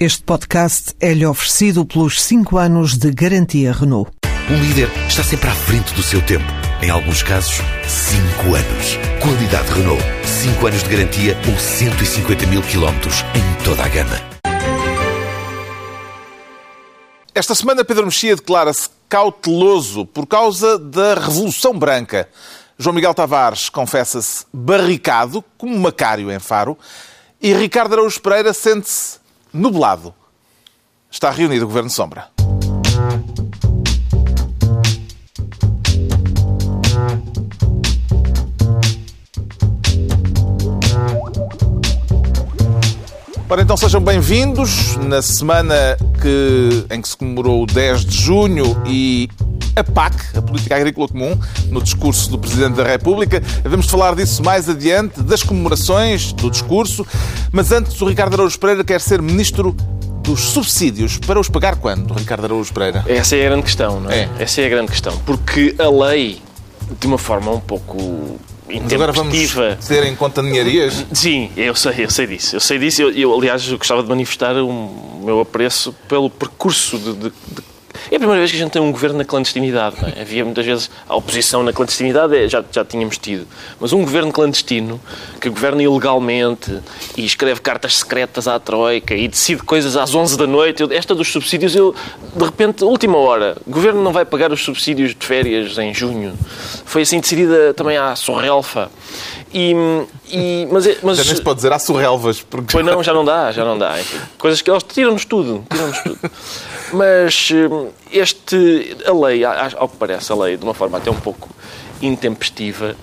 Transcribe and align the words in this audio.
Este 0.00 0.22
podcast 0.22 0.94
é-lhe 1.00 1.26
oferecido 1.26 1.84
pelos 1.84 2.22
5 2.22 2.56
anos 2.56 2.96
de 2.96 3.10
garantia 3.10 3.72
Renault. 3.72 4.08
Um 4.48 4.62
líder 4.62 4.88
está 5.08 5.24
sempre 5.24 5.50
à 5.50 5.52
frente 5.52 5.92
do 5.92 6.04
seu 6.04 6.24
tempo. 6.24 6.44
Em 6.80 6.88
alguns 6.88 7.24
casos, 7.24 7.56
5 7.84 8.54
anos. 8.54 8.96
Qualidade 9.20 9.68
Renault. 9.72 10.00
5 10.24 10.66
anos 10.68 10.84
de 10.84 10.88
garantia 10.88 11.36
ou 11.50 11.58
150 11.58 12.46
mil 12.46 12.62
quilómetros 12.62 13.24
em 13.34 13.64
toda 13.64 13.82
a 13.82 13.88
gama. 13.88 14.14
Esta 17.34 17.56
semana, 17.56 17.84
Pedro 17.84 18.04
Mexia 18.04 18.36
declara-se 18.36 18.90
cauteloso 19.08 20.06
por 20.06 20.28
causa 20.28 20.78
da 20.78 21.14
Revolução 21.14 21.76
Branca. 21.76 22.28
João 22.78 22.94
Miguel 22.94 23.14
Tavares 23.14 23.68
confessa-se 23.68 24.46
barricado, 24.52 25.42
como 25.58 25.76
Macário 25.76 26.30
em 26.30 26.38
Faro, 26.38 26.78
e 27.42 27.52
Ricardo 27.52 27.94
Araújo 27.94 28.20
Pereira 28.20 28.52
sente-se 28.52 29.17
nublado. 29.52 30.14
Está 31.10 31.30
reunido 31.30 31.64
o 31.64 31.68
Governo 31.68 31.90
Sombra. 31.90 32.28
Ora, 43.50 43.62
então 43.62 43.78
sejam 43.78 44.02
bem-vindos 44.02 44.96
na 44.96 45.22
semana 45.22 45.96
que, 46.20 46.84
em 46.94 47.00
que 47.00 47.08
se 47.08 47.16
comemorou 47.16 47.62
o 47.62 47.66
10 47.66 48.04
de 48.04 48.14
junho 48.14 48.76
e 48.86 49.26
a 49.78 49.84
PAC, 49.84 50.36
a 50.36 50.42
Política 50.42 50.76
Agrícola 50.76 51.08
Comum, 51.08 51.38
no 51.70 51.82
discurso 51.82 52.30
do 52.30 52.38
Presidente 52.38 52.74
da 52.74 52.84
República. 52.84 53.42
Vamos 53.64 53.86
falar 53.86 54.14
disso 54.14 54.42
mais 54.42 54.68
adiante, 54.68 55.22
das 55.22 55.42
comemorações, 55.42 56.32
do 56.32 56.50
discurso. 56.50 57.06
Mas 57.52 57.72
antes, 57.72 58.00
o 58.00 58.06
Ricardo 58.06 58.34
Araújo 58.34 58.58
Pereira 58.58 58.84
quer 58.84 59.00
ser 59.00 59.22
Ministro 59.22 59.76
dos 60.22 60.40
subsídios. 60.40 61.18
Para 61.18 61.40
os 61.40 61.48
pagar 61.48 61.76
quando, 61.76 62.12
Ricardo 62.12 62.44
Araújo 62.44 62.72
Pereira? 62.72 63.04
Essa 63.06 63.36
é 63.36 63.46
a 63.46 63.48
grande 63.48 63.62
questão, 63.62 64.00
não 64.00 64.10
é? 64.10 64.22
é. 64.22 64.28
Essa 64.40 64.60
é 64.60 64.66
a 64.66 64.68
grande 64.68 64.90
questão. 64.90 65.16
Porque 65.24 65.74
a 65.78 65.88
lei, 65.88 66.42
de 67.00 67.06
uma 67.06 67.18
forma 67.18 67.50
um 67.50 67.60
pouco 67.60 68.38
mas 68.68 68.92
agora 68.92 69.12
vamos 69.12 69.56
ter 69.86 70.04
em 70.04 70.14
conta 70.14 70.42
ninharias? 70.42 71.06
Sim, 71.12 71.50
eu 71.56 71.74
sei, 71.74 72.04
eu 72.04 72.10
sei 72.10 72.26
disso. 72.26 72.56
Eu 72.56 72.60
sei 72.60 72.78
disso. 72.78 73.00
Eu, 73.00 73.10
eu 73.12 73.34
aliás, 73.34 73.66
gostava 73.70 74.02
de 74.02 74.08
manifestar 74.10 74.54
o 74.56 75.22
meu 75.24 75.40
apreço 75.40 75.94
pelo 76.06 76.28
percurso 76.28 76.98
de, 76.98 77.12
de, 77.14 77.30
de 77.30 77.62
é 78.10 78.16
a 78.16 78.18
primeira 78.18 78.40
vez 78.40 78.50
que 78.50 78.56
a 78.56 78.60
gente 78.60 78.70
tem 78.70 78.80
um 78.80 78.90
governo 78.90 79.18
na 79.18 79.24
clandestinidade. 79.24 79.96
É? 80.16 80.22
Havia 80.22 80.44
muitas 80.44 80.64
vezes 80.64 80.90
a 81.08 81.16
oposição 81.16 81.62
na 81.62 81.72
clandestinidade, 81.72 82.36
é, 82.36 82.48
já, 82.48 82.64
já 82.70 82.84
tínhamos 82.84 83.18
tido. 83.18 83.46
Mas 83.80 83.92
um 83.92 84.00
governo 84.00 84.32
clandestino, 84.32 85.00
que 85.40 85.48
governa 85.48 85.82
ilegalmente 85.82 86.78
e 87.16 87.24
escreve 87.24 87.60
cartas 87.60 87.98
secretas 87.98 88.48
à 88.48 88.58
Troika 88.58 89.14
e 89.14 89.28
decide 89.28 89.62
coisas 89.62 89.96
às 89.96 90.14
11 90.14 90.38
da 90.38 90.46
noite, 90.46 90.82
eu, 90.82 90.92
esta 90.92 91.14
dos 91.14 91.30
subsídios, 91.30 91.74
eu, 91.74 91.94
de 92.34 92.44
repente, 92.44 92.84
última 92.84 93.18
hora, 93.18 93.56
o 93.66 93.70
governo 93.70 94.02
não 94.02 94.12
vai 94.12 94.24
pagar 94.24 94.52
os 94.52 94.62
subsídios 94.62 95.14
de 95.14 95.26
férias 95.26 95.76
em 95.78 95.92
junho. 95.92 96.34
Foi 96.84 97.02
assim 97.02 97.20
decidida 97.20 97.74
também 97.74 97.96
à 97.96 98.14
Sorrelfa. 98.16 98.90
E, 99.52 99.72
e, 100.30 100.68
mas, 100.70 100.86
é, 100.86 100.98
mas, 101.02 101.16
já 101.16 101.24
nem 101.24 101.34
se 101.34 101.42
pode 101.42 101.56
dizer 101.56 101.72
há 101.72 101.78
surrelvas. 101.78 102.42
Porque... 102.42 102.72
Pois 102.72 102.84
não, 102.84 103.02
já 103.02 103.14
não 103.14 103.24
dá, 103.24 103.50
já 103.50 103.64
não 103.64 103.78
dá. 103.78 103.96
Coisas 104.36 104.60
que 104.60 104.70
eles 104.70 104.82
tiram-nos 104.82 105.24
tudo. 105.24 105.64
Tiram-nos 105.70 106.02
tudo. 106.02 106.18
Mas 106.92 107.50
hum, 107.52 107.90
este, 108.10 108.96
a 109.04 109.12
lei, 109.12 109.44
ao 109.44 109.88
que 109.88 109.96
parece, 109.96 110.32
a 110.32 110.34
lei, 110.34 110.56
de 110.56 110.64
uma 110.64 110.74
forma 110.74 110.98
até 110.98 111.10
um 111.10 111.20
pouco 111.20 111.48
intempestiva, 112.00 112.96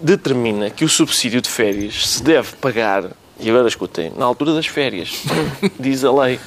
determina 0.00 0.70
que 0.70 0.84
o 0.84 0.88
subsídio 0.88 1.40
de 1.40 1.48
férias 1.48 2.08
se 2.08 2.22
deve 2.22 2.56
pagar, 2.56 3.10
e 3.38 3.48
agora 3.50 3.68
escutem, 3.68 4.12
na 4.16 4.24
altura 4.24 4.54
das 4.54 4.66
férias, 4.66 5.22
diz 5.78 6.04
a 6.04 6.12
lei. 6.12 6.40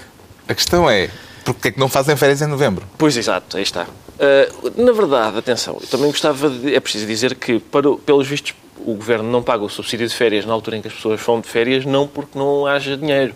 A 0.47 0.53
questão 0.53 0.89
é, 0.89 1.09
porque 1.45 1.69
é 1.69 1.71
que 1.71 1.79
não 1.79 1.87
fazem 1.87 2.15
férias 2.15 2.41
em 2.41 2.47
novembro? 2.47 2.85
Pois, 2.97 3.15
exato, 3.15 3.57
aí 3.57 3.63
está. 3.63 3.83
Uh, 3.83 4.83
na 4.83 4.91
verdade, 4.91 5.37
atenção, 5.37 5.77
eu 5.79 5.87
também 5.87 6.07
gostava 6.07 6.49
de, 6.49 6.75
é 6.75 6.79
preciso 6.79 7.05
dizer 7.05 7.35
que, 7.35 7.59
para, 7.59 7.95
pelos 7.97 8.27
vistos, 8.27 8.53
o 8.85 8.95
Governo 8.95 9.29
não 9.29 9.41
paga 9.41 9.63
o 9.63 9.69
subsídio 9.69 10.07
de 10.07 10.13
férias 10.13 10.45
na 10.45 10.53
altura 10.53 10.77
em 10.77 10.81
que 10.81 10.87
as 10.87 10.93
pessoas 10.93 11.21
vão 11.21 11.39
de 11.39 11.47
férias, 11.47 11.85
não 11.85 12.07
porque 12.07 12.37
não 12.37 12.65
haja 12.65 12.97
dinheiro 12.97 13.33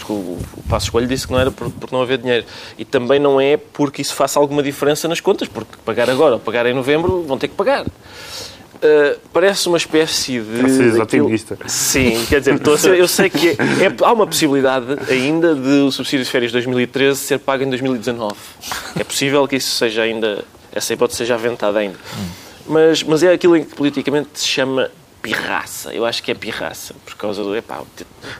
porque 0.00 0.12
o, 0.12 0.38
o 0.56 0.62
Passo 0.68 0.86
Escolho 0.86 1.06
disse 1.06 1.26
que 1.26 1.32
não 1.32 1.40
era 1.40 1.50
por, 1.50 1.70
por, 1.70 1.92
não 1.92 2.02
haver 2.02 2.18
dinheiro. 2.18 2.44
E 2.78 2.84
também 2.84 3.18
não 3.18 3.40
é 3.40 3.56
porque 3.56 4.02
isso 4.02 4.14
faça 4.14 4.38
alguma 4.38 4.62
diferença 4.62 5.06
nas 5.06 5.20
contas, 5.20 5.48
porque 5.48 5.76
pagar 5.84 6.10
agora 6.10 6.34
ou 6.34 6.40
pagar 6.40 6.66
em 6.66 6.74
novembro 6.74 7.22
vão 7.22 7.38
ter 7.38 7.48
que 7.48 7.54
pagar. 7.54 7.86
Uh, 7.86 9.20
parece 9.30 9.68
uma 9.68 9.76
espécie 9.76 10.40
de. 10.40 10.56
Parece 10.58 11.00
otimista. 11.00 11.58
Sim, 11.66 12.24
quer 12.28 12.40
dizer, 12.40 12.58
ser, 12.78 12.98
eu 12.98 13.06
sei 13.06 13.28
que 13.28 13.50
é, 13.50 13.52
é, 13.52 13.94
há 14.02 14.12
uma 14.12 14.26
possibilidade 14.26 14.86
ainda 15.10 15.54
de 15.54 15.82
o 15.82 15.92
subsídio 15.92 16.24
de 16.24 16.30
férias 16.30 16.50
de 16.50 16.54
2013 16.54 17.18
ser 17.18 17.38
pago 17.38 17.62
em 17.62 17.68
2019. 17.68 18.34
É 18.98 19.04
possível 19.04 19.46
que 19.46 19.56
isso 19.56 19.76
seja 19.76 20.02
ainda. 20.02 20.44
Essa 20.72 20.94
hipótese 20.94 21.18
seja 21.18 21.34
aventada 21.34 21.78
ainda. 21.78 21.96
Mas, 22.66 23.02
mas 23.02 23.22
é 23.22 23.32
aquilo 23.32 23.56
em 23.56 23.64
que 23.64 23.74
politicamente 23.74 24.30
se 24.34 24.46
chama 24.46 24.90
pirraça. 25.22 25.92
Eu 25.92 26.04
acho 26.04 26.22
que 26.22 26.30
é 26.30 26.34
pirraça, 26.34 26.94
por 27.04 27.14
causa 27.16 27.42
do. 27.42 27.54
Epá, 27.54 27.82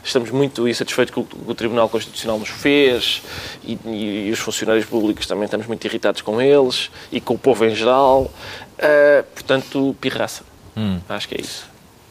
estamos 0.03 0.31
muito 0.31 0.67
insatisfeitos 0.67 1.13
com 1.13 1.21
o 1.21 1.25
que 1.25 1.35
o 1.47 1.55
Tribunal 1.55 1.87
Constitucional 1.89 2.39
nos 2.39 2.49
fez 2.49 3.21
e, 3.63 3.77
e, 3.85 4.27
e, 4.27 4.31
os 4.31 4.39
funcionários 4.39 4.85
públicos 4.85 5.25
também 5.25 5.45
estamos 5.45 5.67
muito 5.67 5.85
irritados 5.85 6.21
com 6.21 6.41
eles 6.41 6.89
e 7.11 7.21
com 7.21 7.35
o 7.35 7.37
povo 7.37 7.65
em 7.65 7.75
geral. 7.75 8.23
Uh, 8.23 9.23
portanto, 9.33 9.95
pirraça. 10.01 10.43
Hum. 10.75 10.99
Acho 11.07 11.27
que 11.27 11.35
é 11.35 11.41
isso. 11.41 11.69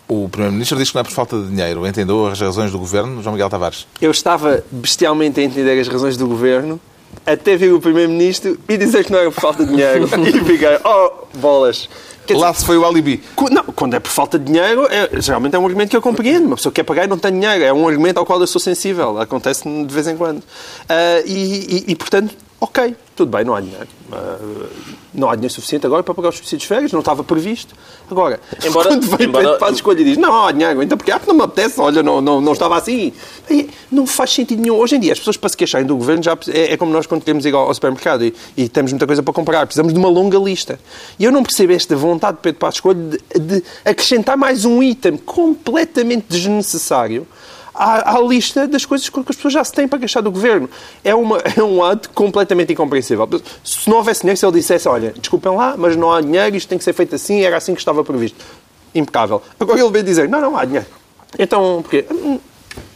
O 0.09 0.29
Primeiro-Ministro 0.29 0.77
diz 0.77 0.91
que 0.91 0.95
não 0.97 1.03
é 1.03 1.05
por 1.05 1.13
falta 1.13 1.41
de 1.41 1.49
dinheiro. 1.49 1.87
Entendeu 1.87 2.27
as 2.27 2.41
razões 2.41 2.73
do 2.73 2.79
Governo, 2.79 3.23
João 3.23 3.35
Miguel 3.35 3.49
Tavares? 3.49 3.87
Eu 4.01 4.11
estava 4.11 4.63
bestialmente 4.71 5.39
a 5.41 5.43
entender 5.43 5.79
as 5.79 5.87
razões 5.87 6.17
do 6.17 6.27
Governo 6.27 6.81
até 7.25 7.57
vir 7.57 7.73
o 7.73 7.81
Primeiro-Ministro 7.81 8.59
e 8.69 8.77
dizer 8.77 9.05
que 9.05 9.13
não 9.13 9.19
era 9.19 9.31
por 9.31 9.41
falta 9.41 9.65
de 9.65 9.71
dinheiro. 9.71 10.05
e 10.27 10.45
fiquei, 10.45 10.79
oh, 10.85 11.27
bolas. 11.39 11.89
Quer 12.27 12.37
Lá 12.37 12.51
dizer, 12.51 12.61
se 12.61 12.67
foi 12.67 12.77
o 12.77 12.85
alibi. 12.85 13.23
Não, 13.51 13.60
quando 13.81 13.95
é 13.95 13.99
por 13.99 14.11
falta 14.11 14.39
de 14.39 14.45
dinheiro, 14.45 14.87
é, 14.91 15.09
geralmente 15.23 15.57
é 15.57 15.59
um 15.59 15.65
argumento 15.65 15.89
que 15.89 15.97
eu 15.97 16.03
compreendo. 16.03 16.45
Uma 16.45 16.57
pessoa 16.57 16.71
que 16.71 16.83
quer 16.83 16.85
pagar 16.85 17.07
e 17.07 17.07
não 17.07 17.17
tem 17.17 17.33
dinheiro. 17.33 17.65
É 17.65 17.73
um 17.73 17.89
argumento 17.89 18.19
ao 18.19 18.27
qual 18.27 18.39
eu 18.39 18.47
sou 18.47 18.61
sensível. 18.61 19.19
Acontece 19.19 19.67
de 19.67 19.95
vez 19.95 20.07
em 20.07 20.19
quando. 20.19 20.41
Uh, 20.41 21.25
e, 21.25 21.33
e, 21.33 21.85
e, 21.93 21.97
portanto, 21.97 22.37
ok, 22.61 22.95
tudo 23.17 23.31
bem, 23.37 23.45
não 23.45 23.55
há 23.55 23.61
dinheiro. 23.61 23.89
Uh, 24.13 24.69
não 25.13 25.29
há 25.29 25.35
dinheiro 25.35 25.53
suficiente 25.53 25.87
agora 25.87 26.03
para 26.03 26.15
pagar 26.15 26.29
os 26.29 26.37
subsídios 26.37 26.63
de 26.63 26.69
férias, 26.69 26.93
não 26.93 27.01
estava 27.01 27.25
previsto. 27.25 27.75
Agora, 28.11 28.41
embora, 28.65 28.89
quando 28.89 29.17
vem 29.17 29.29
embora... 29.29 29.57
para 29.57 29.69
a 29.69 29.71
escolha 29.73 30.01
e 30.01 30.05
diz 30.05 30.17
não, 30.17 30.45
há 30.45 30.53
dinheiro, 30.53 30.83
então 30.83 30.97
porque 30.97 31.11
ah, 31.11 31.21
não 31.27 31.35
me 31.35 31.43
apetece, 31.43 31.81
olha, 31.81 32.03
não, 32.03 32.21
não, 32.21 32.41
não 32.41 32.53
estava 32.53 32.77
assim. 32.77 33.13
Não 33.91 34.07
faz 34.07 34.33
sentido 34.33 34.61
nenhum. 34.61 34.77
Hoje 34.77 34.97
em 34.97 35.01
dia, 35.01 35.13
as 35.13 35.19
pessoas 35.19 35.37
para 35.37 35.49
se 35.49 35.57
queixarem 35.57 35.87
do 35.87 35.97
governo 35.97 36.23
já 36.23 36.37
é, 36.49 36.73
é 36.73 36.77
como 36.77 36.93
nós 36.93 37.07
quando 37.07 37.23
queremos 37.23 37.45
ir 37.47 37.55
ao, 37.55 37.67
ao 37.67 37.75
supermercado 37.75 38.25
e, 38.25 38.35
e, 38.57 38.69
temos 38.69 38.93
muita 38.93 39.07
coisa 39.07 39.23
para 39.23 39.33
comprar. 39.33 39.67
Precisamos 39.67 39.93
de 39.93 39.99
uma 39.99 40.09
longa 40.09 40.39
lista. 40.39 40.79
E 41.19 41.25
eu 41.25 41.33
não 41.33 41.43
percebo 41.43 41.73
esta 41.73 41.97
vontade 41.97 42.37
de 42.37 42.43
Pedro 42.43 42.59
Passos 42.59 42.77
Escolha 42.77 42.99
de, 42.99 43.39
de 43.39 43.65
acrescentar 43.85 44.37
mais 44.37 44.65
um 44.65 44.83
item 44.83 45.17
completamente 45.17 46.27
desnecessário 46.29 47.27
à, 47.81 48.17
à, 48.17 48.21
lista 48.21 48.69
das 48.69 48.85
coisas 48.85 49.09
que 49.09 49.19
as 49.21 49.37
pessoas 49.37 49.55
já 49.55 49.65
se 49.65 49.73
têm 49.73 49.89
para 49.89 49.99
gastar 49.99 50.21
do 50.21 50.31
governo. 50.31 50.69
É, 51.03 51.15
uma, 51.15 51.39
é 51.57 51.63
um 51.63 51.83
ato 51.83 52.11
completamente 52.11 52.73
incompreensível. 52.73 53.29
Se 53.65 53.89
não 53.89 53.97
houvesse 53.97 54.21
dinheiro, 54.21 54.39
se 54.39 54.45
ele 54.45 54.53
dissesse, 54.53 54.87
olha, 54.89 55.15
desculpem 55.17 55.55
lá, 55.55 55.75
mas 55.79 55.97
não 55.97 56.13
há 56.13 56.21
dinheiro, 56.21 56.55
isto 56.57 56.69
tem 56.69 56.77
que 56.77 56.85
ser 56.85 56.93
feito 56.93 57.15
assim, 57.15 57.41
era 57.41 57.57
assim 57.57 57.73
que 57.75 57.81
estava 57.81 58.05
previsto. 58.05 58.45
Impecável. 58.95 59.43
Agora 59.59 59.81
ele 59.81 59.91
veio 59.91 60.05
dizer, 60.05 60.29
não, 60.29 60.41
não 60.41 60.57
há 60.57 60.65
dinheiro. 60.65 60.87
Então, 61.39 61.81
porquê? 61.83 62.05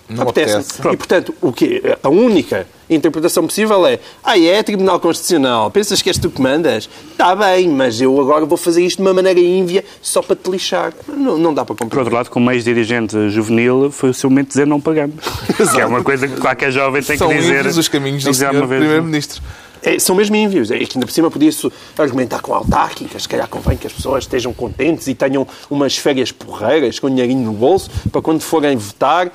Não 0.09 0.29
apetece. 0.29 0.81
E, 0.81 0.97
portanto, 0.97 1.35
o 1.41 1.53
quê? 1.53 1.83
A 2.03 2.09
única 2.09 2.67
interpretação 2.89 3.47
possível 3.47 3.87
é 3.87 3.99
ah, 4.23 4.39
é 4.39 4.63
Tribunal 4.63 5.01
Constitucional, 5.01 5.71
pensas 5.71 6.03
que 6.03 6.11
és 6.11 6.19
tu 6.19 6.29
que 6.29 6.41
mandas? 6.41 6.89
Está 7.11 7.35
bem, 7.35 7.69
mas 7.69 8.01
eu 8.01 8.21
agora 8.21 8.45
vou 8.45 8.59
fazer 8.59 8.85
isto 8.85 8.99
de 8.99 9.03
uma 9.03 9.15
maneira 9.15 9.41
ínvia 9.41 9.85
só 10.03 10.21
para 10.21 10.37
te 10.37 10.51
lixar. 10.51 10.93
Não, 11.09 11.39
não 11.39 11.55
dá 11.55 11.65
para 11.65 11.75
compreender. 11.75 11.91
Por 11.91 11.99
outro 12.01 12.15
lado, 12.15 12.31
como 12.31 12.51
ex-dirigente 12.51 13.31
juvenil, 13.31 13.91
foi 13.91 14.11
o 14.11 14.15
seu 14.15 14.29
momento 14.29 14.49
de 14.49 14.51
dizer 14.51 14.67
não 14.67 14.81
pagamos. 14.81 15.17
que 15.73 15.81
é 15.81 15.87
uma 15.87 16.03
coisa 16.03 16.29
que 16.29 16.39
qualquer 16.41 16.71
jovem 16.71 17.03
tem 17.03 17.17
São 17.17 17.29
que 17.29 17.37
dizer. 17.37 17.71
São 17.71 17.81
os 17.81 17.89
caminhos 17.89 18.25
do 18.25 18.31
Primeiro-Ministro. 18.33 19.43
É, 19.85 19.99
são 19.99 20.17
mesmo 20.17 20.35
envios. 20.35 20.71
É 20.71 20.79
que 20.79 20.97
ainda 20.97 21.07
por 21.07 21.13
cima 21.13 21.31
podia-se 21.31 21.71
argumentar 21.99 22.41
com 22.41 22.55
autárquicas. 22.55 23.23
Se 23.23 23.29
calhar 23.29 23.47
convém 23.47 23.77
que 23.77 23.87
as 23.87 23.93
pessoas 23.93 24.25
estejam 24.25 24.53
contentes 24.53 25.07
e 25.07 25.15
tenham 25.15 25.47
umas 25.69 25.97
férias 25.97 26.33
porreiras 26.33 26.99
com 26.99 27.11
dinheirinho 27.11 27.45
no 27.45 27.53
bolso 27.53 27.91
para 28.11 28.23
quando 28.23 28.41
forem 28.41 28.77
votar 28.77 29.27
uh, 29.27 29.33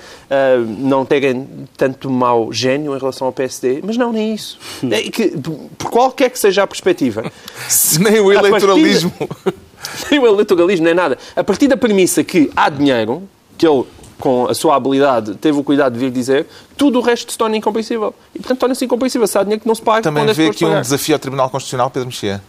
não 0.80 1.06
terem 1.06 1.48
tanto 1.78 2.10
mau 2.10 2.51
gênio 2.51 2.96
em 2.96 3.00
relação 3.00 3.28
ao 3.28 3.34
PSD. 3.34 3.81
Mas 3.84 3.96
não, 3.96 4.12
nem 4.12 4.34
isso. 4.34 4.57
É 4.90 5.01
que, 5.04 5.36
por 5.78 5.92
qualquer 5.92 6.31
que 6.31 6.40
seja 6.40 6.63
a 6.63 6.68
perspectiva. 6.68 7.31
nem 8.00 8.19
o 8.19 8.34
eleitoralismo. 8.34 9.13
nem 10.10 10.19
o 10.19 10.25
eleitoralismo, 10.25 10.86
nem 10.86 10.96
nada. 10.96 11.18
A 11.36 11.44
partir 11.44 11.68
da 11.68 11.78
premissa 11.78 12.24
que 12.24 12.50
há 12.56 12.69
dinheiro, 12.69 13.24
que 13.57 13.68
ele 13.68 13.84
com 14.19 14.48
a 14.48 14.54
sua 14.54 14.75
habilidade, 14.75 15.36
teve 15.36 15.57
o 15.57 15.63
cuidado 15.63 15.94
de 15.94 16.00
vir 16.00 16.12
dizer, 16.12 16.45
tudo 16.77 17.00
o 17.00 17.01
resto 17.01 17.31
se 17.31 17.38
torna 17.38 17.57
incompreensível. 17.57 18.13
E, 18.36 18.39
portanto, 18.39 18.60
torna-se 18.60 18.86
incompreensível. 18.86 19.27
Se 19.27 19.38
há 19.38 19.44
dinheiro 19.44 19.62
que 19.62 19.68
não 19.68 19.75
se 19.75 19.81
paga, 19.81 20.01
Também 20.01 20.25
vê 20.33 20.48
aqui 20.48 20.66
um 20.66 20.81
desafio 20.81 21.16
ao 21.16 21.19
Tribunal 21.19 21.50
Constitucional, 21.50 21.89
Pedro 21.89 22.07
Mexia. 22.07 22.42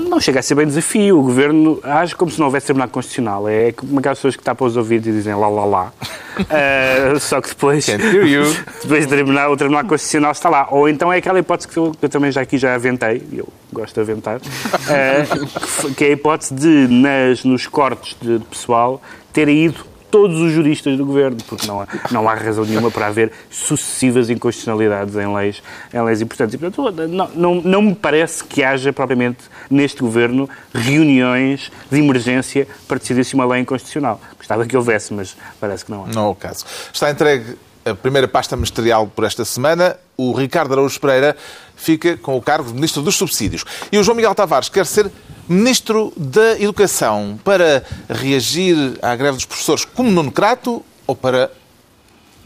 Não 0.00 0.18
chega 0.18 0.40
a 0.40 0.42
ser 0.42 0.54
bem 0.54 0.66
desafio. 0.66 1.18
O 1.18 1.22
governo 1.22 1.78
age 1.82 2.16
como 2.16 2.30
se 2.30 2.38
não 2.38 2.46
houvesse 2.46 2.66
Tribunal 2.66 2.88
Constitucional. 2.88 3.46
É 3.46 3.72
como 3.72 3.98
aquelas 3.98 4.18
pessoas 4.18 4.36
que 4.36 4.42
tapam 4.42 4.66
os 4.66 4.76
ouvidos 4.76 5.06
e 5.06 5.12
dizem 5.12 5.34
lá, 5.34 5.48
lá, 5.48 5.64
lá. 5.64 5.92
Uh, 6.38 7.20
só 7.20 7.42
que 7.42 7.50
depois, 7.50 7.84
Can't 7.84 8.02
hear 8.02 8.26
you. 8.26 8.42
depois 8.82 9.04
o, 9.04 9.08
tribunal, 9.08 9.52
o 9.52 9.56
Tribunal 9.56 9.84
Constitucional 9.84 10.32
está 10.32 10.48
lá. 10.48 10.68
Ou 10.70 10.88
então 10.88 11.12
é 11.12 11.18
aquela 11.18 11.38
hipótese 11.38 11.68
que 11.68 11.76
eu, 11.76 11.92
que 11.98 12.06
eu 12.06 12.08
também 12.08 12.32
já 12.32 12.40
aqui 12.40 12.56
já 12.56 12.74
aventei, 12.74 13.22
e 13.30 13.38
eu 13.38 13.48
gosto 13.70 13.94
de 13.94 14.00
aventar, 14.00 14.38
uh, 14.38 15.46
que 15.94 15.94
que 15.94 16.04
é 16.04 16.08
a 16.08 16.10
hipótese 16.12 16.54
de, 16.54 16.88
nas, 16.88 17.44
nos 17.44 17.66
cortes 17.66 18.16
de 18.20 18.38
pessoal, 18.50 19.00
terem 19.32 19.66
ido 19.66 19.91
todos 20.12 20.38
os 20.38 20.52
juristas 20.52 20.98
do 20.98 21.06
governo, 21.06 21.38
porque 21.48 21.66
não 21.66 21.80
há, 21.80 21.88
não 22.10 22.28
há 22.28 22.34
razão 22.34 22.66
nenhuma 22.66 22.90
para 22.90 23.06
haver 23.06 23.32
sucessivas 23.50 24.28
inconstitucionalidades 24.28 25.16
em 25.16 25.34
leis, 25.34 25.62
em 25.92 26.02
leis 26.02 26.20
importantes. 26.20 26.54
E, 26.54 26.58
portanto, 26.58 27.08
não, 27.08 27.28
não, 27.34 27.54
não 27.54 27.82
me 27.82 27.94
parece 27.94 28.44
que 28.44 28.62
haja 28.62 28.92
propriamente 28.92 29.44
neste 29.70 30.02
governo 30.02 30.48
reuniões 30.74 31.72
de 31.90 31.98
emergência 31.98 32.68
para 32.86 32.98
decidir 32.98 33.24
se 33.24 33.34
uma 33.34 33.46
lei 33.46 33.60
é 33.60 33.62
inconstitucional. 33.62 34.20
Gostava 34.36 34.66
que 34.66 34.76
houvesse, 34.76 35.14
mas 35.14 35.34
parece 35.58 35.86
que 35.86 35.90
não 35.90 36.04
há. 36.04 36.08
Não 36.08 36.26
é 36.26 36.28
o 36.28 36.34
caso. 36.34 36.66
Está 36.92 37.10
entregue 37.10 37.56
a 37.84 37.94
primeira 37.94 38.28
pasta 38.28 38.54
ministerial 38.54 39.06
por 39.06 39.24
esta 39.24 39.44
semana. 39.46 39.96
O 40.16 40.32
Ricardo 40.32 40.72
Araújo 40.72 41.00
Pereira 41.00 41.34
fica 41.82 42.16
com 42.16 42.36
o 42.36 42.42
cargo 42.42 42.68
de 42.68 42.74
Ministro 42.74 43.02
dos 43.02 43.16
Subsídios. 43.16 43.64
E 43.90 43.98
o 43.98 44.02
João 44.04 44.14
Miguel 44.16 44.34
Tavares 44.34 44.68
quer 44.68 44.86
ser 44.86 45.10
Ministro 45.48 46.12
da 46.16 46.58
Educação 46.60 47.38
para 47.44 47.82
reagir 48.08 48.98
à 49.02 49.14
greve 49.16 49.36
dos 49.36 49.44
professores 49.44 49.84
como 49.84 50.10
Nuno 50.10 50.30
Crato 50.30 50.82
ou 51.06 51.16
para 51.16 51.50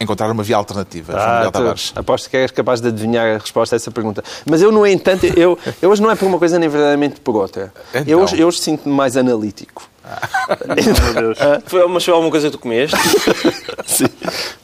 encontrar 0.01 0.31
uma 0.31 0.43
via 0.43 0.57
alternativa, 0.57 1.13
João 1.13 1.25
Miguel 1.37 1.49
Ah, 1.49 1.53
Tavares? 1.53 1.93
aposto 1.95 2.29
que 2.31 2.37
és 2.37 2.51
capaz 2.51 2.81
de 2.81 2.89
adivinhar 2.89 3.37
a 3.37 3.39
resposta 3.39 3.75
a 3.75 3.77
essa 3.77 3.91
pergunta. 3.91 4.23
Mas 4.45 4.61
eu, 4.61 4.71
no 4.73 4.87
entanto, 4.87 5.25
eu, 5.27 5.59
eu 5.81 5.91
hoje 5.91 6.03
não 6.03 6.11
é 6.11 6.17
por 6.17 6.27
uma 6.27 6.39
coisa 6.39 6.59
nem 6.59 6.69
verdadeiramente 6.69 7.21
por 7.21 7.37
outra. 7.37 7.73
Então. 7.91 8.05
Eu, 8.07 8.21
hoje, 8.21 8.39
eu 8.39 8.49
hoje 8.49 8.59
sinto-me 8.61 8.95
mais 8.95 9.17
analítico. 9.17 9.89
Meu 11.15 11.15
Deus. 11.35 11.39
Foi, 11.67 11.87
mas 11.89 12.05
foi 12.05 12.15
alguma 12.15 12.31
coisa 12.31 12.47
que 12.49 12.57
tu 12.57 12.61
comeste? 12.61 12.97
Sim. 13.87 14.07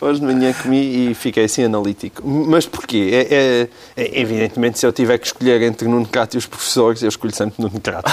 Hoje 0.00 0.21
de 0.21 0.27
manhã 0.27 0.53
comi 0.53 1.11
e 1.11 1.15
fiquei 1.15 1.44
assim 1.44 1.65
analítico. 1.65 2.23
Mas 2.27 2.67
porquê? 2.67 3.11
É, 3.12 3.35
é- 3.35 3.69
é- 4.05 4.21
evidentemente, 4.21 4.79
se 4.79 4.87
eu 4.87 4.93
tiver 4.93 5.19
que 5.19 5.27
escolher 5.27 5.62
entre 5.62 5.87
Nuno 5.89 6.06
Crato 6.06 6.37
e 6.37 6.39
os 6.39 6.47
professores, 6.47 7.03
eu 7.03 7.09
escolho 7.09 7.35
sempre 7.35 7.55
Nuno. 7.59 7.71
Portanto, 7.73 8.05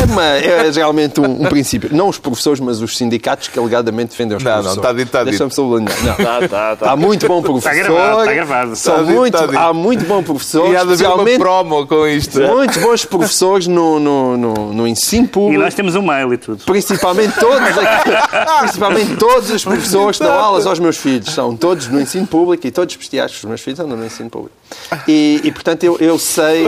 é, 0.00 0.04
uma, 0.04 0.24
é 0.24 0.72
geralmente 0.72 1.20
um, 1.20 1.42
um 1.42 1.46
princípio. 1.46 1.90
Não 1.92 2.08
os 2.08 2.18
professores, 2.18 2.60
mas 2.60 2.80
os 2.80 2.96
sindicatos 2.96 3.48
que 3.48 3.58
alegadamente 3.58 4.10
defendem 4.10 4.36
os 4.36 4.42
Não, 4.42 4.50
não, 4.50 4.62
professores. 4.62 4.84
está 4.86 4.92
dito, 4.92 5.06
está 5.06 5.18
dito. 5.20 5.30
Deixa-me 5.30 5.52
sublinhar. 5.54 5.96
Não. 6.04 6.14
Tá, 6.16 6.48
tá, 6.48 6.76
tá. 6.76 6.90
Há 6.92 6.96
muito 6.96 7.26
bom 7.28 7.42
professor. 7.42 7.74
gravado, 7.74 8.20
está 8.20 8.32
gravado. 8.34 8.76
São 8.76 8.94
Está 8.94 9.04
dito, 9.06 9.16
muito, 9.18 9.34
está 9.34 9.46
dito. 9.46 9.58
há 9.58 9.72
muito 9.72 10.04
bom 10.06 10.22
professor. 10.22 10.72
E 10.72 10.76
há 10.76 10.84
de 10.84 10.92
haver 11.04 11.08
uma 11.08 11.38
promo 11.38 11.86
com 11.86 12.06
isto. 12.06 12.40
muitos 12.40 12.76
bons 12.78 13.04
professores 13.04 13.66
no, 13.66 13.98
no, 14.00 14.36
no, 14.36 14.72
no 14.72 14.86
ensino 14.88 15.24
E 15.24 15.28
público. 15.28 15.62
nós 15.62 15.74
temos 15.74 15.94
um 15.94 16.02
mail 16.02 16.32
e 16.32 16.36
tudo. 16.38 16.57
Principalmente 16.64 17.34
todos, 17.38 17.78
aqui- 17.78 18.10
principalmente 18.60 19.16
todos 19.16 19.50
os 19.50 19.64
professores 19.64 20.18
que 20.18 20.24
dão 20.24 20.32
aulas 20.38 20.66
aos 20.66 20.78
meus 20.78 20.96
filhos. 20.96 21.32
São 21.32 21.56
todos 21.56 21.88
no 21.88 22.00
ensino 22.00 22.26
público 22.26 22.66
e 22.66 22.70
todos. 22.70 22.96
Os 22.96 23.44
meus 23.44 23.60
filhos 23.60 23.80
andam 23.80 23.96
no 23.96 24.04
ensino 24.06 24.28
público. 24.30 24.54
E, 25.06 25.40
e, 25.44 25.50
portanto, 25.52 25.84
eu, 25.84 25.96
eu 25.98 26.18
sei. 26.18 26.66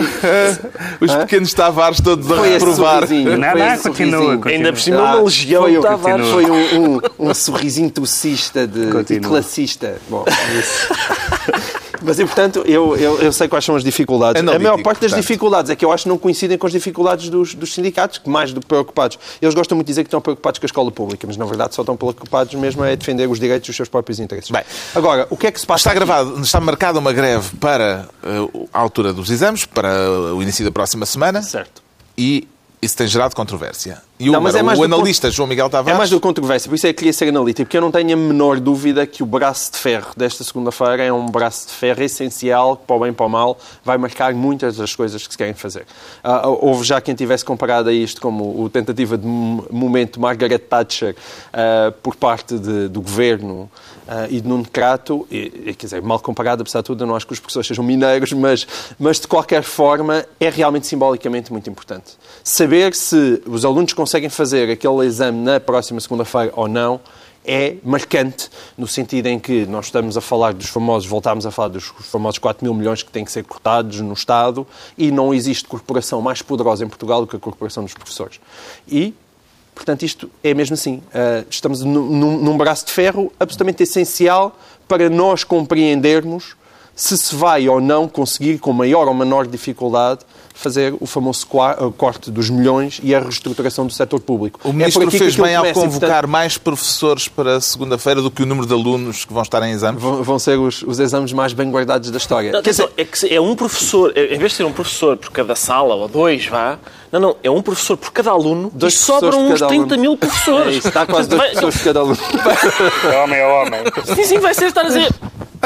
Os 1.00 1.14
pequenos 1.14 1.52
Tavares 1.52 2.00
todos 2.00 2.30
a 2.30 2.42
reprovar. 2.42 3.00
Não, 3.00 3.08
foi 3.08 3.60
não, 3.60 3.78
continua, 3.82 4.20
continua. 4.36 4.40
Ainda 4.46 4.72
por 4.72 4.80
cima, 4.80 4.98
Ah, 4.98 5.14
uma 5.16 5.22
legião 5.24 5.62
foi, 5.62 5.72
de 5.72 5.78
um- 5.78 5.82
Tavares. 5.82 6.28
foi 6.28 6.44
um, 6.50 6.94
um, 6.96 7.00
um 7.30 7.34
sorrisinho 7.34 7.90
tossista 7.90 8.66
de, 8.66 8.88
e 8.88 8.90
Continua. 8.90 9.28
classista. 9.30 9.96
Bom, 10.08 10.24
Mas, 12.02 12.18
e, 12.18 12.24
portanto, 12.24 12.62
eu, 12.66 12.96
eu, 12.96 13.18
eu 13.20 13.32
sei 13.32 13.48
quais 13.48 13.64
são 13.64 13.76
as 13.76 13.84
dificuldades. 13.84 14.40
Analítico, 14.40 14.66
a 14.68 14.72
maior 14.72 14.82
parte 14.82 15.00
das 15.00 15.10
portanto. 15.10 15.22
dificuldades 15.22 15.70
é 15.70 15.76
que 15.76 15.84
eu 15.84 15.92
acho 15.92 16.04
que 16.04 16.08
não 16.08 16.18
coincidem 16.18 16.56
com 16.58 16.66
as 16.66 16.72
dificuldades 16.72 17.28
dos, 17.28 17.54
dos 17.54 17.74
sindicatos, 17.74 18.18
que 18.18 18.28
mais 18.28 18.52
do 18.52 18.60
que 18.60 18.66
preocupados. 18.66 19.18
Eles 19.40 19.54
gostam 19.54 19.76
muito 19.76 19.86
de 19.86 19.92
dizer 19.92 20.02
que 20.04 20.08
estão 20.08 20.20
preocupados 20.20 20.58
com 20.58 20.66
a 20.66 20.68
escola 20.68 20.90
pública, 20.90 21.26
mas 21.26 21.36
na 21.36 21.44
verdade 21.44 21.74
só 21.74 21.82
estão 21.82 21.96
preocupados 21.96 22.54
mesmo 22.54 22.84
é 22.84 22.96
defender 22.96 23.28
os 23.28 23.38
direitos 23.38 23.66
dos 23.66 23.76
seus 23.76 23.88
próprios 23.88 24.18
interesses. 24.20 24.50
Bem, 24.50 24.62
Agora, 24.94 25.26
o 25.30 25.36
que 25.36 25.46
é 25.46 25.50
que 25.50 25.60
se 25.60 25.66
passa 25.66 25.80
Está 25.80 25.90
aqui? 25.90 25.98
gravado, 25.98 26.40
está 26.40 26.60
marcada 26.60 26.98
uma 26.98 27.12
greve 27.12 27.56
para 27.56 28.08
uh, 28.22 28.68
a 28.72 28.78
altura 28.80 29.12
dos 29.12 29.30
exames, 29.30 29.64
para 29.64 30.10
o 30.34 30.42
início 30.42 30.64
da 30.64 30.70
próxima 30.70 31.06
semana. 31.06 31.42
Certo. 31.42 31.82
E 32.16 32.46
isso 32.82 32.96
tem 32.96 33.06
gerado 33.06 33.34
controvérsia. 33.36 34.00
E 34.18 34.30
Não, 34.30 34.38
o, 34.38 34.42
mas 34.42 34.54
é 34.54 34.62
mais 34.62 34.78
o 34.78 34.84
analista 34.84 35.30
João 35.30 35.46
Miguel 35.46 35.66
É 35.66 35.70
Tavares... 35.70 35.96
mais 35.98 36.10
do 36.10 36.16
que 36.16 36.22
controvérsia, 36.22 36.68
por 36.68 36.74
isso 36.74 36.86
é 36.86 36.92
que 36.92 36.98
queria 36.98 37.12
ser 37.12 37.28
analítico, 37.28 37.64
porque 37.66 37.76
eu 37.76 37.80
não 37.80 37.90
tenho 37.90 38.12
a 38.12 38.16
menor 38.16 38.60
dúvida 38.60 39.06
que 39.06 39.22
o 39.22 39.26
braço 39.26 39.72
de 39.72 39.78
ferro 39.78 40.10
desta 40.16 40.44
segunda-feira 40.44 41.02
é 41.04 41.12
um 41.12 41.26
braço 41.26 41.68
de 41.68 41.72
ferro 41.74 42.02
essencial, 42.02 42.76
para 42.76 42.96
o 42.96 43.00
bem 43.00 43.10
e 43.10 43.12
para 43.14 43.26
o 43.26 43.28
mal, 43.28 43.58
vai 43.84 43.96
marcar 43.98 44.34
muitas 44.34 44.76
das 44.76 44.94
coisas 44.94 45.26
que 45.26 45.32
se 45.32 45.38
querem 45.38 45.54
fazer. 45.54 45.86
Ah, 46.22 46.46
houve 46.48 46.84
já 46.84 47.00
quem 47.00 47.14
tivesse 47.14 47.44
comparado 47.44 47.88
a 47.88 47.92
isto 47.92 48.20
como 48.20 48.62
o 48.62 48.68
tentativa 48.68 49.16
de 49.16 49.26
mo- 49.26 49.66
momento 49.70 50.20
Margaret 50.20 50.58
Thatcher 50.58 51.16
ah, 51.52 51.92
por 52.02 52.16
parte 52.16 52.58
de- 52.58 52.88
do 52.88 53.00
governo 53.00 53.70
e 54.28 54.40
de 54.40 54.48
Nuno 54.48 54.66
Crato, 54.70 55.26
e, 55.30 55.36
e, 55.66 55.74
quer 55.74 55.86
dizer, 55.86 56.02
mal 56.02 56.18
comparado, 56.18 56.62
apesar 56.62 56.80
de 56.80 56.86
tudo, 56.86 57.04
eu 57.04 57.06
não 57.06 57.14
acho 57.14 57.26
que 57.26 57.32
os 57.32 57.40
professores 57.40 57.66
sejam 57.66 57.84
mineiros, 57.84 58.32
mas, 58.32 58.66
mas 58.98 59.20
de 59.20 59.28
qualquer 59.28 59.62
forma 59.62 60.26
é 60.38 60.48
realmente 60.48 60.86
simbolicamente 60.86 61.52
muito 61.52 61.70
importante. 61.70 62.12
Saber 62.42 62.94
se 62.94 63.42
os 63.46 63.64
alunos 63.64 63.92
conseguem 63.92 64.28
fazer 64.28 64.70
aquele 64.70 65.06
exame 65.06 65.38
na 65.38 65.60
próxima 65.60 66.00
segunda-feira 66.00 66.52
ou 66.56 66.66
não 66.66 67.00
é 67.44 67.76
marcante, 67.82 68.50
no 68.76 68.86
sentido 68.86 69.26
em 69.26 69.38
que 69.38 69.64
nós 69.66 69.86
estamos 69.86 70.16
a 70.16 70.20
falar 70.20 70.52
dos 70.52 70.68
famosos, 70.68 71.08
voltámos 71.08 71.46
a 71.46 71.50
falar 71.50 71.68
dos 71.68 71.84
famosos 71.84 72.38
4 72.38 72.64
mil 72.64 72.74
milhões 72.74 73.02
que 73.02 73.10
têm 73.10 73.24
que 73.24 73.32
ser 73.32 73.44
cortados 73.44 74.00
no 74.00 74.12
Estado 74.12 74.66
e 74.96 75.10
não 75.10 75.32
existe 75.32 75.66
corporação 75.66 76.20
mais 76.20 76.42
poderosa 76.42 76.84
em 76.84 76.88
Portugal 76.88 77.22
do 77.22 77.26
que 77.26 77.36
a 77.36 77.38
corporação 77.38 77.82
dos 77.82 77.94
professores. 77.94 78.40
E 78.86 79.14
Portanto, 79.80 80.02
isto 80.02 80.30
é 80.44 80.52
mesmo 80.52 80.74
assim. 80.74 80.96
Uh, 81.06 81.46
estamos 81.48 81.82
num- 81.82 82.36
num 82.38 82.54
braço 82.58 82.84
de 82.84 82.92
ferro 82.92 83.32
absolutamente 83.40 83.82
essencial 83.82 84.54
para 84.86 85.08
nós 85.08 85.42
compreendermos 85.42 86.54
se 87.00 87.16
se 87.16 87.34
vai 87.34 87.66
ou 87.66 87.80
não 87.80 88.06
conseguir, 88.06 88.58
com 88.58 88.74
maior 88.74 89.08
ou 89.08 89.14
menor 89.14 89.46
dificuldade, 89.46 90.20
fazer 90.52 90.94
o 91.00 91.06
famoso 91.06 91.46
corte 91.96 92.30
dos 92.30 92.50
milhões 92.50 93.00
e 93.02 93.14
a 93.14 93.20
reestruturação 93.20 93.86
do 93.86 93.92
setor 93.94 94.20
público. 94.20 94.60
O 94.62 94.68
É 94.68 94.72
ministro 94.74 95.00
por 95.00 95.08
aqui 95.08 95.16
que 95.16 95.24
fez 95.24 95.34
bem 95.34 95.56
ao 95.56 95.64
convocar 95.72 95.90
portanto, 96.10 96.28
mais 96.28 96.58
professores 96.58 97.26
para 97.26 97.58
segunda-feira 97.62 98.20
do 98.20 98.30
que 98.30 98.42
o 98.42 98.46
número 98.46 98.66
de 98.66 98.74
alunos 98.74 99.24
que 99.24 99.32
vão 99.32 99.42
estar 99.42 99.62
em 99.66 99.72
exame. 99.72 99.98
vão, 99.98 100.22
vão 100.22 100.38
ser 100.38 100.58
os, 100.58 100.82
os 100.82 101.00
exames 101.00 101.32
mais 101.32 101.54
bem 101.54 101.70
guardados 101.70 102.10
da 102.10 102.18
história. 102.18 102.52
Não, 102.52 102.60
Quer 102.60 102.70
dizer, 102.72 102.90
é 102.98 103.04
que 103.06 103.34
é 103.34 103.40
um 103.40 103.56
professor, 103.56 104.12
é- 104.14 104.34
em 104.34 104.38
vez 104.38 104.52
de 104.52 104.58
ser 104.58 104.64
um 104.64 104.72
professor 104.72 105.16
por 105.16 105.30
cada 105.30 105.54
sala, 105.54 105.94
ou 105.94 106.06
dois, 106.06 106.44
vá, 106.44 106.78
não, 107.10 107.18
não, 107.18 107.36
é 107.42 107.50
um 107.50 107.62
professor 107.62 107.96
por 107.96 108.12
cada 108.12 108.30
aluno 108.30 108.70
Dois 108.74 108.92
e 108.92 108.96
sobram 108.98 109.30
professores 109.30 109.52
uns 109.54 109.58
cada 109.60 109.68
30 109.70 109.84
aluno. 109.94 110.00
mil 110.02 110.16
professores. 110.18 110.66
é 110.74 110.76
isso, 110.76 110.88
está 110.88 111.06
quase 111.06 111.28
dois 111.30 111.50
pessoas 111.54 111.76
por 111.78 111.84
cada 111.84 112.00
aluno. 112.00 112.18
É 113.10 113.22
homem, 113.24 113.38
é 113.38 113.46
homem. 113.46 113.80
Sim, 114.14 114.24
sim, 114.24 114.38
vai 114.38 114.52
ser 114.52 114.66
estar 114.66 114.82
a 114.82 114.88
dizer. 114.88 115.08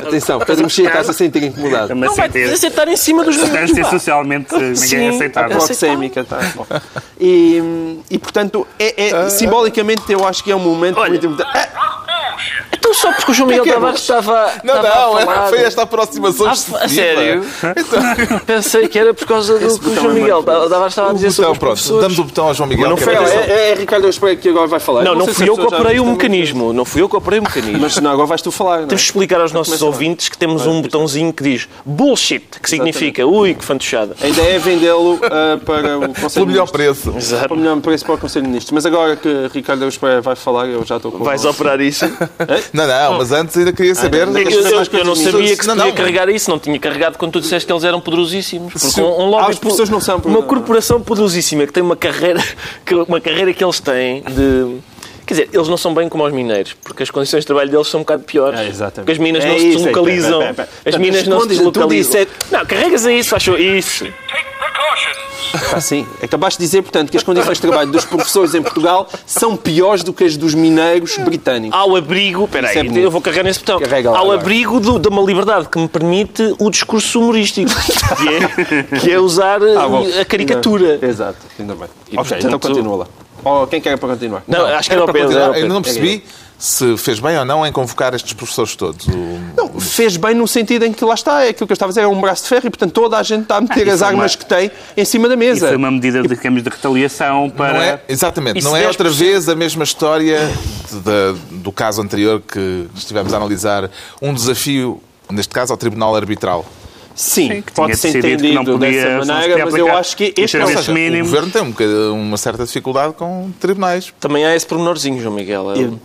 Atenção, 0.09 0.39
Pedro 0.41 0.65
Mexia 0.65 0.87
está-se 0.89 1.11
a 1.11 1.13
sentir 1.13 1.43
incomodado. 1.43 1.89
Também 1.89 2.09
Não 2.09 2.15
vai 2.15 2.31
ser 2.31 2.67
estar 2.69 2.89
em 2.89 2.97
cima 2.97 3.25
dos 3.25 3.37
Deve 3.37 3.51
miúdos. 3.53 3.71
ser 3.75 3.83
pá. 3.83 3.91
socialmente 3.91 4.55
eh, 4.55 4.59
ninguém 4.81 5.09
aceitável. 5.09 5.57
proxémica, 5.59 6.25
tá? 6.25 6.39
Bom. 6.55 6.67
E, 7.21 8.03
e, 8.11 8.19
portanto, 8.19 8.67
é, 8.79 9.09
é- 9.09 9.31
simbolicamente 9.31 10.03
eu 10.13 10.27
acho 10.27 10.43
que 10.45 10.51
é 10.51 10.57
um 10.57 10.59
momento 10.59 10.99
Olha. 10.99 11.11
muito 11.11 11.25
importante. 11.27 11.57
Ah, 11.75 12.14
Então 12.73 12.93
só 12.95 13.13
porque 13.13 13.31
o 13.31 13.35
João 13.35 13.49
Miguel 13.49 13.65
é 13.67 13.73
Tavares 13.73 14.01
estava. 14.01 14.51
Não, 14.63 14.77
estava 14.77 14.89
não, 15.01 15.17
a 15.17 15.21
é- 15.23 15.25
falar- 15.25 15.49
foi 15.49 15.59
esta 15.63 15.83
aproximação 15.83 16.47
Ah, 16.47 16.51
a 16.85 16.89
sério? 16.89 17.45
Pensei 18.47 18.89
que 18.89 18.99
era 18.99 19.15
por 19.15 19.27
causa 19.27 19.59
do 19.59 19.79
que 19.79 19.89
o 19.89 19.95
João 19.95 20.11
é 20.11 20.15
Miguel 20.15 20.43
Tavares 20.43 20.93
estava 20.93 21.11
a 21.11 21.13
dizer 21.15 21.31
sobre 21.31 21.51
botão, 21.51 21.53
os 21.53 21.59
pronto, 21.59 21.59
professores. 21.77 22.03
damos 22.03 22.19
o 22.19 22.25
botão 22.25 22.47
ao 22.49 22.55
João 22.55 22.69
Miguel. 22.69 22.89
Não 22.91 22.97
foi 22.97 23.15
é 23.15 23.19
é, 23.19 23.71
é 23.71 23.75
Ricardo 23.75 24.09
Espreito 24.09 24.43
que 24.43 24.49
agora 24.49 24.67
vai 24.67 24.81
falar. 24.81 25.03
Não, 25.03 25.15
não 25.15 25.27
se 25.27 25.35
fui 25.35 25.49
eu 25.49 25.55
que 25.57 25.63
operei 25.63 25.99
o 26.01 26.07
mecanismo. 26.07 26.73
Não 26.73 26.85
fui 26.85 27.03
eu 27.03 27.09
que 27.09 27.17
operei 27.17 27.41
o 27.41 27.43
mecanismo. 27.43 27.79
Mas 27.81 27.97
não, 27.99 28.11
agora 28.11 28.27
vais 28.27 28.43
tu 28.43 28.51
falar. 28.51 28.79
Não 28.79 28.85
é? 28.85 28.87
Temos 28.87 29.03
de 29.03 29.07
explicar 29.09 29.41
aos 29.41 29.53
nossos 29.53 29.81
ouvintes 29.83 30.29
que 30.29 30.37
temos 30.39 30.67
um 30.67 30.83
botãozinho 30.83 31.33
que 31.33 31.43
diz 31.43 31.69
bullshit, 31.85 32.45
que 32.63 32.69
significa 32.69 33.27
ui, 33.27 33.55
que 33.55 33.65
fantochada. 33.65 34.15
A 34.21 34.29
ideia 34.29 34.57
é 34.57 34.59
vendê-lo 34.59 35.19
ah, 35.23 35.59
para 35.65 35.99
o 35.99 36.09
Conselho 36.15 36.31
Pelo 36.33 36.47
melhor 36.47 36.71
preço. 36.71 37.15
Exato. 37.17 37.45
Para 37.49 37.55
o 37.55 37.57
melhor 37.59 37.81
preço 37.81 38.05
para 38.05 38.15
o 38.15 38.19
Conselho 38.19 38.43
de 38.45 38.49
Ministros. 38.49 38.73
Mas 38.73 38.87
agora 38.87 39.17
que 39.17 39.49
Ricardo 39.53 39.87
Espreito 39.87 40.23
vai 40.23 40.37
falar, 40.37 40.67
eu 40.67 40.85
já 40.85 40.97
estou 40.97 41.11
com 41.13 41.25
Vais 41.25 41.45
operar 41.45 41.81
isso? 41.81 42.05
Não, 42.73 42.87
não, 42.87 43.19
mas 43.19 43.33
antes 43.33 43.57
ainda 43.57 43.73
queria 43.73 43.95
saber... 43.95 44.27
não, 44.27 44.39
Eu, 44.41 44.51
eu- 44.51 44.85
eu 44.93 45.05
não 45.05 45.15
sabia 45.15 45.57
que 45.57 45.63
se 45.63 45.69
Não, 45.69 45.75
podia 45.77 45.91
não. 45.91 45.93
carregar 45.93 46.29
isso, 46.29 46.51
não 46.51 46.59
tinha 46.59 46.79
carregado 46.79 47.17
quando 47.19 47.33
tu 47.33 47.41
disseste 47.41 47.67
que 47.67 47.73
eles 47.73 47.85
eram 47.85 48.01
poderosíssimos. 48.01 48.73
Porque 48.73 48.87
Se- 48.89 49.01
um, 49.01 49.05
um 49.23 49.27
lobby 49.31 49.47
Ah, 49.47 49.51
os 49.51 49.59
professores 49.59 49.91
não 49.91 50.01
são 50.01 50.19
Uma 50.25 50.43
corporação 50.43 51.01
poderosíssima 51.01 51.67
que 51.67 51.73
tem 51.73 51.83
uma 51.83 51.97
carreira 51.97 52.43
que, 52.85 52.95
uma 52.95 53.21
carreira 53.21 53.53
que 53.53 53.63
eles 53.65 53.81
têm 53.81 54.23
de. 54.23 54.79
Quer 55.27 55.35
dizer, 55.35 55.49
eles 55.55 55.69
não 55.69 55.79
são 55.79 55.95
bem 55.95 56.07
como 56.07 56.23
os 56.27 56.33
mineiros, 56.35 56.75
porque 56.85 57.03
as 57.03 57.11
condições 57.11 57.41
de 57.41 57.47
trabalho 57.47 57.71
deles 57.71 57.89
são 57.89 58.01
um 58.01 58.03
bocado 58.03 58.25
piores. 58.25 58.61
É, 58.61 58.69
exatamente. 58.69 58.95
Porque 59.07 59.13
as 59.13 59.19
minas 59.19 59.43
É 59.43 59.49
não 59.49 59.59
se 59.59 59.69
isso, 59.69 59.79
é, 59.79 59.85
deslocalizam. 59.87 60.39
pera, 60.41 60.55
pera. 60.55 60.69
As 60.85 60.97
minas 60.97 61.27
não 61.27 61.41
se 61.41 61.49
deslocalizam. 61.49 62.27
Não, 62.51 62.67
carregas 62.67 63.07
aí 63.07 63.19
isso, 63.21 63.35
achou 63.35 63.57
isso. 63.57 64.05
Take 64.05 64.45
precautions. 64.59 65.24
Ah, 65.73 65.81
sim. 65.81 66.07
É 66.21 66.27
capaz 66.29 66.55
de 66.57 66.61
dizer, 66.61 66.83
portanto, 66.83 67.11
que 67.11 67.17
as 67.17 67.23
condições 67.23 67.57
de 67.59 67.63
trabalho 67.63 67.91
dos 67.91 68.05
professores 68.05 68.55
em 68.55 68.63
Portugal 68.63 69.09
são 69.27 69.57
piores 69.57 70.03
do 70.03 70.13
que 70.13 70.25
as 70.25 70.37
dos 70.37 70.55
mineiros 70.55 71.17
britânicos. 71.19 71.79
Ao 71.79 71.95
abrigo, 71.97 72.45
espera 72.45 72.69
Isso 72.69 72.99
é 72.99 73.05
eu 73.05 73.11
vou 73.11 73.21
carregar 73.21 73.43
nesse 73.45 73.61
botão. 73.61 73.79
Carrega 73.81 74.11
lá 74.11 74.19
Ao 74.19 74.25
agora. 74.25 74.41
abrigo 74.41 74.81
do- 74.81 74.99
de 74.99 75.09
uma 75.09 75.23
liberdade 75.23 75.69
que 75.69 75.79
me 75.79 75.89
permite 75.89 76.55
o 76.59 76.71
discurso 76.71 77.21
humorístico, 77.21 77.71
que 78.17 78.29
é, 78.29 78.83
que 79.01 79.11
é 79.13 79.19
usar 79.19 79.61
Ah, 79.63 79.89
bom. 79.89 80.07
a 80.21 80.25
caricatura. 80.25 80.93
Ainda- 80.95 81.07
Exato, 81.07 81.39
ainda 81.59 81.75
bem. 81.75 81.89
E, 82.11 82.17
ok, 82.17 82.17
portanto- 82.17 82.47
então 82.47 82.59
continua 82.59 82.97
lá. 82.99 83.07
Oh, 83.47 83.67
quem 83.67 83.81
quer 83.81 83.99
para 83.99 84.09
continuar? 84.11 84.43
Não, 84.49 84.65
acho 84.67 84.89
que 84.89 84.95
era 84.95 85.05
o 85.05 85.13
Pedro. 85.13 85.33
era 85.37 85.45
o 85.45 85.49
eu 85.49 85.53
Pedro. 85.55 85.69
não 85.69 85.83
percebi 85.83 86.25
se 86.65 86.97
fez 86.97 87.21
bem 87.21 87.37
ou 87.39 87.45
não 87.45 87.67
em 87.67 87.71
convocar 87.71 88.15
estes 88.15 88.33
professores 88.33 88.75
todos. 88.75 89.07
O- 89.07 89.39
Não, 89.55 89.79
fez 89.79 90.17
bem 90.17 90.35
no 90.35 90.49
sentido 90.49 90.87
em 90.87 90.93
que 90.95 91.05
lá 91.05 91.13
está, 91.13 91.45
é 91.45 91.51
aquilo 91.51 91.67
que 91.67 91.73
eu 91.73 91.75
estava 91.75 91.91
a 91.91 91.93
dizer, 91.93 92.01
é 92.01 92.07
um 92.07 92.19
braço 92.21 92.45
de 92.45 92.49
ferro 92.49 92.67
e, 92.67 92.71
portanto, 92.71 92.93
toda 92.93 93.19
a 93.19 93.23
gente 93.23 93.43
está 93.43 93.57
a 93.59 93.61
meter 93.61 93.87
Ah, 93.87 93.91
as 93.91 93.97
isso 93.97 94.05
armas 94.07 94.33
uma- 94.33 94.39
que 94.39 94.47
tem 94.47 94.71
em 94.97 95.05
cima 95.05 95.29
da 95.29 95.35
E 95.35 95.37
mesa. 95.37 95.69
foi 95.69 95.77
uma 95.77 95.91
medida, 95.91 96.23
digamos, 96.23 96.63
de 96.63 96.71
retaliação 96.71 97.51
para... 97.51 97.75
Não 97.75 97.83
é, 97.83 98.01
exatamente, 98.09 98.59
Isso 98.61 98.69
não 98.69 98.77
é 98.77 98.87
outra 98.89 99.11
10%. 99.11 99.13
vez 99.19 99.47
a 99.49 99.55
mesma 99.55 99.85
história 99.85 100.39
de- 100.91 101.57
do 101.59 101.71
caso 101.71 102.01
anterior 102.01 102.41
que 102.41 102.87
estivemos 102.97 103.35
a 103.35 103.37
analisar. 103.37 103.91
Um 104.23 104.33
desafio, 104.33 105.03
neste 105.31 105.53
caso, 105.53 105.71
ao 105.71 105.77
Tribunal 105.77 106.17
Arbitral. 106.17 106.65
Sim, 107.15 107.63
que 107.63 107.73
pode 107.73 107.97
ser 107.97 108.13
que 108.13 108.19
entendido 108.19 108.65
podia- 108.73 108.91
dessa 109.21 109.33
maneira, 109.33 109.65
mas 109.65 109.75
eu 109.75 109.97
acho 109.97 110.17
que 110.17 110.35
este 110.37 110.57
é 110.57 110.65
o 110.65 110.67
O. 110.67 111.25
Governo 111.25 111.51
tem 111.51 111.63
um 111.63 111.75
uma 112.25 112.37
certa 112.37 112.65
dificuldade 112.65 113.15
com 113.15 113.51
tribunais. 113.61 114.13
Também 114.19 114.45
há 114.45 114.55
esse 114.57 114.67
pormenorzinho, 114.67 115.21
João 115.21 115.35
Miguel. 115.35 115.73
É 115.73 115.79
E, 115.79 115.99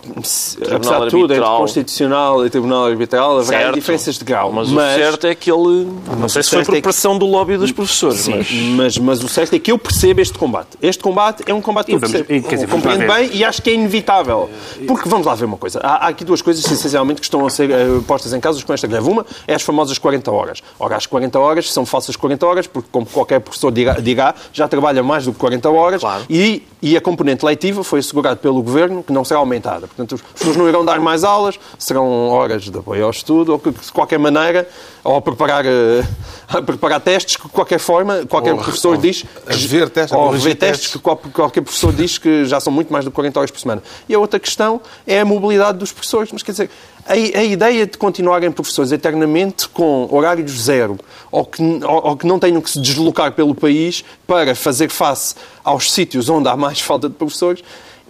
apesar 0.71 1.05
de 1.05 1.09
tudo, 1.09 1.23
entre 1.25 1.35
arbitral. 1.35 1.57
Constitucional 1.59 2.45
e 2.45 2.49
Tribunal 2.49 2.85
Arbitral 2.85 3.39
haverá 3.39 3.59
Certo. 3.59 3.75
diferenças 3.75 4.17
de 4.17 4.23
grau. 4.25 4.51
Mas, 4.51 4.69
o 4.71 4.75
certo 4.75 5.27
é 5.27 5.33
que 5.35 5.51
ele. 5.51 5.87
Não 6.19 6.29
sei 6.29 6.43
se 6.43 6.49
foi 6.51 6.63
por 6.63 6.73
é 6.73 6.75
que- 6.77 6.81
pressão 6.83 7.17
do 7.17 7.25
lobby 7.25 7.57
dos 7.57 7.71
professores, 7.71 8.19
Sim, 8.19 8.35
mas. 8.37 8.51
mas... 8.51 8.97
Mas, 9.09 9.23
o 9.23 9.27
certo 9.27 9.55
é 9.55 9.59
que 9.59 9.71
eu 9.71 9.77
percebo 9.77 10.21
este 10.21 10.37
combate. 10.37 10.77
Este 10.81 11.01
combate 11.01 11.43
é 11.47 11.53
um 11.53 11.61
combate 11.61 11.87
que 11.87 11.91
E 11.93 11.95
eu 11.95 11.99
vamos- 11.99 12.15
percebo. 12.21 12.47
e, 12.47 12.55
dizer, 12.55 12.67
compreendo 12.67 13.07
bem 13.11 13.29
e 13.33 13.43
acho 13.43 13.61
que 13.61 13.69
é 13.71 13.73
inevitável. 13.73 14.49
Porque 14.87 15.09
vamos 15.09 15.25
lá 15.25 15.33
ver 15.33 15.45
uma 15.45 15.57
coisa. 15.57 15.79
Há, 15.81 16.05
há 16.05 16.07
aqui 16.09 16.23
duas 16.23 16.41
coisas, 16.43 16.63
essencialmente, 16.63 17.19
que 17.21 17.25
estão 17.25 17.45
a 17.45 17.49
ser 17.49 17.71
eh, 17.71 17.87
postas 18.07 18.31
em 18.33 18.39
causa 18.39 18.63
com 18.63 18.71
esta 18.73 18.85
greve. 18.85 19.09
Uma 19.09 19.25
é 19.47 19.55
as 19.55 19.63
famosas 19.63 19.97
40 19.97 20.29
horas. 20.31 20.59
Ora, 20.79 20.98
as 20.99 21.05
40 21.07 21.39
horas 21.39 21.71
são 21.73 21.85
falsas 21.85 22.15
40 22.15 22.45
horas, 22.45 22.67
porque, 22.67 22.89
como 22.91 23.05
qualquer 23.05 23.39
professor 23.39 23.71
dirá, 23.71 23.93
dirá, 23.93 24.35
já 24.53 24.67
trabalha 24.67 25.01
mais 25.01 25.25
do 25.25 25.33
que 25.33 25.39
40 25.39 25.69
horas 25.69 26.01
Claro. 26.01 26.25
e, 26.29 26.61
e 26.81 26.95
a 26.95 27.01
componente 27.01 27.43
leitiva 27.45 27.83
foi 27.83 27.99
assegurada 27.99 28.35
pelo 28.35 28.61
Governo 28.61 29.01
que 29.01 29.11
não 29.13 29.23
será 29.25 29.39
aumentada. 29.39 29.87
Portanto, 29.87 30.13
os 30.15 30.21
professores 30.21 30.57
não 30.57 30.67
irão 30.69 30.85
dar 30.85 30.99
mais 30.99 31.23
aulas, 31.23 31.59
serão 31.77 32.29
horas 32.29 32.63
de 32.69 32.77
apoio 32.77 33.05
ao 33.05 33.11
estudo, 33.11 33.53
ou 33.53 33.59
que, 33.59 33.71
de 33.71 33.91
qualquer 33.91 34.19
maneira, 34.19 34.67
ou 35.03 35.15
a 35.15 35.21
preparar, 35.21 35.65
eh, 35.65 36.03
a 36.47 36.61
preparar 36.61 36.99
testes, 37.01 37.35
que 37.37 37.43
de 37.47 37.49
qualquer 37.53 37.79
forma, 37.79 38.25
qualquer 38.27 38.51
Ou- 38.53 38.59
professor 38.59 38.95
ou 38.95 38.97
diz... 39.01 39.23
a 39.47 39.53
rever 39.53 39.89
testes, 39.89 40.11
ou 40.17 40.29
rever 40.31 40.55
testes, 40.55 40.79
testes. 40.81 40.91
que 40.93 40.99
qual- 40.99 41.17
qualquer 41.17 41.61
professor 41.61 41.93
diz 41.93 42.17
que 42.17 42.45
já 42.45 42.59
são 42.59 42.71
muito 42.73 42.91
mais 42.91 43.05
do 43.05 43.11
que 43.11 43.15
40 43.15 43.39
horas 43.39 43.51
por 43.51 43.59
semana. 43.59 43.81
E 44.07 44.13
a 44.13 44.19
outra 44.19 44.39
questão 44.39 44.81
é 45.07 45.21
a 45.21 45.25
mobilidade 45.25 45.77
dos 45.77 45.91
professores. 45.91 46.29
Mas 46.33 46.43
quer 46.43 46.51
dizer, 46.51 46.69
a, 47.09 47.39
a 47.39 47.43
ideia 47.43 47.87
de 47.87 47.97
continuarem 47.97 48.51
professores 48.51 48.91
eternamente 48.91 49.67
com 49.67 50.07
horários 50.11 50.51
zero 50.61 50.97
ou 51.31 51.43
que, 51.43 51.61
ou, 51.61 52.07
ou 52.07 52.17
que 52.17 52.27
não 52.27 52.37
tenham 52.37 52.61
que 52.61 52.69
se 52.69 52.79
deslocar 52.79 53.31
pelo 53.31 53.55
país 53.55 54.05
para 54.27 54.53
fazer 54.53 54.89
face 54.89 55.33
aos 55.63 55.91
sítios 55.91 56.29
onde 56.29 56.47
há 56.47 56.55
mais 56.55 56.79
falta 56.79 57.09
de 57.09 57.15
professores. 57.15 57.63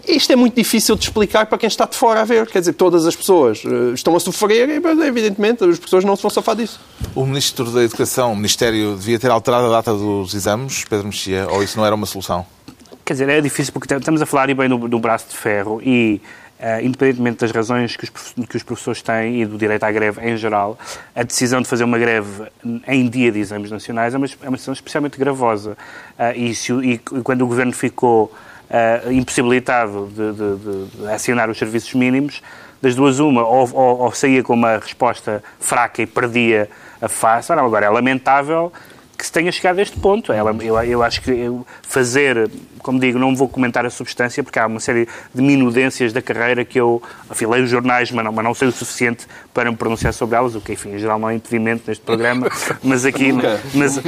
Isto 0.08 0.34
é 0.34 0.36
muito 0.36 0.56
difícil 0.56 0.96
de 0.96 1.04
explicar 1.04 1.46
para 1.46 1.58
quem 1.58 1.68
está 1.68 1.86
de 1.86 1.96
fora 1.96 2.22
a 2.22 2.26
ver. 2.26 2.48
Quer 2.48 2.60
dizer, 2.60 2.74
todas 2.74 3.06
as 3.06 3.16
pessoas 3.16 3.62
eh, 3.66 3.94
estão 3.94 4.16
a 4.16 4.20
sofrer 4.20 4.70
e, 4.70 4.82
evidentemente, 5.06 5.64
as 5.64 5.78
pessoas 5.78 6.04
não 6.04 6.16
se 6.16 6.22
vão 6.22 6.32
safar 6.32 6.56
disso. 6.56 6.80
O 7.14 7.26
Ministro 7.26 7.66
da 7.66 7.84
Educação, 7.84 8.32
o 8.32 8.36
Ministério, 8.36 8.96
devia 8.96 9.20
ter 9.20 9.30
alterado 9.30 9.68
a 9.68 9.70
data 9.70 9.94
dos 9.94 10.34
exames, 10.34 10.86
Pedro 10.90 11.08
Mexia, 11.08 11.48
ou 11.50 11.62
isso 11.62 11.78
não 11.78 11.86
era 11.86 11.94
uma 11.94 12.06
solução? 12.06 12.46
Quer 13.06 13.14
dizer, 13.14 13.30
é 13.30 13.42
difícil 13.42 13.74
porque 13.74 13.94
estamos 13.94 14.22
a 14.22 14.26
falar 14.26 14.50
e 14.50 14.54
bem 14.54 14.70
no, 14.70 14.88
no 14.88 15.00
braço 15.00 15.26
de 15.30 15.36
ferro 15.36 15.82
e, 15.84 16.22
eh, 16.60 16.84
independentemente 16.84 17.38
das 17.40 17.52
razões 17.52 17.96
que 17.96 18.04
os, 18.04 18.10
que 18.50 18.58
os 18.58 18.64
professores 18.64 19.02
têm 19.02 19.42
e 19.42 19.46
do 19.46 19.58
direito 19.58 19.84
à 19.84 19.92
greve 19.92 20.22
em 20.30 20.36
geral, 20.38 20.78
a 21.16 21.24
decisão 21.24 21.62
de 21.62 21.68
fazer 21.68 21.84
uma 21.86 21.98
greve 21.98 22.44
em 22.88 23.08
dia 23.10 23.32
de 23.32 23.40
exames 23.40 23.72
nacionais 23.72 24.14
é 24.14 24.18
uma, 24.18 24.26
é 24.28 24.48
uma 24.50 24.58
decisão 24.58 24.74
especialmente 24.74 25.18
gravosa. 25.18 25.78
Ah, 26.18 26.34
e, 26.36 26.54
se 26.54 26.74
e 26.74 26.98
quando 26.98 27.42
o 27.44 27.48
Governo 27.48 27.72
ficou 27.72 28.34
ah, 28.70 29.12
impossibilitado 29.12 30.08
de, 30.16 30.32
de- 30.34 30.58
de- 30.98 31.08
acionar 31.12 31.50
os 31.50 31.58
serviços 31.58 31.94
mínimos, 31.94 32.42
das 32.82 32.96
duas 32.96 33.20
uma, 33.20 33.44
ou, 33.46 33.70
ou- 33.74 34.00
ou 34.00 34.12
saía 34.14 34.42
com 34.44 34.54
uma 34.54 34.78
resposta 34.78 35.44
fraca 35.60 36.02
e 36.02 36.06
perdia 36.06 36.70
a 37.02 37.08
face, 37.10 37.52
Ora, 37.52 37.62
agora 37.62 37.86
é 37.86 37.90
lamentável 37.90 38.72
que 39.20 39.26
se 39.26 39.32
tenha 39.34 39.52
chegado 39.52 39.80
a 39.80 39.82
este 39.82 40.00
ponto. 40.00 40.32
Ela, 40.32 40.56
eu, 40.62 40.82
eu 40.82 41.04
acho 41.04 41.22
que 41.22 41.30
eu 41.30 41.68
fazer, 41.82 42.50
como 42.80 42.98
digo, 42.98 43.20
não 43.20 43.36
vou 43.36 43.50
comentar 43.50 43.86
a 43.86 43.90
substância, 43.90 44.42
porque 44.42 44.58
há 44.58 44.66
uma 44.66 44.80
série 44.80 45.10
de 45.36 45.42
minudências 45.42 46.14
da 46.14 46.22
carreira 46.22 46.64
que 46.64 46.80
eu 46.80 47.04
afilei 47.30 47.62
os 47.62 47.70
jornais, 47.70 48.10
mas 48.12 48.24
não, 48.24 48.32
mas 48.32 48.46
não 48.46 48.54
sei 48.54 48.70
o 48.70 48.72
suficiente 48.72 49.28
para 49.54 49.70
me 49.70 49.76
pronunciar 49.76 50.14
sobre 50.14 50.38
elas, 50.38 50.56
o 50.56 50.62
que, 50.62 50.72
enfim, 50.72 50.94
em 50.94 50.98
geral 50.98 51.20
não 51.20 51.30
é 51.30 51.36
impedimento 51.36 51.84
neste 51.88 52.02
programa, 52.02 52.50
mas 52.82 53.04
aqui, 53.04 53.34
mas, 53.74 54.00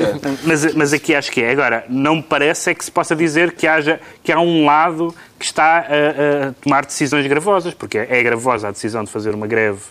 mas, 0.45 0.73
mas 0.73 0.93
aqui 0.93 1.13
acho 1.13 1.29
que 1.29 1.43
é. 1.43 1.51
Agora, 1.51 1.83
não 1.89 2.15
me 2.15 2.23
parece 2.23 2.69
é 2.69 2.73
que 2.73 2.85
se 2.85 2.91
possa 2.91 3.13
dizer 3.13 3.51
que, 3.51 3.67
haja, 3.67 3.99
que 4.23 4.31
há 4.31 4.39
um 4.39 4.65
lado 4.65 5.13
que 5.37 5.43
está 5.43 5.79
a, 5.79 6.47
a 6.47 6.53
tomar 6.53 6.85
decisões 6.85 7.27
gravosas, 7.27 7.73
porque 7.73 7.97
é 7.97 8.23
gravosa 8.23 8.69
a 8.69 8.71
decisão 8.71 9.03
de 9.03 9.11
fazer 9.11 9.35
uma 9.35 9.45
greve 9.45 9.81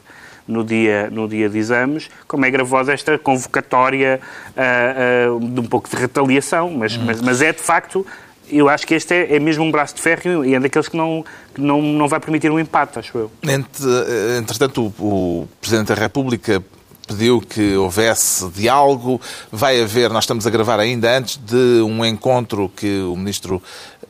no 0.51 0.65
dia, 0.65 1.09
no 1.11 1.29
dia 1.29 1.49
de 1.49 1.59
exames, 1.59 2.11
como 2.27 2.45
é 2.45 2.51
gravosa 2.51 2.93
esta 2.93 3.17
convocatória 3.19 4.21
ah, 4.57 4.63
ah, 4.63 5.39
de 5.41 5.61
um 5.61 5.65
pouco 5.65 5.89
de 5.89 5.97
retaliação, 5.97 6.71
mas, 6.71 6.97
mas, 6.97 7.21
mas 7.21 7.41
é 7.41 7.53
de 7.53 7.61
facto, 7.61 8.05
eu 8.51 8.69
acho 8.69 8.87
que 8.87 8.95
este 8.95 9.15
é, 9.15 9.37
é 9.37 9.39
mesmo 9.39 9.65
um 9.65 9.71
braço 9.71 9.95
de 9.95 10.01
ferro 10.03 10.45
e 10.45 10.55
é 10.55 10.61
daqueles 10.61 10.89
que 10.89 10.97
não, 10.97 11.25
que 11.55 11.61
não, 11.61 11.81
não 11.81 12.09
vai 12.09 12.19
permitir 12.19 12.51
um 12.51 12.59
empate, 12.59 12.99
acho 12.99 13.17
eu. 13.17 13.31
Entre- 13.43 14.39
Entretanto, 14.39 14.93
o, 14.99 15.43
o 15.43 15.49
Presidente 15.61 15.89
da 15.89 15.95
República 15.95 16.63
pediu 17.07 17.41
que 17.41 17.77
houvesse 17.77 18.49
diálogo. 18.51 19.21
Vai 19.51 19.83
haver, 19.83 20.11
nós 20.11 20.23
estamos 20.25 20.47
a 20.47 20.51
gravar 20.51 20.79
ainda 20.79 21.17
antes 21.17 21.37
de 21.39 21.83
um 21.83 22.05
encontro 22.05 22.71
que 22.77 23.01
o 23.01 23.17
Ministro 23.17 23.61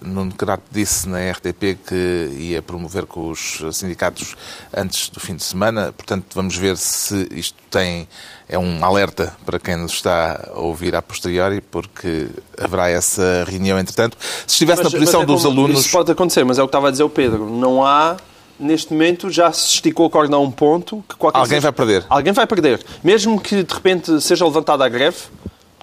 Nuno 0.01 0.33
Crato 0.35 0.63
disse 0.71 1.09
na 1.09 1.19
RTP 1.31 1.79
que 1.87 2.31
ia 2.39 2.63
promover 2.63 3.05
com 3.07 3.29
os 3.31 3.61
sindicatos 3.73 4.35
antes 4.75 5.09
do 5.11 5.21
fim 5.21 5.37
de 5.37 5.43
semana. 5.43 5.93
Portanto, 5.93 6.25
vamos 6.35 6.57
ver 6.57 6.77
se 6.77 7.29
isto 7.33 7.57
tem. 7.71 8.09
É 8.49 8.59
um 8.59 8.85
alerta 8.85 9.37
para 9.47 9.59
quem 9.61 9.77
nos 9.77 9.93
está 9.93 10.51
a 10.55 10.59
ouvir 10.59 10.97
a 10.97 11.03
posteriori, 11.03 11.61
porque 11.61 12.29
haverá 12.59 12.89
essa 12.89 13.45
reunião 13.47 13.79
entretanto. 13.79 14.17
Se 14.47 14.55
estivesse 14.55 14.79
na 14.83 14.85
Mas- 14.91 14.95
posição 14.95 15.21
mas 15.21 15.29
é 15.31 15.33
dos 15.33 15.43
como- 15.45 15.61
alunos. 15.61 15.81
Isso 15.81 15.91
pode 15.93 16.11
acontecer, 16.11 16.45
mas 16.45 16.59
é 16.59 16.63
o 16.63 16.67
que 16.67 16.71
estava 16.71 16.89
a 16.89 16.91
dizer 16.91 17.05
o 17.05 17.11
Pedro. 17.11 17.49
Não 17.49 17.85
há, 17.85 18.17
neste 18.59 18.93
momento, 18.93 19.31
já 19.31 19.53
se 19.53 19.67
esticou 19.75 20.07
a 20.07 20.11
corda 20.11 20.35
a 20.35 20.41
um 20.41 20.51
ponto 20.51 21.05
que 21.09 21.15
qualquer 21.15 21.39
Alguém 21.39 21.61
vai 21.61 21.73
perder. 21.73 22.05
Alguém 22.09 22.33
vai 22.33 22.47
perder. 22.47 22.85
Mesmo 23.05 23.41
que, 23.41 23.63
de 23.63 23.73
repente, 23.75 24.21
seja 24.21 24.45
levantada 24.45 24.85
a 24.85 24.89
greve, 24.89 25.19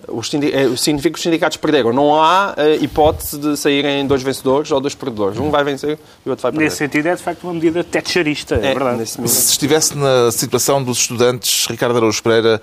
os 0.08 0.30
sindi- 0.30 0.52
eh, 0.54 0.76
significa 0.78 1.14
que 1.14 1.18
os 1.18 1.24
sindicatos 1.24 1.58
perderam. 1.58 1.92
Não 1.94 2.16
há 2.22 2.54
eh, 2.58 2.78
hipótese 2.82 3.38
de 3.38 3.58
saírem 3.58 4.06
dois 4.08 4.22
vencedores 4.24 4.72
ou 4.72 4.80
dois 4.80 4.96
perdedores. 4.96 5.38
Um 5.40 5.50
vai 5.52 5.64
vencer 5.64 6.00
e 6.26 6.30
o 6.30 6.32
outro 6.32 6.44
vai 6.44 6.52
perder. 6.52 6.66
Nesse 6.66 6.78
sentido, 6.78 7.08
é 7.08 7.16
de 7.16 7.22
facto 7.24 7.44
uma 7.44 7.54
medida 7.54 7.84
tetcharista, 7.84 8.56
é, 8.56 8.68
É, 8.72 8.74
verdade. 8.74 9.06
Se 9.06 9.52
estivesse 9.52 9.98
na 9.98 10.32
situação 10.32 10.82
dos 10.84 11.00
estudantes, 11.00 11.66
Ricardo 11.68 11.98
Araújo 11.98 12.22
Pereira, 12.24 12.62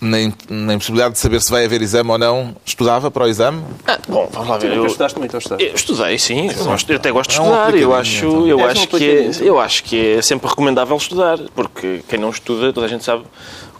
na, 0.00 0.16
na 0.48 0.72
impossibilidade 0.74 1.12
de 1.14 1.20
saber 1.20 1.42
se 1.42 1.50
vai 1.50 1.64
haver 1.66 1.82
exame 1.82 2.10
ou 2.10 2.16
não, 2.16 2.56
estudava 2.64 3.10
para 3.10 3.24
o 3.24 3.28
exame? 3.28 3.62
Ah, 3.86 3.98
bom, 4.08 4.26
vamos 4.32 4.48
lá 4.48 4.56
ver. 4.56 4.70
Tu 4.70 4.74
Eu, 4.76 4.86
estudaste 4.86 5.18
muito, 5.18 5.36
estudaste? 5.36 5.62
eu 5.66 5.74
estudei, 5.74 6.18
sim. 6.18 6.48
Eu, 6.48 6.64
gosto- 6.64 6.90
eu 6.90 6.96
até 6.96 7.10
gosto 7.12 7.30
de 7.30 7.36
É 7.36 7.40
um 7.42 7.44
estudar. 7.44 7.74
Eu 7.76 7.94
acho, 7.94 8.26
então. 8.26 8.46
eu, 8.46 8.60
É, 8.60 8.62
um 8.62 8.66
acho 8.66 8.88
que 8.88 9.04
é, 9.10 9.30
eu 9.42 9.60
acho 9.60 9.84
que 9.84 10.14
é 10.16 10.22
sempre 10.22 10.48
recomendável 10.48 10.96
estudar, 10.96 11.38
porque 11.54 12.00
quem 12.08 12.18
não 12.18 12.30
estuda, 12.30 12.72
toda 12.72 12.86
a 12.86 12.88
gente 12.88 13.04
sabe 13.04 13.24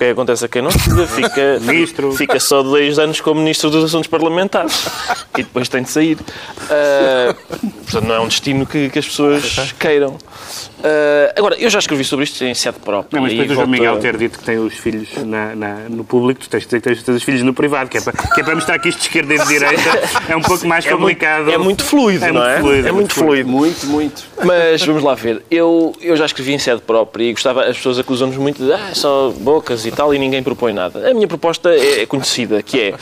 que 0.00 0.04
é 0.04 0.06
que 0.08 0.12
acontece 0.12 0.44
a 0.44 0.48
quem 0.48 0.62
não 0.62 0.70
estuda. 0.70 1.06
Fica, 1.06 1.58
Ministro. 1.62 2.12
fica 2.12 2.40
só 2.40 2.62
dois 2.62 2.98
anos 2.98 3.20
como 3.20 3.40
Ministro 3.40 3.68
dos 3.70 3.84
Assuntos 3.84 4.08
Parlamentares 4.08 4.86
e 5.36 5.42
depois 5.42 5.68
tem 5.68 5.82
de 5.82 5.90
sair. 5.90 6.16
Ah, 6.70 7.34
portanto, 7.84 8.04
não 8.06 8.14
é 8.14 8.20
um 8.20 8.28
destino 8.28 8.64
que, 8.66 8.88
que 8.88 8.98
as 8.98 9.06
pessoas 9.06 9.72
queiram. 9.78 10.16
Ah, 10.82 11.32
agora, 11.36 11.56
eu 11.56 11.68
já 11.68 11.78
escrevi 11.78 12.02
sobre 12.04 12.24
isto 12.24 12.42
em 12.44 12.54
sede 12.54 12.78
própria. 12.78 13.16
Não, 13.16 13.22
mas 13.22 13.32
depois 13.32 13.48
do 13.48 13.54
João 13.54 13.66
Miguel 13.66 13.98
ter 13.98 14.16
dito 14.16 14.38
que 14.38 14.44
tem 14.44 14.58
os 14.58 14.74
filhos 14.74 15.08
na- 15.24 15.54
na- 15.54 15.88
no 15.88 16.04
público, 16.04 16.40
tu 16.40 16.48
tens 16.48 16.60
de 16.60 16.66
dizer 16.66 16.80
que 16.80 16.88
tens, 16.88 17.02
tens 17.02 17.16
os 17.16 17.22
filhos 17.22 17.42
no 17.42 17.52
privado, 17.52 17.90
que 17.90 17.98
é, 17.98 18.00
para, 18.00 18.12
que 18.12 18.40
é 18.40 18.44
para 18.44 18.54
mostrar 18.54 18.78
que 18.78 18.88
isto 18.88 18.98
de 18.98 19.04
esquerda 19.06 19.34
e 19.34 19.38
de 19.38 19.46
direita 19.48 20.00
é 20.28 20.34
um 20.36 20.40
pouco 20.40 20.66
mais 20.66 20.86
É 20.86 20.90
muito, 20.90 21.00
complicado. 21.00 21.50
é 21.50 21.58
muito 21.58 21.84
fluido, 21.84 22.24
É 22.24 22.32
não 22.32 22.40
muito 22.40 22.50
é? 22.56 22.60
fluido, 22.60 22.88
é 22.88 22.92
muito 22.92 23.14
fluido. 23.14 23.48
Muito, 23.50 23.86
muito. 23.86 24.22
Mas 24.44 24.82
vamos 24.84 25.02
lá 25.02 25.14
ver. 25.14 25.42
Eu, 25.50 25.94
eu 26.00 26.16
já 26.16 26.24
escrevi 26.24 26.54
em 26.54 26.58
sede 26.58 26.80
própria 26.80 27.24
e 27.24 27.32
gostava, 27.32 27.64
as 27.64 27.76
pessoas 27.76 27.98
acusam-nos 27.98 28.36
muito 28.38 28.64
de 28.64 28.72
ah, 28.72 28.90
só 28.94 29.30
bocas 29.38 29.84
e 29.84 29.89
tal 29.90 30.14
e 30.14 30.18
ninguém 30.18 30.42
propõe 30.42 30.72
nada. 30.72 31.10
A 31.10 31.14
minha 31.14 31.28
proposta 31.28 31.70
é, 31.74 32.02
é 32.02 32.06
conhecida, 32.06 32.62
que 32.62 32.80
é, 32.80 32.94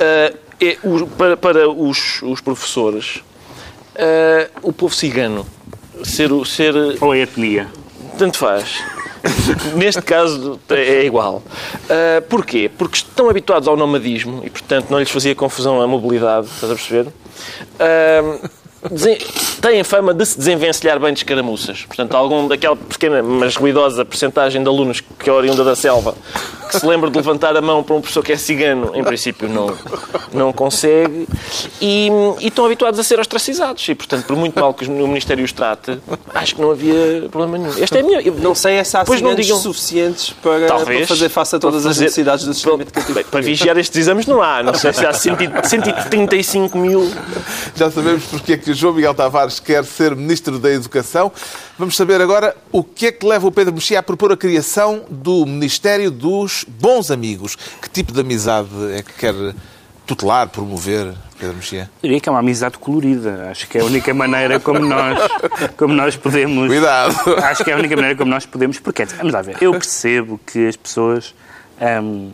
ah, 0.00 0.32
é 0.60 0.76
o- 0.84 1.06
para, 1.06 1.36
para 1.36 1.68
os, 1.68 2.20
os 2.22 2.40
professores 2.40 3.22
ah, 3.96 4.48
o 4.62 4.72
povo 4.72 4.94
cigano 4.94 5.46
ser, 6.04 6.32
o- 6.32 6.44
ser 6.44 6.74
Ou 7.00 7.12
a 7.12 7.18
etnia. 7.18 7.66
tanto 8.18 8.38
faz. 8.38 8.82
Neste 9.74 10.00
caso 10.00 10.60
é 10.70 11.04
igual. 11.04 11.42
Uh, 11.90 12.22
porquê? 12.28 12.70
Porque 12.78 12.98
estão 12.98 13.28
habituados 13.28 13.66
ao 13.66 13.76
nomadismo 13.76 14.42
e, 14.44 14.48
portanto, 14.50 14.86
não 14.90 14.98
lhes 15.00 15.10
fazia 15.10 15.34
confusão 15.34 15.80
a 15.82 15.86
mobilidade, 15.88 16.46
estás 16.46 16.70
a 16.72 16.76
perceber? 16.76 17.08
Uh, 17.08 18.48
têm 19.60 19.82
fama 19.84 20.14
de 20.14 20.24
se 20.24 20.38
desenvencilhar 20.38 20.98
bem 21.00 21.12
de 21.12 21.20
escaramuças. 21.20 21.84
Portanto, 21.86 22.14
algum 22.16 22.46
daquela 22.48 22.76
pequena, 22.76 23.22
mas 23.22 23.56
ruidosa 23.56 24.04
percentagem 24.04 24.62
de 24.62 24.68
alunos 24.68 25.00
que 25.00 25.28
é 25.28 25.32
oriunda 25.32 25.64
da 25.64 25.74
selva 25.74 26.14
que 26.70 26.78
se 26.80 26.84
lembra 26.86 27.10
de 27.10 27.16
levantar 27.16 27.56
a 27.56 27.62
mão 27.62 27.82
para 27.82 27.94
um 27.96 28.00
professor 28.02 28.22
que 28.22 28.30
é 28.30 28.36
cigano, 28.36 28.90
em 28.94 29.02
princípio 29.02 29.48
não, 29.48 29.74
não 30.34 30.52
consegue, 30.52 31.26
e, 31.80 32.10
e 32.40 32.48
estão 32.48 32.66
habituados 32.66 33.00
a 33.00 33.02
ser 33.02 33.18
ostracizados. 33.18 33.88
E, 33.88 33.94
portanto, 33.94 34.26
por 34.26 34.36
muito 34.36 34.60
mal 34.60 34.74
que 34.74 34.84
o 34.84 35.08
Ministério 35.08 35.42
os 35.42 35.50
trate, 35.50 35.98
acho 36.34 36.54
que 36.56 36.60
não 36.60 36.70
havia 36.70 37.26
problema 37.30 37.56
nenhum. 37.56 37.82
Esta 37.82 37.96
é 37.96 38.00
a 38.02 38.04
minha... 38.04 38.20
eu- 38.20 38.34
Não 38.34 38.54
sei 38.54 38.84
se 38.84 38.94
há 38.98 39.02
Pois 39.02 39.22
não 39.22 39.34
digam- 39.34 39.56
suficientes 39.58 40.34
para, 40.42 40.66
Talvez. 40.66 40.98
para 40.98 41.06
fazer 41.06 41.30
face 41.30 41.56
a 41.56 41.58
todas 41.58 41.80
Para 41.80 41.90
as 41.90 41.96
fazer- 41.96 42.04
necessidades 42.04 42.44
do 42.44 42.52
sistema 42.52 42.82
educativo. 42.82 43.14
Bem, 43.14 43.24
para 43.24 43.40
vigiar 43.40 43.78
estes 43.78 43.96
exames 43.98 44.26
não 44.26 44.42
há. 44.42 44.62
Não 44.62 44.74
sei 44.74 44.92
se 44.92 45.06
há 45.06 45.12
100 45.14 45.32
e- 45.32 45.68
135 45.68 46.76
mil. 46.76 47.10
Já 47.74 47.90
sabemos 47.90 48.24
porque 48.26 48.52
é 48.52 48.56
que 48.58 48.67
o 48.70 48.74
João 48.74 48.94
Miguel 48.94 49.14
Tavares 49.14 49.60
quer 49.60 49.84
ser 49.84 50.14
Ministro 50.14 50.58
da 50.58 50.70
Educação. 50.70 51.32
Vamos 51.78 51.96
saber 51.96 52.20
agora 52.20 52.56
o 52.70 52.82
que 52.82 53.06
é 53.06 53.12
que 53.12 53.26
leva 53.26 53.46
o 53.46 53.52
Pedro 53.52 53.72
Mexia 53.74 53.98
a 53.98 54.02
propor 54.02 54.32
a 54.32 54.36
criação 54.36 55.04
do 55.08 55.46
Ministério 55.46 56.10
dos 56.10 56.64
Bons 56.68 57.10
Amigos. 57.10 57.56
Que 57.80 57.88
tipo 57.88 58.12
de 58.12 58.20
amizade 58.20 58.68
é 58.92 59.02
que 59.02 59.12
quer 59.12 59.34
tutelar, 60.06 60.48
promover, 60.48 61.14
Pedro 61.38 61.56
Mexia? 61.56 61.90
Diria 62.02 62.20
que 62.20 62.28
é 62.28 62.32
uma 62.32 62.40
amizade 62.40 62.78
colorida. 62.78 63.48
Acho 63.50 63.68
que 63.68 63.78
é 63.78 63.80
a 63.80 63.84
única 63.84 64.12
maneira 64.14 64.58
como 64.58 64.80
nós, 64.80 65.18
como 65.76 65.94
nós 65.94 66.16
podemos. 66.16 66.66
Cuidado! 66.66 67.14
Acho 67.44 67.64
que 67.64 67.70
é 67.70 67.74
a 67.74 67.76
única 67.76 67.94
maneira 67.94 68.16
como 68.16 68.30
nós 68.30 68.46
podemos. 68.46 68.78
Porque, 68.78 69.04
vamos 69.04 69.32
lá 69.32 69.42
ver, 69.42 69.56
eu 69.60 69.72
percebo 69.72 70.40
que 70.46 70.66
as 70.66 70.76
pessoas. 70.76 71.34
hum, 72.02 72.32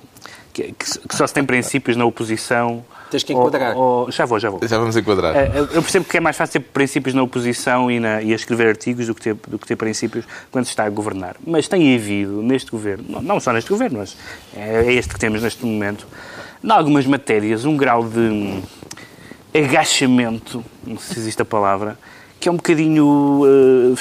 que, 0.55 0.73
que- 0.73 1.15
só 1.17 1.27
se 1.27 1.35
tem 1.35 1.45
princípios 1.45 1.97
na 1.97 2.05
oposição. 2.07 2.83
Tens 3.11 3.23
que 3.23 3.33
ou- 3.35 3.41
enquadrar. 3.47 3.77
ou- 3.77 4.11
já 4.11 4.25
vou, 4.25 4.39
já 4.41 4.49
vou. 4.49 4.61
Já 4.67 4.79
vamos 4.79 4.97
enquadrar. 4.97 5.37
Eh, 5.37 5.53
Eu 5.75 5.83
percebo 5.83 6.05
que 6.07 6.17
é 6.17 6.21
mais 6.21 6.37
fácil 6.37 6.61
ter 6.61 6.69
princípios 6.69 7.15
na 7.15 7.23
oposição 7.23 7.91
e, 7.91 8.01
na- 8.01 8.23
e 8.23 8.33
a 8.33 8.37
escrever 8.37 8.69
artigos 8.69 9.07
do 9.07 9.15
que, 9.15 9.21
ter, 9.21 9.35
do 9.47 9.59
que 9.59 9.67
ter 9.67 9.77
princípios 9.77 10.25
quando 10.51 10.65
se 10.65 10.71
está 10.71 10.85
a 10.85 10.91
governar. 10.91 11.37
Mas 11.47 11.69
tem 11.69 11.95
havido 11.95 12.43
neste 12.43 12.71
governo, 12.71 13.05
não- 13.09 13.23
não 13.23 13.41
só 13.41 13.53
neste 13.53 13.69
governo, 13.71 13.99
mas 13.99 14.17
é 14.57 14.93
este 14.95 15.13
que 15.13 15.21
temos 15.21 15.43
neste 15.43 15.65
momento, 15.67 16.07
em 16.63 16.71
algumas 16.71 17.05
matérias, 17.07 17.65
um 17.65 17.77
grau 17.77 18.05
de 18.09 18.61
agachamento, 19.53 20.65
não 20.87 20.97
sei 20.99 21.15
se 21.15 21.21
existe 21.21 21.43
a 21.43 21.45
palavra, 21.45 21.99
que 22.41 22.49
é 22.49 22.53
um 22.53 22.57
bocadinho 22.57 23.43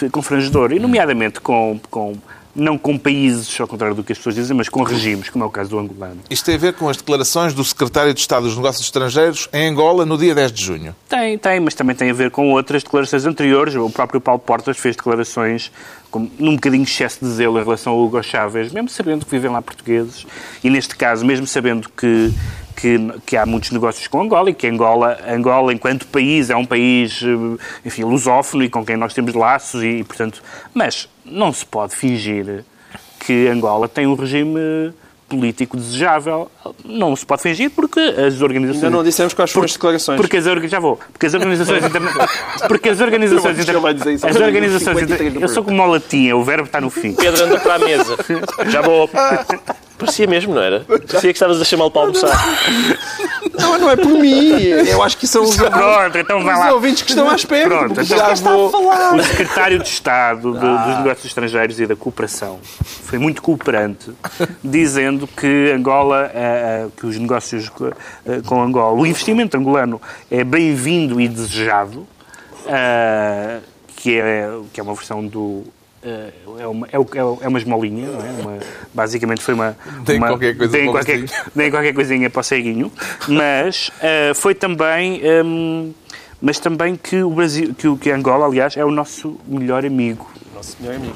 eh, 0.01 0.09
confrangedor, 0.09 0.71
e 0.71 0.79
nomeadamente 0.79 1.39
com, 1.39 1.79
com, 1.89 2.13
não 2.55 2.77
com 2.77 2.97
países, 2.97 3.59
ao 3.59 3.67
contrário 3.67 3.95
do 3.95 4.03
que 4.03 4.11
as 4.11 4.17
pessoas 4.17 4.35
dizem, 4.35 4.55
mas 4.55 4.69
com 4.69 4.83
regimes, 4.83 5.29
como 5.29 5.43
é 5.43 5.47
o 5.47 5.49
caso 5.49 5.71
do 5.71 5.79
angolano. 5.79 6.21
Isto 6.29 6.45
tem 6.45 6.55
a 6.55 6.57
ver 6.57 6.73
com 6.73 6.87
as 6.87 6.97
declarações 6.97 7.53
do 7.53 7.63
Secretário 7.63 8.13
de 8.13 8.19
Estado 8.19 8.45
dos 8.45 8.55
Negócios 8.55 8.85
Estrangeiros 8.85 9.49
em 9.51 9.67
Angola 9.69 10.05
no 10.05 10.17
dia 10.17 10.35
10 10.35 10.51
de 10.51 10.63
junho. 10.63 10.95
Tem, 11.09 11.37
tem, 11.37 11.59
mas 11.59 11.73
também 11.73 11.95
tem 11.95 12.09
a 12.09 12.13
ver 12.13 12.31
com 12.31 12.51
outras 12.51 12.83
declarações 12.83 13.25
anteriores. 13.25 13.75
O 13.75 13.89
próprio 13.89 14.21
Paulo 14.21 14.39
Portas 14.39 14.77
fez 14.77 14.95
declarações 14.95 15.71
com 16.13 16.29
num 16.37 16.53
bocadinho 16.53 16.85
de 16.85 16.91
excesso 16.91 17.25
de 17.25 17.31
zelo 17.31 17.59
em 17.59 17.63
relação 17.63 17.93
ao 17.93 17.99
Hugo 17.99 18.21
Chávez, 18.21 18.71
mesmo 18.71 18.87
sabendo 18.87 19.25
que 19.25 19.31
vivem 19.31 19.49
lá 19.49 19.63
portugueses, 19.63 20.27
e 20.63 20.69
neste 20.69 20.95
caso, 20.95 21.25
mesmo 21.25 21.47
sabendo 21.47 21.89
que, 21.89 22.31
que, 22.75 22.97
que 23.25 23.37
há 23.37 23.45
muitos 23.45 23.71
negócios 23.71 24.07
com 24.07 24.21
Angola 24.21 24.49
e 24.49 24.53
que 24.53 24.67
Angola, 24.67 25.17
Angola, 25.27 25.73
enquanto 25.73 26.07
país, 26.07 26.49
é 26.49 26.55
um 26.55 26.65
país, 26.65 27.21
eh, 27.23 27.63
enfim, 27.85 28.03
lusófono 28.03 28.63
e 28.63 28.69
com 28.69 28.85
quem 28.85 28.97
nós 28.97 29.13
temos 29.13 29.33
laços, 29.33 29.83
e, 29.83 29.99
e, 29.99 30.03
portanto... 30.03 30.43
Mas 30.73 31.07
não 31.25 31.53
se 31.53 31.65
pode 31.65 31.95
fingir 31.95 32.63
que 33.19 33.47
Angola 33.47 33.87
tem 33.87 34.05
um 34.05 34.15
regime 34.15 34.93
político 35.27 35.77
desejável. 35.77 36.51
Não 36.83 37.15
se 37.15 37.25
pode 37.25 37.41
fingir 37.41 37.71
porque 37.71 37.99
as 37.99 38.41
organizações... 38.41 38.83
Ainda 38.83 38.97
não 38.97 39.03
dissemos 39.03 39.33
quais 39.33 39.51
foram 39.51 39.65
as 39.65 39.73
declarações. 39.73 40.19
Porque 40.19 40.37
as 40.37 40.45
já 40.69 40.79
vou. 40.79 40.99
Porque 41.11 41.25
as 41.25 41.33
organizações 41.33 41.83
interna... 41.85 42.11
porque 42.67 42.89
as 42.89 43.01
organizações 43.01 43.57
isso. 43.57 44.27
as 44.27 44.35
organizações 44.35 44.99
53 44.99 45.29
inter... 45.31 45.41
eu 45.41 45.47
sou 45.47 45.63
como 45.63 45.81
o 45.81 45.85
latim, 45.87 46.31
o 46.31 46.43
verbo 46.43 46.65
está 46.65 46.79
no 46.79 46.89
fim. 46.89 47.13
Pedro 47.13 47.45
anda 47.45 47.59
para 47.59 47.75
a 47.75 47.79
mesa. 47.79 48.17
Já 48.69 48.81
vou. 48.81 49.09
Parecia 50.05 50.27
mesmo, 50.27 50.53
não 50.53 50.61
era? 50.61 50.81
Parecia 50.85 51.21
que 51.21 51.27
estavas 51.29 51.61
a 51.61 51.65
chamá-lo 51.65 51.91
para 51.91 52.01
almoçar. 52.03 52.29
Não, 53.59 53.77
não 53.77 53.89
é 53.91 53.95
por 53.95 54.07
mim. 54.11 54.49
Eu 54.59 55.01
acho 55.03 55.17
que 55.17 55.27
são 55.27 55.43
os, 55.43 55.55
Pronto, 55.55 56.17
então 56.17 56.43
vai 56.43 56.53
os 56.55 56.59
lá. 56.59 56.73
ouvintes 56.73 57.01
que 57.03 57.09
estão 57.11 57.29
à 57.29 57.35
espera. 57.35 57.69
Pronto, 57.69 57.91
então 58.01 58.17
já 58.17 58.33
vou... 58.35 58.71
O 59.15 59.23
secretário 59.23 59.79
de 59.79 59.87
Estado 59.87 60.53
de- 60.53 60.59
dos 60.59 60.97
Negócios 60.97 61.25
Estrangeiros 61.25 61.79
e 61.79 61.85
da 61.85 61.95
Cooperação 61.95 62.59
foi 62.63 63.19
muito 63.19 63.41
cooperante, 63.41 64.11
dizendo 64.63 65.27
que 65.27 65.71
Angola, 65.75 66.31
eh, 66.33 66.85
eh, 66.85 66.87
que 66.97 67.05
os 67.05 67.17
negócios 67.17 67.69
co- 67.69 67.93
eh, 68.25 68.41
com 68.45 68.61
Angola, 68.61 68.99
o 68.99 69.05
investimento 69.05 69.55
angolano 69.55 70.01
é 70.31 70.43
bem-vindo 70.43 71.21
e 71.21 71.27
desejado, 71.27 72.07
que, 73.95 74.19
é, 74.19 74.49
que 74.73 74.79
é 74.79 74.83
uma 74.83 74.93
versão 74.95 75.25
do. 75.25 75.63
Eh, 76.05 76.29
É 76.59 76.67
uma, 76.67 76.87
é, 76.87 76.97
é 76.97 77.43
é 77.45 77.47
uma 77.47 77.57
esmolinha, 77.57 78.07
não 78.07 78.19
é? 78.19 78.29
Uma- 78.41 78.59
basicamente 78.93 79.41
foi 79.41 79.53
uma. 79.53 79.75
Deem 80.05 80.17
uma, 80.19 80.27
qualquer 80.27 80.55
coisa 80.57 80.77
o 80.77 80.91
qualquer, 80.91 81.23
deem 81.55 81.69
qualquer 81.71 81.93
coisinha 81.93 82.29
para 82.29 82.41
o 82.41 82.43
ceguinho, 82.43 82.91
mas 83.27 83.89
eh, 84.01 84.33
foi 84.35 84.53
também. 84.55 85.21
hum, 85.43 85.93
mas 86.41 86.59
também 86.59 86.97
que 86.97 87.23
o 87.23 87.29
Brasil, 87.29 87.73
que, 87.73 87.87
o- 87.87 87.95
que 87.97 88.11
Angola, 88.11 88.45
aliás, 88.45 88.75
é 88.75 88.83
o 88.83 88.91
nosso 88.91 89.39
melhor 89.47 89.85
amigo. 89.85 90.29
Nosso 90.53 90.75
melhor 90.81 90.95
amigo. 90.97 91.15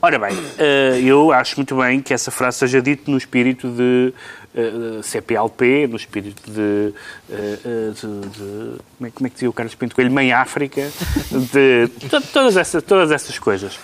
Ora 0.00 0.18
bem, 0.18 0.38
eh, 0.58 1.00
eu 1.04 1.32
acho 1.32 1.56
muito 1.56 1.74
bem 1.76 2.00
que 2.00 2.14
essa 2.14 2.30
frase 2.30 2.58
seja 2.58 2.80
dita 2.80 3.10
no 3.10 3.18
espírito 3.18 3.68
de 3.68 4.14
eh, 4.54 5.00
CPLP, 5.02 5.86
no 5.88 5.96
espírito 5.96 6.50
de, 6.50 6.92
eh, 7.30 7.58
eh, 7.64 7.90
de- 7.94 8.28
de- 8.28 8.78
como, 8.98 9.06
é, 9.06 9.10
como 9.10 9.26
é 9.26 9.28
que 9.30 9.34
dizia 9.34 9.48
o 9.50 9.52
Carlos 9.52 9.74
Pinto 9.74 9.94
Coelho, 9.94 10.10
Mãe 10.12 10.32
África, 10.32 10.90
de 11.30 11.88
to- 12.08 12.20
todas, 12.32 12.56
essas, 12.56 12.82
todas 12.82 13.10
essas 13.10 13.38
coisas. 13.38 13.78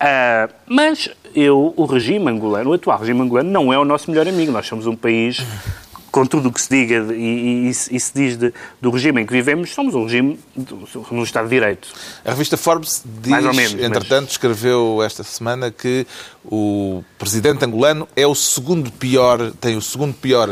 Ah, 0.00 0.48
mas 0.66 1.08
eu, 1.34 1.72
o 1.76 1.84
regime 1.86 2.28
angolano, 2.30 2.70
o 2.70 2.72
atual 2.74 2.98
regime 2.98 3.20
angolano, 3.22 3.50
não 3.50 3.72
é 3.72 3.78
o 3.78 3.84
nosso 3.84 4.10
melhor 4.10 4.26
amigo. 4.28 4.50
Nós 4.52 4.66
somos 4.66 4.86
um 4.86 4.96
país 4.96 5.38
com 6.14 6.24
tudo 6.24 6.48
o 6.48 6.52
que 6.52 6.62
se 6.62 6.68
diga 6.70 7.00
de- 7.06 7.14
e, 7.14 7.66
e- 7.66 7.70
e 7.70 8.00
se 8.00 8.12
diz 8.14 8.36
de- 8.36 8.54
do 8.80 8.88
regime 8.90 9.20
em 9.22 9.26
que 9.26 9.32
vivemos, 9.32 9.70
somos 9.74 9.96
um 9.96 10.04
regime 10.04 10.38
no 11.10 11.24
Estado 11.24 11.48
de 11.48 11.56
Direito. 11.56 11.88
A 12.24 12.30
revista 12.30 12.56
Forbes 12.56 13.02
diz, 13.04 13.32
menos, 13.32 13.56
mas- 13.56 13.74
entretanto, 13.82 14.30
escreveu 14.30 15.02
esta 15.02 15.24
semana 15.24 15.72
que 15.72 16.06
o 16.44 17.02
presidente 17.18 17.64
angolano 17.64 18.06
é 18.14 18.24
o 18.24 18.34
segundo 18.34 18.92
pior, 18.92 19.50
tem 19.60 19.76
o 19.76 19.82
segundo 19.82 20.14
pior 20.14 20.48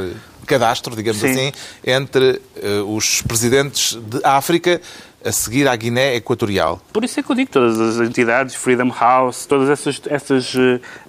cadastro, 0.47 0.97
digamos 0.97 1.21
Sim. 1.21 1.31
assim, 1.31 1.53
entre 1.87 2.43
eh, 2.57 2.83
os 2.85 3.23
presidentes 3.23 3.95
de 3.95 4.21
África 4.25 4.81
a 5.25 5.33
seguir 5.33 5.69
à 5.69 5.77
Guiné 5.77 6.17
Equatorial. 6.17 6.81
Por 6.93 7.05
isso 7.05 7.21
é 7.21 7.23
que 7.23 7.31
eu 7.31 7.37
digo, 7.37 7.51
todas 7.51 7.79
as 7.81 8.07
entidades, 8.09 8.55
Freedom 8.55 8.91
House, 8.99 9.47
todas 9.47 9.69
essas, 9.71 10.01
essas 10.07 10.53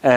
ah, 0.03 0.11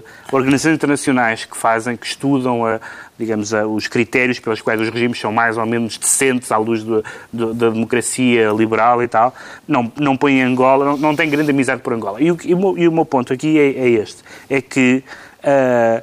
ah, 0.00 0.02
organizações 0.32 0.74
internacionais 0.74 1.44
que 1.44 1.56
fazem, 1.56 1.96
que 1.96 2.06
estudam, 2.06 2.64
a, 2.66 2.80
digamos, 3.18 3.52
os 3.52 3.86
critérios 3.86 4.38
pelos 4.40 4.60
quais 4.60 4.80
os 4.80 4.88
regimes 4.88 5.18
são 5.20 5.30
mais 5.32 5.56
ou 5.56 5.64
menos 5.66 5.96
decentes 5.96 6.50
à 6.50 6.56
luz 6.56 6.82
do- 6.82 7.04
do- 7.32 7.54
da 7.54 7.70
democracia 7.70 8.50
liberal 8.50 9.02
e 9.02 9.08
tal, 9.08 9.34
não, 9.68 9.92
não 9.96 10.16
põem 10.16 10.42
Angola, 10.42 10.84
não, 10.84 10.96
não 10.96 11.16
têm 11.16 11.28
grande 11.30 11.50
amizade 11.50 11.80
por 11.82 11.92
Angola. 11.92 12.20
E 12.20 12.32
o, 12.32 12.38
e 12.44 12.54
o 12.54 12.58
meu, 12.58 12.78
e 12.78 12.88
o 12.88 12.92
meu 12.92 13.04
ponto 13.04 13.32
aqui 13.32 13.58
é, 13.58 13.66
é 13.78 13.88
este, 13.90 14.22
é 14.50 14.60
que 14.60 15.04
ah, 15.44 16.02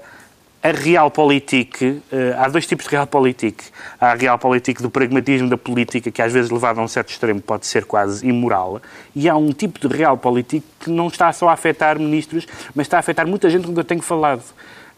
a 0.62 0.72
realpolitik, 0.72 2.02
eh, 2.12 2.36
há 2.38 2.48
dois 2.50 2.68
tipos 2.68 2.86
de 2.86 2.92
realpolitik. 2.92 3.64
Há 4.00 4.12
a 4.12 4.14
realpolitik 4.16 4.82
do 4.82 4.90
pragmatismo 4.90 5.50
da 5.50 5.58
política, 5.58 6.12
que 6.12 6.22
às 6.22 6.34
vezes 6.34 6.52
levado 6.52 6.80
a 6.80 6.84
um 6.84 6.88
certo 6.88 7.10
extremo 7.12 7.42
pode 7.42 7.66
ser 7.66 7.86
quase 7.86 8.28
imoral, 8.28 8.82
e 9.16 9.30
há 9.30 9.36
um 9.38 9.52
tipo 9.54 9.80
de 9.80 9.88
realpolitik 9.96 10.64
que 10.80 10.90
não 10.90 11.08
está 11.08 11.32
só 11.32 11.48
a 11.50 11.54
afetar 11.54 11.98
ministros, 11.98 12.46
mas 12.76 12.88
está 12.88 12.98
a 12.98 13.00
afetar 13.00 13.26
muita 13.26 13.50
gente 13.50 13.66
com 13.68 13.74
que 13.74 13.80
eu 13.80 13.84
tenho 13.86 14.02
falado. 14.02 14.44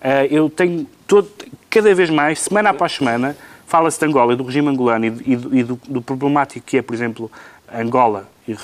Eh, 0.02 0.28
eu 0.32 0.50
tenho 0.50 0.88
todo, 1.06 1.30
cada 1.70 1.94
vez 1.94 2.10
mais, 2.10 2.40
semana 2.40 2.72
após 2.72 2.94
semana, 2.94 3.38
fala-se 3.68 4.00
de 4.00 4.06
Angola 4.06 4.36
do 4.36 4.44
regime 4.44 4.68
angolano 4.70 5.06
e 5.06 5.36
do, 5.36 5.56
e 5.56 5.64
do- 5.64 5.80
do 5.88 6.02
problemático 6.02 6.66
que 6.66 6.78
é, 6.78 6.82
por 6.82 6.94
exemplo, 6.96 7.32
Angola, 7.72 8.28
e 8.48 8.56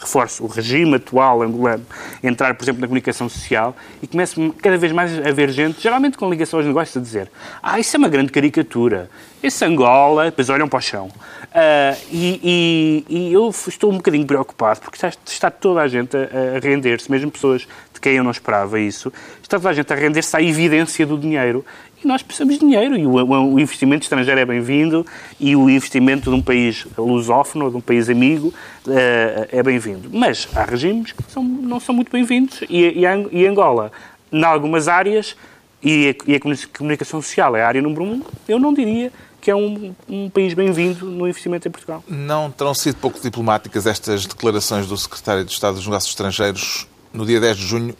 reforço, 0.00 0.44
o 0.44 0.46
regime 0.46 0.96
atual 0.96 1.42
angolano, 1.42 1.84
entrar, 2.22 2.54
por 2.54 2.64
exemplo, 2.64 2.80
na 2.80 2.86
comunicação 2.86 3.28
social 3.28 3.74
e 4.02 4.06
começa 4.06 4.34
cada 4.60 4.76
vez 4.76 4.92
mais 4.92 5.18
a 5.26 5.30
ver 5.32 5.50
gente, 5.50 5.80
geralmente 5.80 6.16
com 6.18 6.28
ligação 6.30 6.58
aos 6.58 6.66
negócios, 6.66 6.96
a 6.96 7.00
dizer 7.00 7.30
ah, 7.62 7.80
isso 7.80 7.96
é 7.96 7.98
uma 7.98 8.08
grande 8.08 8.30
caricatura, 8.30 9.10
esse 9.42 9.64
Angola, 9.64 10.26
depois 10.26 10.48
olham 10.50 10.68
para 10.68 10.78
o 10.78 10.80
chão. 10.80 11.10
Ah, 11.54 11.96
e, 12.10 13.04
e- 13.08 13.28
e 13.28 13.32
eu 13.32 13.48
estou 13.50 13.90
um 13.90 13.96
bocadinho 13.96 14.26
preocupado 14.26 14.80
porque 14.80 14.96
está, 14.96 15.10
está 15.26 15.50
toda 15.50 15.80
a 15.80 15.88
gente 15.88 16.16
a, 16.16 16.56
a 16.56 16.60
render-se, 16.60 17.10
mesmo 17.10 17.30
pessoas 17.30 17.66
quem 18.02 18.14
eu 18.16 18.24
não 18.24 18.30
esperava 18.32 18.80
isso, 18.80 19.12
está 19.40 19.56
toda 19.58 19.70
a 19.70 19.72
gente 19.72 19.90
a 19.92 19.96
render-se 19.96 20.36
à 20.36 20.42
evidência 20.42 21.06
do 21.06 21.16
dinheiro 21.16 21.64
e 22.04 22.06
nós 22.06 22.20
precisamos 22.22 22.54
de 22.54 22.60
dinheiro 22.60 22.96
e 22.96 23.06
o, 23.06 23.58
investimento 23.60 24.02
estrangeiro 24.02 24.40
é 24.40 24.44
bem-vindo 24.44 25.06
e 25.38 25.54
o 25.54 25.70
investimento 25.70 26.28
de 26.28 26.36
um 26.36 26.42
país 26.42 26.84
lusófono, 26.98 27.70
de 27.70 27.76
um 27.76 27.80
país 27.80 28.08
amigo, 28.10 28.52
eh, 28.88 29.48
é 29.52 29.62
bem-vindo. 29.62 30.10
Mas 30.12 30.48
há 30.54 30.64
regimes 30.64 31.12
que 31.12 31.22
são- 31.30 31.44
não 31.44 31.78
são 31.78 31.94
muito 31.94 32.10
bem-vindos 32.10 32.60
e 32.68 33.06
Angola, 33.46 33.92
em 34.32 34.44
algumas 34.44 34.88
áreas, 34.88 35.36
e 35.80 36.08
a, 36.26 36.30
e 36.30 36.34
a 36.34 36.40
comunicação 36.76 37.22
social 37.22 37.54
é 37.56 37.62
a 37.62 37.68
área 37.68 37.80
número 37.82 38.04
um, 38.04 38.22
eu 38.48 38.58
não 38.58 38.74
diria 38.74 39.12
que 39.40 39.50
é 39.50 39.56
um, 39.56 39.92
um 40.08 40.30
país 40.30 40.54
bem-vindo 40.54 41.04
no 41.04 41.26
investimento 41.28 41.66
em 41.66 41.70
Portugal. 41.70 42.04
Não 42.08 42.48
terão 42.50 42.72
sido 42.74 42.96
pouco 42.96 43.20
diplomáticas 43.20 43.86
estas 43.88 44.24
declarações 44.24 44.86
do 44.86 44.96
Secretário 44.96 45.44
de 45.44 45.50
Estado 45.50 45.74
dos 45.74 45.84
Negócios 45.84 46.12
Estrangeiros 46.12 46.86
no 47.12 47.26
dia 47.26 47.40
10 47.40 47.56
de 47.56 47.66
junho, 47.66 47.96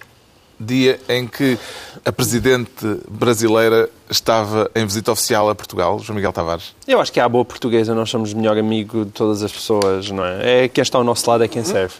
dia 0.59 1.01
em 1.09 1.27
que 1.27 1.59
a 2.05 2.12
Presidente 2.12 2.87
brasileira 3.09 3.88
estava 4.09 4.70
em 4.75 4.87
visita 4.87 5.11
oficial 5.12 5.48
a 5.51 5.55
Portugal, 5.55 5.98
João 5.98 6.16
Miguel 6.16 6.33
Tavares? 6.33 6.75
Eu 6.87 7.01
acho 7.01 7.12
que 7.12 7.20
à 7.20 7.29
boa 7.29 7.44
portuguesa 7.44 7.94
nós 7.94 8.11
somos 8.11 8.33
o 8.33 8.37
melhor 8.37 8.57
amigo 8.57 9.05
de 9.05 9.11
todas 9.11 9.42
as 9.42 9.53
pessoas, 9.53 10.11
não 10.11 10.25
é? 10.25 10.64
É 10.64 10.68
quem 10.68 10.83
está 10.83 10.98
ao 10.98 11.05
nosso 11.05 11.29
lado 11.29 11.44
é 11.44 11.48
quem 11.48 11.64
serve. 11.64 11.94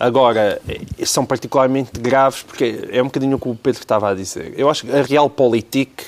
Agora, 0.00 0.60
são 1.04 1.26
particularmente 1.26 2.00
graves 2.00 2.42
porque 2.42 2.88
é 2.90 3.02
um 3.02 3.06
bocadinho 3.06 3.36
o 3.36 3.40
que 3.40 3.48
o 3.48 3.54
Pedro 3.54 3.80
estava 3.80 4.10
a 4.10 4.14
dizer. 4.14 4.54
Eu 4.56 4.70
acho 4.70 4.86
que 4.86 4.92
a 4.92 5.02
Realpolitik 5.02 6.04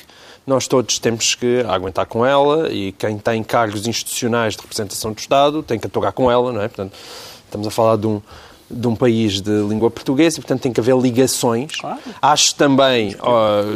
nós 0.46 0.66
todos 0.66 0.98
temos 0.98 1.34
que 1.34 1.60
aguentar 1.68 2.06
com 2.06 2.24
ela 2.24 2.72
e 2.72 2.92
quem 2.92 3.18
tem 3.18 3.42
cargos 3.42 3.86
institucionais 3.86 4.56
de 4.56 4.62
representação 4.62 5.12
do 5.12 5.18
Estado 5.18 5.62
tem 5.62 5.78
que 5.78 5.86
aturar 5.86 6.12
com 6.12 6.30
ela, 6.30 6.52
não 6.52 6.62
é? 6.62 6.68
Portanto, 6.68 6.96
estamos 7.44 7.66
a 7.66 7.70
falar 7.70 7.96
de 7.96 8.06
um, 8.06 8.22
de 8.70 8.86
um 8.86 8.94
país 8.94 9.40
de 9.40 9.62
língua 9.62 9.90
portuguesa 9.90 10.38
e, 10.38 10.40
portanto, 10.40 10.62
tem 10.62 10.72
que 10.72 10.80
haver 10.80 10.96
ligações. 10.96 11.76
Claro. 11.76 11.98
Acho 12.22 12.54
também, 12.54 13.16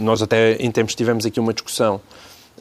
nós 0.02 0.22
até 0.22 0.54
em 0.57 0.70
tempos 0.70 0.94
tivemos 0.94 1.26
aqui 1.26 1.40
uma 1.40 1.52
discussão, 1.52 2.00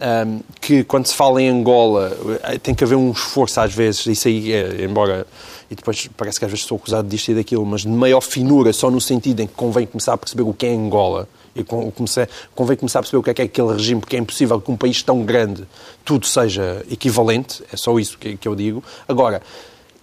um, 0.03 0.39
que 0.59 0.83
quando 0.83 1.05
se 1.05 1.13
fala 1.13 1.41
em 1.41 1.49
Angola 1.49 2.17
eh, 2.43 2.57
tem 2.57 2.73
que 2.73 2.83
haver 2.83 2.95
um 2.95 3.11
esforço 3.11 3.59
às 3.59 3.73
vezes, 3.73 4.05
isso 4.07 4.27
aí, 4.27 4.51
é, 4.51 4.83
embora, 4.83 5.25
e 5.69 5.75
depois 5.75 6.09
parece 6.17 6.39
que 6.39 6.45
às 6.45 6.51
vezes 6.51 6.65
sou 6.65 6.77
acusado 6.77 7.07
disto 7.07 7.29
e 7.29 7.35
daquilo, 7.35 7.65
mas 7.65 7.81
de 7.81 7.89
maior 7.89 8.21
finura, 8.21 8.73
só 8.73 8.89
no 8.89 8.99
sentido 8.99 9.41
em 9.41 9.47
que 9.47 9.53
convém 9.53 9.85
começar 9.85 10.13
a 10.13 10.17
perceber 10.17 10.43
o 10.43 10.53
que 10.53 10.65
é 10.65 10.73
Angola 10.73 11.27
e 11.55 11.63
comecei, 11.63 12.27
convém 12.55 12.75
começar 12.75 12.99
a 12.99 13.01
perceber 13.03 13.19
o 13.19 13.23
que 13.23 13.29
é, 13.29 13.33
que 13.33 13.41
é 13.43 13.45
aquele 13.45 13.73
regime, 13.73 14.01
porque 14.01 14.15
é 14.15 14.19
impossível 14.19 14.59
que 14.59 14.71
um 14.71 14.77
país 14.77 15.03
tão 15.03 15.23
grande 15.23 15.63
tudo 16.03 16.25
seja 16.25 16.83
equivalente, 16.89 17.63
é 17.71 17.77
só 17.77 17.97
isso 17.99 18.17
que, 18.17 18.35
que 18.35 18.47
eu 18.47 18.55
digo. 18.55 18.83
Agora, 19.07 19.41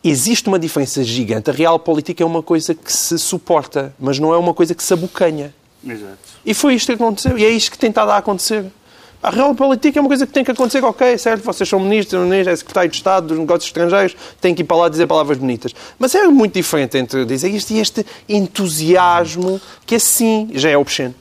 existe 0.02 0.48
uma 0.48 0.58
diferença 0.58 1.02
gigante. 1.04 1.50
A 1.50 1.52
real 1.52 1.78
política 1.78 2.22
é 2.22 2.26
uma 2.26 2.42
coisa 2.42 2.74
que 2.74 2.92
se 2.92 3.18
suporta, 3.18 3.94
mas 3.98 4.18
não 4.18 4.32
é 4.32 4.38
uma 4.38 4.54
coisa 4.54 4.74
que 4.74 4.82
se 4.82 4.92
abocanha. 4.92 5.54
Exato. 5.86 6.18
E 6.44 6.54
foi 6.54 6.74
isto 6.74 6.86
que 6.86 6.92
aconteceu, 6.92 7.38
e 7.38 7.44
é 7.44 7.50
isto 7.50 7.70
que 7.70 7.78
tem 7.78 7.90
estado 7.90 8.10
a 8.10 8.16
acontecer. 8.16 8.66
A 9.22 9.28
real 9.28 9.54
política 9.54 9.98
é 9.98 10.00
uma 10.00 10.08
coisa 10.08 10.26
que 10.26 10.32
tem 10.32 10.42
que 10.42 10.50
acontecer, 10.50 10.82
ok, 10.82 11.18
certo, 11.18 11.44
vocês 11.44 11.68
são 11.68 11.78
ministros, 11.78 12.26
ministro, 12.26 12.52
é 12.52 12.56
secretário 12.56 12.90
de 12.90 12.96
Estado 12.96 13.26
dos 13.26 13.38
Negócios 13.38 13.66
Estrangeiros, 13.66 14.16
têm 14.40 14.54
que 14.54 14.62
ir 14.62 14.64
para 14.64 14.78
lá 14.78 14.88
dizer 14.88 15.06
palavras 15.06 15.36
bonitas. 15.36 15.74
Mas 15.98 16.14
é 16.14 16.26
muito 16.28 16.54
diferente 16.54 16.96
entre 16.96 17.26
dizer 17.26 17.50
isto 17.50 17.70
e 17.70 17.80
este 17.80 18.06
entusiasmo 18.26 19.60
que 19.84 19.96
assim 19.96 20.48
já 20.54 20.70
é 20.70 20.76
obsceno. 20.78 21.14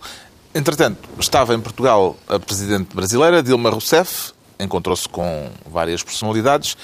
Entretanto, 0.56 0.98
estava 1.20 1.54
em 1.54 1.60
Portugal 1.60 2.16
a 2.28 2.40
presidente 2.40 2.96
brasileira, 2.96 3.44
Dilma 3.44 3.70
Rousseff, 3.70 4.32
encontrou-se 4.60 5.08
com 5.08 5.50
várias 5.70 6.04
personalidades, 6.04 6.78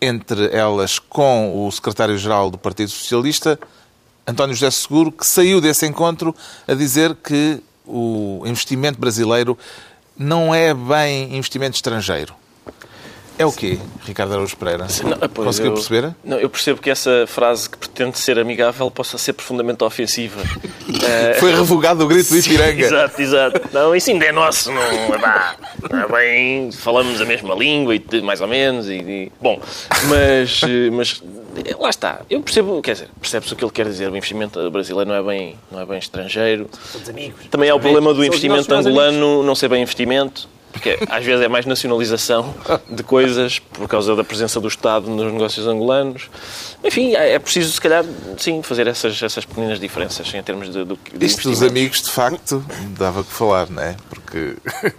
entre 0.00 0.54
elas 0.54 0.98
com 0.98 1.66
o 1.66 1.70
secretário-geral 1.72 2.50
do 2.50 2.58
Partido 2.58 2.90
Socialista, 2.90 3.58
António 4.26 4.54
José 4.54 4.70
Seguro, 4.70 5.10
que 5.10 5.26
saiu 5.26 5.60
desse 5.60 5.86
encontro 5.86 6.34
a 6.66 6.74
dizer 6.74 7.14
que 7.16 7.62
o 7.86 8.42
investimento 8.44 9.00
brasileiro 9.00 9.58
não 10.16 10.54
é 10.54 10.74
bem 10.74 11.34
investimento 11.34 11.76
estrangeiro. 11.76 12.34
É 13.38 13.46
o 13.46 13.52
quê, 13.52 13.78
Ricardo 14.04 14.32
Araújo 14.32 14.56
Pereira? 14.56 14.86
Não, 15.04 15.44
Conseguiu 15.44 15.70
eu, 15.70 15.74
perceber? 15.74 16.14
Não, 16.24 16.38
eu 16.38 16.50
percebo 16.50 16.80
que 16.80 16.90
essa 16.90 17.24
frase 17.28 17.70
que 17.70 17.78
pretende 17.78 18.18
ser 18.18 18.36
amigável 18.36 18.90
possa 18.90 19.16
ser 19.16 19.32
profundamente 19.32 19.84
ofensiva. 19.84 20.40
Foi 21.38 21.54
revogado 21.54 22.04
o 22.04 22.08
grito 22.08 22.30
do 22.30 22.38
Ipiranga. 22.38 22.84
Exato, 22.84 23.22
exato. 23.22 23.60
Não, 23.72 23.94
isso 23.94 24.10
ainda 24.10 24.24
é 24.24 24.32
nosso, 24.32 24.72
não, 24.72 24.82
é 24.82 25.18
não 25.88 26.00
é 26.00 26.08
bem, 26.08 26.72
falamos 26.72 27.20
a 27.20 27.24
mesma 27.24 27.54
língua, 27.54 27.94
e 27.94 28.20
mais 28.22 28.40
ou 28.40 28.48
menos, 28.48 28.88
e, 28.88 28.94
e 28.94 29.32
bom, 29.40 29.60
mas, 30.08 30.60
mas 30.92 31.22
lá 31.78 31.90
está. 31.90 32.22
Eu 32.28 32.42
percebo, 32.42 32.82
quer 32.82 32.94
dizer, 32.94 33.08
percebe-se 33.20 33.52
o 33.52 33.56
que 33.56 33.64
ele 33.64 33.72
quer 33.72 33.86
dizer. 33.86 34.10
O 34.10 34.16
investimento 34.16 34.70
brasileiro 34.70 35.08
não 35.08 35.16
é 35.16 35.22
bem, 35.22 35.56
não 35.70 35.80
é 35.80 35.86
bem 35.86 35.98
estrangeiro. 35.98 36.68
Somos 36.90 37.08
amigos. 37.08 37.46
Também 37.50 37.70
há 37.70 37.74
o 37.76 37.80
problema 37.80 38.12
do 38.12 38.24
investimento 38.24 38.74
angolano 38.74 39.44
não 39.44 39.54
ser 39.54 39.68
bem 39.68 39.82
investimento. 39.82 40.48
Porque 40.72 40.98
às 41.08 41.24
vezes 41.24 41.44
é 41.44 41.48
mais 41.48 41.66
nacionalização 41.66 42.54
de 42.88 43.02
coisas 43.02 43.58
por 43.58 43.88
causa 43.88 44.14
da 44.14 44.22
presença 44.22 44.60
do 44.60 44.68
Estado 44.68 45.08
nos 45.10 45.32
negócios 45.32 45.66
angolanos. 45.66 46.30
Enfim, 46.84 47.14
é, 47.14 47.32
é 47.32 47.38
preciso, 47.38 47.72
se 47.72 47.80
calhar, 47.80 48.04
sim, 48.36 48.62
fazer 48.62 48.86
essas, 48.86 49.20
essas 49.20 49.44
pequenas 49.44 49.80
diferenças 49.80 50.32
em 50.32 50.42
termos 50.42 50.70
de. 50.70 50.84
de 50.84 51.26
Isto 51.26 51.50
dos 51.50 51.62
amigos, 51.62 52.02
de 52.02 52.10
facto, 52.10 52.64
dava 52.96 53.24
que 53.24 53.32
falar, 53.32 53.68
não 53.68 53.82
é? 53.82 53.96
Porque 54.08 54.54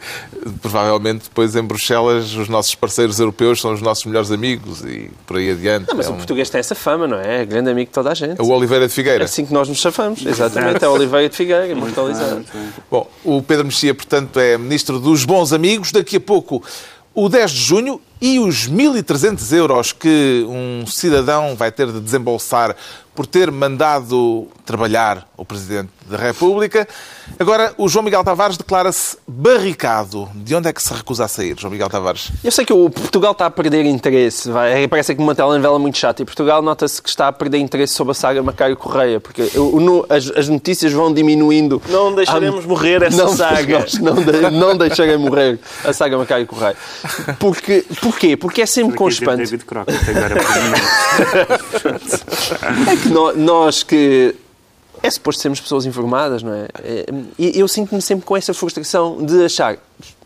provavelmente 0.62 1.23
depois 1.23 1.55
em 1.55 1.63
Bruxelas 1.63 2.34
os 2.34 2.49
nossos 2.49 2.75
parceiros 2.75 3.19
europeus 3.19 3.62
são 3.62 3.73
os 3.73 3.82
nossos 3.82 4.05
melhores 4.05 4.32
amigos 4.32 4.84
e 4.84 5.10
por 5.25 5.38
aí 5.38 5.51
adiante. 5.51 5.88
Não, 5.88 5.95
mas 5.95 6.08
é 6.08 6.10
o 6.10 6.15
português 6.15 6.49
tem 6.49 6.60
essa 6.60 6.75
fama, 6.75 7.08
não 7.08 7.17
é? 7.17 7.41
É 7.41 7.45
grande 7.45 7.69
amigo 7.69 7.89
de 7.89 7.93
toda 7.93 8.12
a 8.12 8.13
gente. 8.13 8.39
É 8.39 8.43
o 8.43 8.49
Oliveira 8.49 8.88
de 8.88 8.93
Figueira. 8.93 9.23
É 9.23 9.25
assim 9.25 9.45
que 9.45 9.53
nós 9.53 9.69
nos 9.69 9.77
chafamos, 9.77 10.25
exatamente. 10.25 10.84
É 10.84 10.88
o 10.88 10.91
Oliveira 10.91 11.29
de 11.29 11.36
Figueira, 11.36 11.67
imortalizado. 11.67 12.43
Bom, 12.89 13.10
o 13.23 13.41
Pedro 13.41 13.65
Mexia, 13.65 13.93
portanto, 13.93 14.39
é 14.39 14.58
ministro 14.58 14.99
dos 14.99 15.23
bons 15.23 15.53
amigos. 15.53 15.58
Daqui 15.91 16.17
a 16.17 16.19
pouco, 16.19 16.63
o 17.13 17.29
10 17.29 17.51
de 17.51 17.59
junho 17.59 18.01
e 18.21 18.39
os 18.39 18.69
1.300 18.69 19.55
euros 19.55 19.93
que 19.93 20.45
um 20.47 20.86
cidadão 20.86 21.55
vai 21.55 21.71
ter 21.71 21.88
de 21.88 21.99
desembolsar 21.99 22.75
por 23.19 23.25
ter 23.25 23.51
mandado 23.51 24.47
trabalhar 24.65 25.27
o 25.36 25.43
Presidente 25.43 25.89
da 26.10 26.15
República. 26.15 26.88
Agora, 27.38 27.73
o 27.77 27.89
João 27.89 28.05
Miguel 28.05 28.23
Tavares 28.23 28.55
declara-se 28.55 29.17
barricado. 29.27 30.29
De 30.36 30.55
onde 30.55 30.69
é 30.69 30.73
que 30.73 30.82
se 30.82 30.93
recusa 30.93 31.25
a 31.25 31.27
sair, 31.27 31.53
João 31.60 31.69
Miguel 31.69 31.89
Tavares? 31.89 32.32
Eu 32.41 32.49
sei 32.49 32.63
que 32.63 32.71
o 32.71 32.89
Portugal 32.89 33.34
está 33.34 33.47
a 33.47 33.51
perder 33.51 33.86
interesse. 33.86 34.49
Vai. 34.49 34.88
Parece 34.88 35.13
que 35.13 35.21
uma 35.21 35.36
telenovela 35.36 35.77
muito 35.77 35.97
chata. 35.97 36.21
E 36.21 36.25
Portugal 36.25 36.62
nota-se 36.62 37.01
que 37.01 37.10
está 37.10 37.27
a 37.27 37.34
perder 37.34 37.58
interesse 37.58 37.93
sobre 37.93 38.12
a 38.12 38.13
saga 38.13 38.41
Macário 38.41 38.77
Correia, 38.77 39.19
porque 39.19 39.43
o, 39.58 40.05
as, 40.10 40.32
as, 40.32 40.47
notícias 40.47 40.93
vão 40.93 41.13
diminuindo. 41.13 41.82
Não 41.89 42.15
deixaremos 42.15 42.63
ah, 42.63 42.67
morrer 42.69 43.03
essa 43.03 43.17
não, 43.17 43.36
saga. 43.36 43.86
Não, 43.99 44.15
de, 44.15 44.49
não 44.51 44.77
deixarei 44.77 45.17
morrer 45.17 45.60
a 45.84 45.91
saga 45.91 46.17
Macário 46.17 46.47
Correia. 46.47 46.75
Porque, 47.38 47.86
porquê? 48.11 48.37
Porque 48.37 48.61
é 48.61 48.65
sempre 48.65 48.97
Porque 48.97 49.15
constante. 49.15 49.37
David 49.37 49.65
Crockett 49.65 50.09
agora 50.09 50.35
é 52.91 52.95
que 52.97 53.09
nós 53.37 53.83
que 53.83 54.35
é 55.01 55.09
suposto 55.09 55.41
sermos 55.41 55.61
pessoas 55.61 55.85
informadas, 55.85 56.43
não 56.43 56.53
é? 56.53 56.67
é 56.83 57.05
e 57.37 57.59
eu 57.59 57.67
sinto-me 57.67 58.01
sempre 58.01 58.25
com 58.25 58.35
essa 58.35 58.53
frustração 58.53 59.23
de 59.23 59.45
achar 59.45 59.77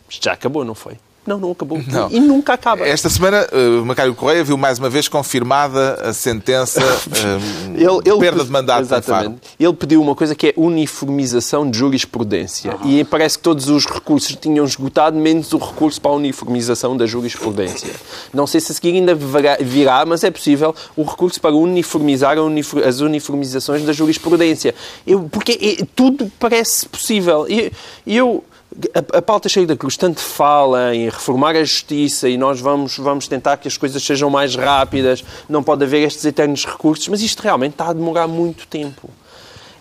já 0.09 0.33
acabou, 0.33 0.63
não 0.63 0.75
foi? 0.75 0.97
Não, 1.25 1.39
não 1.39 1.51
acabou. 1.51 1.81
Não. 1.87 2.09
E 2.09 2.19
nunca 2.19 2.53
acaba. 2.53 2.85
Esta 2.85 3.09
semana, 3.09 3.47
uh, 3.51 3.85
Macário 3.85 4.13
Correia 4.13 4.43
viu 4.43 4.57
mais 4.57 4.79
uma 4.79 4.89
vez 4.89 5.07
confirmada 5.07 5.95
a 6.03 6.13
sentença 6.13 6.81
uh, 6.81 7.73
ele, 7.75 8.09
ele, 8.09 8.19
perda 8.19 8.43
de 8.43 8.51
mandato. 8.51 8.81
Exatamente. 8.81 9.41
Ele 9.59 9.73
pediu 9.73 10.01
uma 10.01 10.15
coisa 10.15 10.35
que 10.35 10.47
é 10.47 10.53
uniformização 10.57 11.69
de 11.69 11.77
jurisprudência. 11.77 12.75
Uhum. 12.75 12.89
E 12.89 13.03
parece 13.03 13.37
que 13.37 13.43
todos 13.43 13.69
os 13.69 13.85
recursos 13.85 14.35
tinham 14.35 14.65
esgotado, 14.65 15.17
menos 15.17 15.53
o 15.53 15.57
recurso 15.57 16.01
para 16.01 16.11
a 16.11 16.15
uniformização 16.15 16.97
da 16.97 17.05
jurisprudência. 17.05 17.93
Não 18.33 18.45
sei 18.45 18.59
se 18.59 18.71
a 18.71 18.75
seguir 18.75 18.95
ainda 18.95 19.15
virá, 19.61 20.05
mas 20.05 20.23
é 20.23 20.31
possível 20.31 20.75
o 20.95 21.03
recurso 21.03 21.39
para 21.39 21.55
uniformizar 21.55 22.37
as 22.85 22.99
uniformizações 22.99 23.83
da 23.83 23.93
jurisprudência. 23.93 24.75
Eu, 25.05 25.29
porque 25.31 25.77
é, 25.79 25.85
tudo 25.95 26.31
parece 26.39 26.87
possível. 26.87 27.45
E 27.47 27.71
eu 28.05 28.43
a, 28.93 29.17
a 29.17 29.21
pauta 29.21 29.47
cheia 29.47 29.65
da 29.65 29.75
Cruz 29.75 29.97
tanto 29.97 30.19
fala 30.19 30.95
em 30.95 31.05
reformar 31.05 31.55
a 31.55 31.63
justiça 31.63 32.27
e 32.27 32.37
nós 32.37 32.59
vamos, 32.59 32.97
vamos 32.97 33.27
tentar 33.27 33.57
que 33.57 33.67
as 33.67 33.77
coisas 33.77 34.01
sejam 34.03 34.29
mais 34.29 34.55
rápidas, 34.55 35.23
não 35.47 35.63
pode 35.63 35.83
haver 35.83 36.05
estes 36.07 36.25
eternos 36.25 36.65
recursos, 36.65 37.07
mas 37.07 37.21
isto 37.21 37.41
realmente 37.41 37.73
está 37.73 37.89
a 37.89 37.93
demorar 37.93 38.27
muito 38.27 38.67
tempo. 38.67 39.09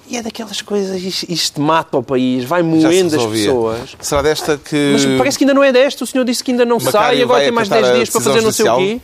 E 0.09 0.17
é 0.17 0.23
daquelas 0.23 0.61
coisas, 0.61 1.01
isto, 1.03 1.61
mata 1.61 1.97
o 1.97 2.03
país, 2.03 2.45
vai 2.45 2.61
moendo 2.63 3.17
as 3.17 3.25
pessoas. 3.25 3.97
Será 4.01 4.21
desta 4.21 4.59
que. 4.59 4.91
Mas 4.93 5.07
parece 5.17 5.39
que 5.39 5.45
ainda 5.45 5.55
não 5.55 5.65
é 5.65 5.73
desta. 5.73 6.05
O 6.05 6.07
senhor 6.07 6.25
disse 6.25 6.45
que 6.45 6.51
ainda 6.51 6.67
não 6.67 6.77
Macário 6.77 6.93
sai 6.93 7.19
e 7.19 7.23
agora 7.23 7.45
tem 7.45 7.53
mais 7.53 7.69
10 7.69 7.95
dias 7.95 8.11
para 8.11 8.21
fazer 8.21 8.43
não 8.43 8.53
sei 8.53 8.69
o 8.69 8.77
quê. 8.77 9.01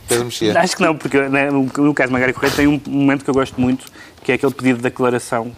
Acho 0.55 0.75
que 0.75 0.83
não, 0.83 0.95
porque 0.95 1.17
né, 1.17 1.49
no 1.49 1.93
caso 1.95 2.09
de 2.09 2.13
Magário 2.13 2.33
Correia 2.33 2.53
tem 2.53 2.67
um 2.67 2.79
momento 2.85 3.23
que 3.23 3.29
eu 3.29 3.33
gosto 3.33 3.59
muito, 3.59 3.87
que 4.23 4.33
é 4.33 4.35
aquele 4.35 4.53
pedido 4.53 4.77
de 4.77 4.83
declaração 4.83 5.51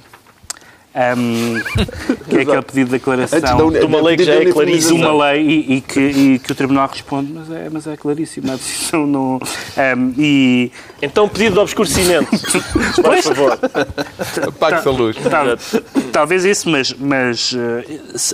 um, 0.93 1.55
que 2.29 2.37
é 2.37 2.41
aquele 2.41 2.61
pedido 2.61 2.85
de 2.87 2.91
declaração 2.91 3.71
de 3.71 3.85
uma 3.85 4.01
lei 4.01 4.17
que 4.17 4.23
já 4.25 4.33
é 4.33 4.45
claríssima. 4.45 4.99
De 4.99 5.05
uma 5.05 5.25
lei 5.25 5.41
e, 5.41 5.73
e, 5.75 5.81
que, 5.81 5.99
e, 5.99 6.39
que, 6.39 6.51
o 6.51 6.55
Tribunal 6.55 6.87
responde, 6.87 7.31
mas 7.31 7.49
é, 7.49 7.69
mas 7.69 7.87
é 7.87 7.95
claríssima 7.95 8.53
a 8.53 8.55
decisão. 8.55 9.07
No, 9.07 9.37
um, 9.37 10.13
e... 10.17 10.71
Então, 11.01 11.27
pedido 11.29 11.53
de 11.53 11.59
obscurecimento. 11.59 12.29
Por 13.01 13.23
favor. 13.23 13.59
Apague-se 14.47 14.87
a 14.87 14.91
luz. 14.91 15.17
Tal, 15.17 15.45
talvez 16.11 16.45
isso, 16.45 16.69
mas, 16.69 16.93
mas 16.93 17.55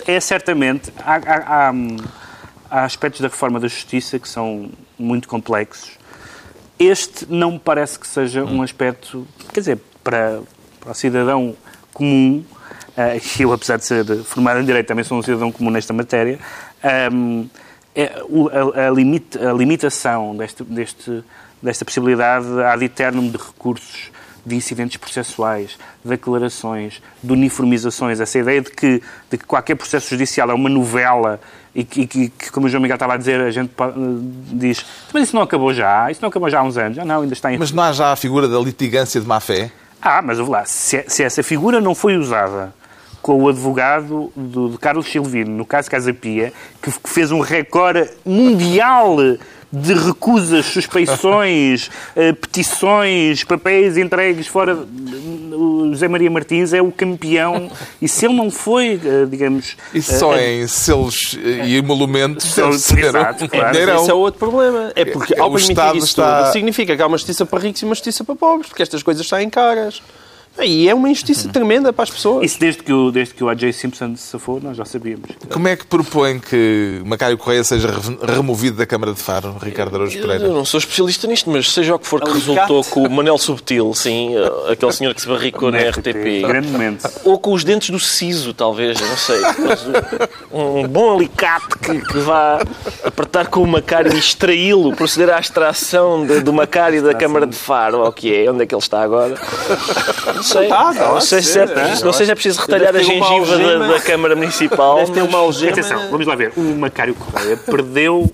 eh, 0.06 0.16
é 0.16 0.20
certamente. 0.20 0.92
Há, 1.00 1.16
há, 1.16 1.70
há, 1.70 1.74
há 2.70 2.84
aspectos 2.84 3.22
da 3.22 3.28
reforma 3.28 3.60
da 3.60 3.68
justiça 3.68 4.18
que 4.18 4.28
são 4.28 4.70
muito 4.98 5.28
complexos. 5.28 5.92
Este 6.80 7.26
não 7.30 7.52
me 7.52 7.60
parece 7.60 7.98
que 8.00 8.08
seja 8.08 8.44
um 8.44 8.62
aspecto. 8.62 9.28
Quer 9.54 9.60
dizer, 9.60 9.80
para, 10.04 10.42
para 10.80 10.92
o 10.92 10.94
cidadão 10.94 11.56
comum, 11.98 12.44
uh, 12.96 13.42
eu, 13.42 13.52
apesar 13.52 13.78
de 13.78 13.86
ser 13.86 14.06
formado 14.24 14.60
em 14.60 14.66
Direito, 14.66 14.86
também 14.86 15.04
sou 15.04 15.18
um 15.18 15.24
cidadão 15.24 15.52
comum 15.52 15.72
nesta 15.72 15.94
matéria, 15.94 16.38
um, 17.12 17.48
é, 17.96 18.12
a, 18.76 18.88
a, 18.88 18.92
limita, 18.92 19.50
a, 19.50 19.54
limitação 19.54 20.38
deste, 20.38 20.64
deste, 20.64 21.24
desta 21.62 21.84
possibilidade 21.84 22.46
ad 22.62 22.86
eternum 22.86 23.28
de 23.28 23.38
recursos 23.38 24.12
de 24.46 24.56
incidentes 24.56 24.96
processuais, 24.96 25.78
de 26.04 26.10
declarações, 26.10 27.02
de 27.22 27.34
uniformizações, 27.34 28.20
essa 28.20 28.38
ideia 28.38 28.62
de 28.62 28.70
que, 28.70 29.02
de 29.30 29.38
que 29.38 29.46
qualquer 29.46 29.76
processo 29.76 30.10
judicial 30.12 30.50
é 30.52 30.54
uma 30.54 30.70
novela 30.70 31.40
e 31.76 31.84
que, 31.84 32.08
que, 32.08 32.30
que, 32.30 32.52
como 32.52 32.68
o 32.68 32.70
João 32.70 32.82
Miguel 32.82 32.96
estava 32.96 33.16
a 33.16 33.18
dizer, 33.18 33.42
a 33.42 33.52
gente 33.52 33.72
diz 34.54 34.86
mas 35.12 35.24
isso 35.24 35.36
não 35.36 35.42
acabou 35.42 35.74
já, 35.74 36.10
isso 36.10 36.22
não 36.22 36.30
acabou 36.30 36.50
já 36.50 36.60
há 36.60 36.64
uns 36.64 36.78
anos, 36.78 36.98
ah, 36.98 37.04
não, 37.04 37.22
ainda 37.22 37.34
está 37.34 37.52
em... 37.52 37.58
Mas 37.58 37.72
não 37.72 37.84
há 37.84 37.92
já 37.92 38.12
a 38.12 38.16
figura 38.16 38.48
da 38.48 38.58
litigância 38.60 39.20
de 39.20 39.28
má-fé? 39.28 39.72
Ah, 40.02 40.22
mas 40.22 40.40
lá, 40.40 40.66
se, 40.66 41.04
se 41.08 41.24
essa 41.24 41.44
figura 41.44 41.82
não 41.82 41.96
foi 41.96 42.18
usada 42.18 42.74
com 43.22 43.44
o 43.44 43.50
advogado 43.50 44.32
do, 44.36 44.70
de 44.70 44.78
Carlos 44.78 45.08
Silvino, 45.08 45.52
no 45.52 45.66
caso 45.66 45.90
Casa 45.90 46.14
Pia, 46.14 46.54
que 46.82 46.92
fez 47.06 47.32
um 47.32 47.40
recorde 47.40 48.10
mundial 48.26 49.18
de 49.72 49.94
recusas, 49.94 50.66
suspeições, 50.66 51.90
uh, 52.16 52.34
petições, 52.40 53.44
papéis 53.44 53.98
entregues 53.98 54.48
fora. 54.48 54.76
O 54.76 55.90
José 55.90 56.08
Maria 56.08 56.30
Martins 56.30 56.74
é 56.74 56.82
o 56.82 56.92
campeão 56.92 57.70
e 58.02 58.08
se 58.08 58.26
ele 58.26 58.36
não 58.36 58.50
foi, 58.50 58.96
uh, 58.96 59.28
digamos. 59.28 59.76
Isso 59.94 60.14
uh, 60.16 60.20
só 60.20 60.38
em 60.38 60.68
selos 60.68 61.38
e 61.44 61.76
emolumentos. 61.76 62.58
Exato, 62.58 63.50
claro. 63.50 63.78
Esse 63.78 64.10
é 64.10 64.14
outro 64.14 64.40
problema. 64.40 64.92
É 64.96 65.06
porque 65.06 65.40
ao 65.40 65.52
permitir 65.52 65.96
isso 65.98 66.08
está... 66.08 66.44
tudo, 66.44 66.54
significa 66.54 66.96
que 66.96 67.02
há 67.02 67.08
uma 67.08 67.18
justiça 67.18 67.46
para 67.46 67.60
ricos 67.60 67.82
e 67.82 67.86
uma 67.86 67.96
justiça 67.96 68.24
para 68.24 68.36
pobres, 68.36 68.68
porque 68.70 68.84
estas 68.84 69.04
coisas 69.04 69.28
saem 69.28 69.50
caras. 69.50 70.02
E 70.64 70.90
é 70.90 70.96
uma 70.96 71.10
injustiça 71.10 71.50
tremenda 71.54 71.94
para 71.94 72.04
as 72.04 72.10
pessoas. 72.10 72.46
Isso 72.46 72.60
desde 72.60 72.84
que 72.84 72.92
o, 72.92 73.12
desde 73.12 73.34
que 73.34 73.44
o 73.44 73.50
A.J. 73.50 73.72
Simpson 73.74 74.16
se 74.16 74.24
safou, 74.24 74.60
nós 74.62 74.78
já 74.78 74.86
sabíamos. 74.86 75.30
Como 75.52 75.68
é 75.68 75.76
que 75.76 75.86
propõe 75.86 76.40
que 76.40 77.02
Macário 77.06 77.38
Correia 77.38 77.64
seja 77.64 77.90
removido 78.22 78.78
da 78.78 78.86
Câmara 78.86 79.14
de 79.14 79.22
Faro, 79.22 79.56
Ricardo 79.62 79.96
Araújo 79.96 80.20
Pereira? 80.20 80.46
Eu 80.46 80.54
não 80.54 80.66
sou 80.66 80.78
especialista 80.78 81.28
nisto, 81.28 81.50
mas 81.50 81.72
seja 81.72 81.96
o 81.96 82.00
que 82.00 82.08
for 82.08 82.22
que 82.22 82.32
resultou 82.32 82.84
com 82.84 83.04
o 83.04 83.10
Manel 83.10 83.38
Subtil, 83.38 83.94
sim, 83.94 84.36
eh, 84.36 84.72
aquele 84.72 84.92
senhor 84.92 85.14
que 85.14 85.22
se 85.22 85.28
barricou 85.28 85.72
na 85.72 85.80
RTP. 85.80 86.42
Grandemente. 86.48 87.08
Ou 87.24 87.40
com 87.40 87.54
os 87.54 87.64
dentes 87.64 87.90
do 87.90 88.00
siso, 88.00 88.54
talvez, 88.54 89.00
não 89.00 89.18
sei. 89.18 89.42
Um 90.52 90.88
bom 90.88 91.16
alicate 91.16 91.78
que, 91.80 92.02
que 92.02 92.18
vá 92.20 92.60
apertar 93.04 93.48
com 93.48 93.62
o 93.62 93.68
Macário 93.68 94.14
e 94.14 94.18
extraí-lo, 94.18 94.96
proceder 94.96 95.30
à 95.30 95.40
extração 95.40 96.26
de, 96.26 96.42
do 96.42 96.54
Macário 96.54 97.04
da 97.04 97.14
Câmara 97.14 97.46
de 97.46 97.56
Faro, 97.56 98.00
ou 98.00 98.08
o 98.08 98.12
que 98.12 98.34
é, 98.34 98.50
onde 98.50 98.64
é 98.64 98.66
que 98.66 98.74
ele 98.74 98.82
está 98.82 99.02
agora 99.02 99.36
sei. 100.48 100.72
Ah, 100.72 100.94
não, 100.94 101.22
sei 101.22 101.42
se 101.42 101.60
é, 101.60 101.66
não 102.04 102.14
sei 102.14 102.26
se 102.26 102.32
é 102.32 102.36
preciso 102.36 102.62
retalhar 102.62 102.96
a 102.96 103.00
gengiva 103.00 103.58
da, 103.58 103.88
da, 103.88 104.00
Câmara 104.00 104.36
Municipal. 104.36 104.98
Deve 104.98 105.12
ter 105.12 105.22
uma 105.22 105.38
algema. 105.38 105.72
Atenção, 105.72 106.10
vamos 106.10 106.26
lá 106.26 106.36
ver. 106.36 106.54
O 106.56 106.62
Macário 106.76 107.14
Correia 107.14 107.58
perdeu 107.66 108.32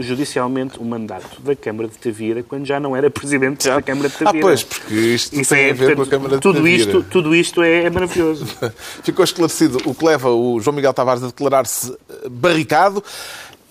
judicialmente 0.00 0.78
o 0.78 0.84
mandato 0.84 1.40
da 1.42 1.54
Câmara 1.54 1.88
de 1.88 1.98
Tavira 1.98 2.42
quando 2.42 2.64
já 2.64 2.80
não 2.80 2.96
era 2.96 3.10
Presidente 3.10 3.68
da 3.68 3.82
Câmara 3.82 4.08
de 4.08 4.14
Tavira. 4.14 4.38
Ah, 4.38 4.40
pois, 4.40 4.62
porque 4.62 4.94
isto 4.94 5.38
isso 5.38 5.54
tem 5.54 5.64
é, 5.64 5.70
a 5.70 5.74
ver 5.74 5.94
portanto, 5.94 5.96
com 5.96 6.02
a 6.02 6.06
Câmara 6.06 6.34
de 6.36 6.40
tudo 6.40 6.56
Tavira. 6.56 6.76
Isto, 6.76 7.02
tudo 7.10 7.34
isto 7.34 7.62
é, 7.62 7.84
é 7.84 7.90
maravilhoso. 7.90 8.46
Ficou 9.04 9.24
esclarecido 9.24 9.78
o 9.84 9.94
que 9.94 10.04
leva 10.04 10.30
o 10.30 10.58
João 10.60 10.74
Miguel 10.74 10.94
Tavares 10.94 11.22
a 11.22 11.26
declarar-se 11.26 11.94
barricado. 12.30 13.04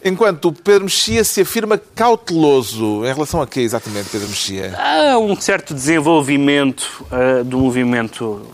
Enquanto 0.03 0.45
o 0.45 0.53
Pedro 0.53 0.85
Mexia 0.85 1.23
se 1.23 1.41
afirma 1.41 1.77
cauteloso. 1.77 3.05
Em 3.05 3.13
relação 3.13 3.41
a 3.41 3.47
quê 3.47 3.61
exatamente, 3.61 4.09
Pedro 4.09 4.27
Mexia? 4.27 4.75
Há 4.77 5.17
um 5.19 5.35
certo 5.39 5.73
desenvolvimento 5.73 7.05
uh, 7.11 7.43
do 7.43 7.59
movimento 7.59 8.47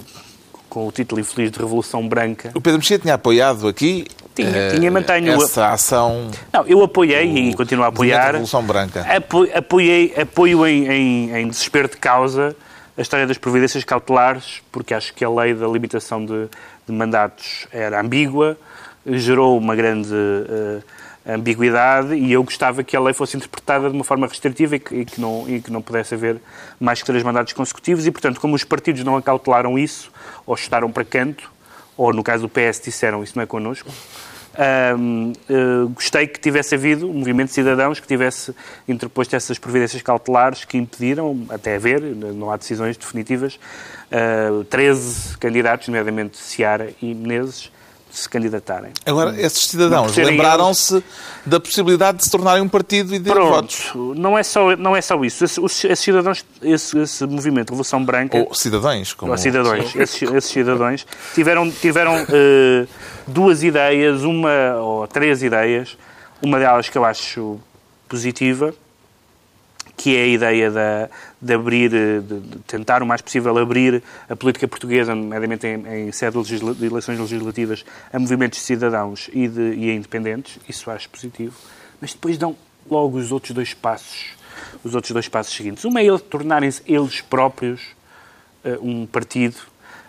com 0.70 0.88
o 0.88 0.92
título 0.92 1.22
infeliz 1.22 1.50
de 1.52 1.58
Revolução 1.58 2.08
Branca. 2.08 2.52
O 2.54 2.60
Pedro 2.60 2.80
Mexia 2.80 3.00
tinha 3.00 3.14
apoiado 3.14 3.68
aqui 3.68 4.06
tinha, 4.36 4.50
uh, 4.50 4.76
tinha 4.76 4.92
mantenho 4.92 5.42
essa 5.42 5.70
ação. 5.70 6.30
Não, 6.54 6.66
eu 6.68 6.84
apoiei 6.84 7.32
o, 7.32 7.38
e 7.38 7.54
continuo 7.56 7.86
a 7.86 7.88
apoiar. 7.88 8.28
Revolução 8.28 8.64
Branca. 8.64 9.02
Apo, 9.02 9.48
apoiei, 9.54 10.14
apoio 10.16 10.68
em, 10.68 10.88
em, 10.88 11.38
em, 11.38 11.48
desespero 11.48 11.88
de 11.88 11.98
causa 11.98 12.56
a 12.98 13.02
história 13.02 13.28
das 13.28 13.38
providências 13.38 13.84
cautelares, 13.84 14.62
porque 14.72 14.94
acho 14.94 15.14
que 15.14 15.24
a 15.24 15.30
lei 15.30 15.54
da 15.54 15.68
limitação 15.68 16.26
de, 16.26 16.48
de 16.88 16.92
mandatos 16.92 17.68
era 17.72 18.02
ambígua, 18.02 18.58
gerou 19.06 19.58
uma 19.58 19.76
grande. 19.76 20.14
Uh, 20.14 20.84
ambiguidade 21.28 22.16
e 22.16 22.32
eu 22.32 22.44
gostava 22.44 22.84
que 22.84 22.96
a 22.96 23.00
lei 23.00 23.14
fosse 23.14 23.36
interpretada 23.36 23.90
de 23.90 23.96
uma 23.96 24.04
forma 24.04 24.28
restritiva 24.28 24.78
e 24.78 24.80
que, 24.80 24.96
e 24.96 25.06
que, 25.06 25.20
não, 25.20 25.46
e 25.48 25.62
que 25.62 25.72
não 25.72 25.82
pudesse 25.82 26.14
haver 26.14 26.38
mais 26.80 27.02
que 27.02 27.06
três 27.06 27.24
mandatos 27.24 27.54
consecutivos 27.54 28.08
e, 28.08 28.12
portanto, 28.12 28.40
como 28.40 28.56
os 28.56 28.64
partidos 28.64 29.04
não 29.04 29.18
acautelaram 29.18 29.78
isso, 29.78 30.12
ou 30.46 30.56
estaram 30.56 30.92
para 30.92 31.04
canto, 31.04 31.52
ou 31.98 32.14
no 32.14 32.24
caso 32.24 32.44
do 32.44 32.50
PS 32.50 32.82
disseram 32.84 33.24
isso 33.24 33.34
não 33.36 33.44
é 33.44 33.46
connosco, 33.46 33.90
eh, 34.58 34.96
gostei 35.94 36.26
que 36.26 36.40
tivesse 36.40 36.74
havido 36.74 37.08
um 37.08 37.14
movimento 37.14 37.50
de 37.50 37.54
cidadãos 37.54 38.00
que 38.00 38.08
tivesse 38.08 38.56
interposto 38.88 39.36
essas 39.36 39.60
providências 39.60 40.02
cautelares 40.02 40.66
que 40.66 40.78
impediram, 40.78 41.46
até 41.50 41.76
haver, 41.76 42.02
não 42.02 42.52
há 42.52 42.58
decisões 42.58 42.98
definitivas, 42.98 43.60
uh, 44.12 44.64
13 44.64 45.38
candidatos, 45.38 45.88
nomeadamente 45.88 46.38
Seara 46.38 46.92
e 47.02 47.14
Menezes, 47.14 47.72
se 48.18 48.30
candidatarem. 48.30 48.92
Agora, 49.06 49.40
esses 49.40 49.68
cidadãos 49.68 50.16
lembraram-se 50.16 51.04
da 51.46 51.60
possibilidade 51.60 52.18
de 52.18 52.26
se 52.26 52.32
tornarem 52.32 52.64
um 52.64 52.68
partido 52.70 53.14
e 53.14 53.20
de 53.20 53.30
Pronto, 53.30 53.50
votos. 53.50 53.92
Não 54.18 54.38
é 54.38 54.44
só, 54.44 54.76
não 54.76 54.96
é 54.96 55.02
só 55.02 55.24
isso. 55.24 55.44
Esses, 55.46 55.58
esses 55.86 56.00
cidadãos, 56.00 56.46
esse, 56.62 56.98
esse, 56.98 57.26
movimento 57.26 57.70
Revolução 57.70 58.04
Branca... 58.04 58.38
Ou 58.38 58.54
cidadãos, 58.54 59.14
como... 59.14 59.32
Ou 59.32 59.38
cidadãos. 59.38 59.96
esses, 59.96 60.22
esses, 60.22 60.52
cidadãos 60.52 61.06
tiveram, 61.34 61.70
tiveram 61.72 62.24
uh, 62.24 62.88
duas 63.28 63.64
ideias, 63.64 64.24
uma 64.24 64.76
ou 64.82 65.08
três 65.08 65.44
ideias. 65.44 65.98
Uma 66.42 66.60
delas 66.60 66.88
que 66.88 66.98
eu 66.98 67.04
acho 67.04 67.60
positiva, 68.08 68.74
que 69.98 70.16
é 70.16 70.22
a 70.22 70.28
ideia 70.28 70.72
da, 70.72 71.10
de 71.42 71.54
abrir, 71.54 71.90
de, 71.90 72.22
de, 72.22 72.60
tentar 72.60 73.02
o 73.02 73.06
mais 73.06 73.20
possível 73.20 73.58
abrir 73.58 74.04
a 74.30 74.36
política 74.36 74.68
portuguesa, 74.68 75.16
nomeadamente 75.16 75.66
em, 75.66 76.08
em 76.08 76.12
sede 76.12 76.38
de 76.44 76.86
eleições 76.86 77.20
legislativas, 77.20 77.84
a 78.14 78.20
movimentos 78.20 78.60
de 78.60 78.66
cidadãos 78.66 79.28
e, 79.34 79.48
de, 79.48 79.74
e 79.74 79.90
a 79.90 79.96
independentes. 79.96 80.60
Isso 80.70 80.92
acho 80.92 81.10
positivo. 81.10 81.58
Mas 82.00 82.14
depois 82.14 82.38
dão 82.38 82.56
logo 82.90 83.18
os 83.18 83.32
outros 83.32 83.54
dois 83.54 83.74
passos, 83.74 84.36
os 84.84 84.94
outros 84.94 85.12
dois 85.12 85.28
passos 85.28 85.56
seguintes. 85.56 85.84
Uma 85.84 86.00
é 86.00 86.06
eles 86.06 86.22
tornarem-se 86.22 86.84
eles 86.86 87.20
próprios 87.20 87.82
uh, 88.64 88.88
um 88.88 89.08
partido 89.08 89.58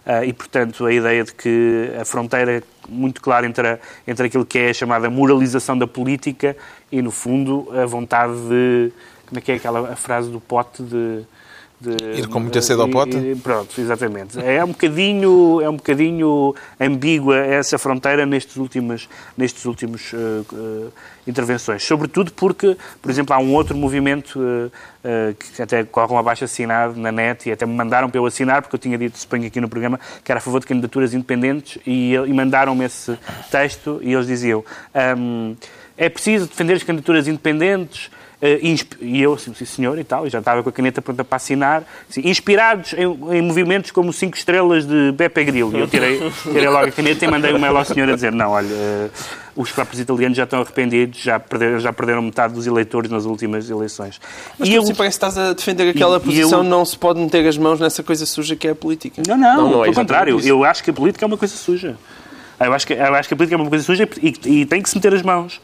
uh, 0.04 0.22
e, 0.22 0.34
portanto, 0.34 0.84
a 0.84 0.92
ideia 0.92 1.24
de 1.24 1.32
que 1.32 1.92
a 1.98 2.04
fronteira 2.04 2.62
muito 2.86 3.22
clara 3.22 3.46
entre, 3.46 3.66
a, 3.66 3.78
entre 4.06 4.26
aquilo 4.26 4.44
que 4.44 4.58
é 4.58 4.68
a 4.68 4.74
chamada 4.74 5.08
moralização 5.08 5.78
da 5.78 5.86
política 5.86 6.54
e, 6.92 7.00
no 7.00 7.10
fundo, 7.10 7.68
a 7.72 7.86
vontade 7.86 8.34
de 8.48 8.92
como 9.28 9.38
é 9.38 9.40
que 9.40 9.52
é 9.52 9.54
aquela 9.56 9.94
frase 9.94 10.30
do 10.30 10.40
pote 10.40 10.82
de... 10.82 11.24
De, 11.80 12.18
Ir 12.18 12.26
com 12.26 12.40
muita 12.40 12.60
sede 12.60 12.80
ao 12.80 12.88
pote? 12.88 13.16
E, 13.16 13.36
pronto, 13.36 13.80
exatamente. 13.80 14.36
É 14.40 14.64
um 14.64 14.68
bocadinho, 14.72 15.60
é 15.62 15.68
um 15.68 15.76
bocadinho 15.76 16.52
ambígua 16.80 17.36
essa 17.36 17.78
fronteira 17.78 18.26
nestes 18.26 18.56
últimos, 18.56 19.08
nestes 19.36 19.64
últimos 19.64 20.12
uh, 20.12 20.44
uh, 20.52 20.92
intervenções. 21.24 21.84
Sobretudo 21.84 22.32
porque, 22.32 22.76
por 23.00 23.08
exemplo, 23.08 23.32
há 23.32 23.38
um 23.38 23.54
outro 23.54 23.76
movimento 23.76 24.40
uh, 24.40 25.34
que 25.54 25.62
até 25.62 25.84
corre 25.84 26.12
um 26.12 26.18
abaixo 26.18 26.42
assinado 26.42 26.98
na 26.98 27.12
net 27.12 27.48
e 27.48 27.52
até 27.52 27.64
me 27.64 27.74
mandaram 27.74 28.10
para 28.10 28.18
eu 28.18 28.26
assinar, 28.26 28.60
porque 28.60 28.74
eu 28.74 28.80
tinha 28.80 28.98
dito, 28.98 29.16
suponho 29.16 29.46
aqui 29.46 29.60
no 29.60 29.68
programa, 29.68 30.00
que 30.24 30.32
era 30.32 30.38
a 30.38 30.42
favor 30.42 30.58
de 30.58 30.66
candidaturas 30.66 31.14
independentes 31.14 31.80
e, 31.86 32.14
e 32.14 32.32
mandaram-me 32.32 32.86
esse 32.86 33.16
texto 33.52 34.00
e 34.02 34.12
eles 34.14 34.26
diziam 34.26 34.64
um, 35.16 35.54
é 35.96 36.08
preciso 36.08 36.46
defender 36.46 36.74
as 36.74 36.82
candidaturas 36.82 37.28
independentes 37.28 38.10
e 38.40 39.20
eu, 39.20 39.36
sim, 39.36 39.52
sim, 39.52 39.64
senhor, 39.64 39.98
e 39.98 40.04
tal, 40.04 40.24
e 40.24 40.30
já 40.30 40.38
estava 40.38 40.62
com 40.62 40.68
a 40.68 40.72
caneta 40.72 41.02
pronta 41.02 41.24
para 41.24 41.36
assinar, 41.36 41.82
assim, 42.08 42.20
inspirados 42.24 42.92
em, 42.92 43.02
em, 43.36 43.42
movimentos 43.42 43.90
como 43.90 44.12
cinco 44.12 44.36
estrelas 44.36 44.86
de 44.86 45.10
Beppe 45.10 45.42
Grillo. 45.42 45.76
E 45.76 45.80
eu 45.80 45.88
tirei, 45.88 46.30
tirei 46.42 46.68
logo 46.68 46.86
a 46.86 46.90
caneta 46.92 47.24
e 47.24 47.28
mandei 47.28 47.52
um 47.52 47.58
mail 47.58 47.76
ao 47.76 47.84
senhor 47.84 48.08
a 48.08 48.14
dizer, 48.14 48.30
não, 48.30 48.50
olha, 48.50 48.68
uh, 48.68 49.10
os 49.56 49.72
próprios 49.72 50.00
italianos 50.00 50.36
já 50.36 50.44
estão 50.44 50.60
arrependidos, 50.60 51.20
já 51.20 51.40
perderam, 51.40 51.80
já 51.80 51.92
perderam 51.92 52.22
metade 52.22 52.54
dos 52.54 52.64
eleitores 52.64 53.10
nas 53.10 53.24
últimas 53.24 53.68
eleições. 53.68 54.20
Mas 54.56 54.68
e 54.68 54.74
eu, 54.74 54.84
parece 54.84 55.18
que 55.18 55.26
estás 55.26 55.36
a 55.36 55.52
defender 55.52 55.90
aquela 55.90 56.18
e, 56.18 56.20
posição, 56.20 56.60
eu, 56.60 56.64
não 56.64 56.84
se 56.84 56.96
pode 56.96 57.18
meter 57.18 57.44
as 57.44 57.58
mãos 57.58 57.80
nessa 57.80 58.04
coisa 58.04 58.24
suja 58.24 58.54
que 58.54 58.68
é 58.68 58.70
a 58.70 58.74
política. 58.74 59.20
Não, 59.26 59.36
não, 59.36 59.56
não, 59.56 59.70
não 59.72 59.84
é 59.84 59.92
contrário, 59.92 60.38
isso. 60.38 60.46
eu 60.46 60.64
acho 60.64 60.84
que 60.84 60.90
a 60.90 60.92
política 60.92 61.24
é 61.24 61.26
uma 61.26 61.36
coisa 61.36 61.56
suja. 61.56 61.96
Eu 62.60 62.72
acho 62.72 62.86
que, 62.86 62.92
eu 62.92 63.14
acho 63.14 63.28
que 63.28 63.34
a 63.34 63.36
política 63.36 63.56
é 63.56 63.60
uma 63.60 63.68
coisa 63.68 63.84
suja 63.84 64.08
e, 64.22 64.34
e 64.44 64.66
tem 64.66 64.80
que 64.80 64.88
se 64.88 64.94
meter 64.94 65.12
as 65.12 65.22
mãos. 65.22 65.60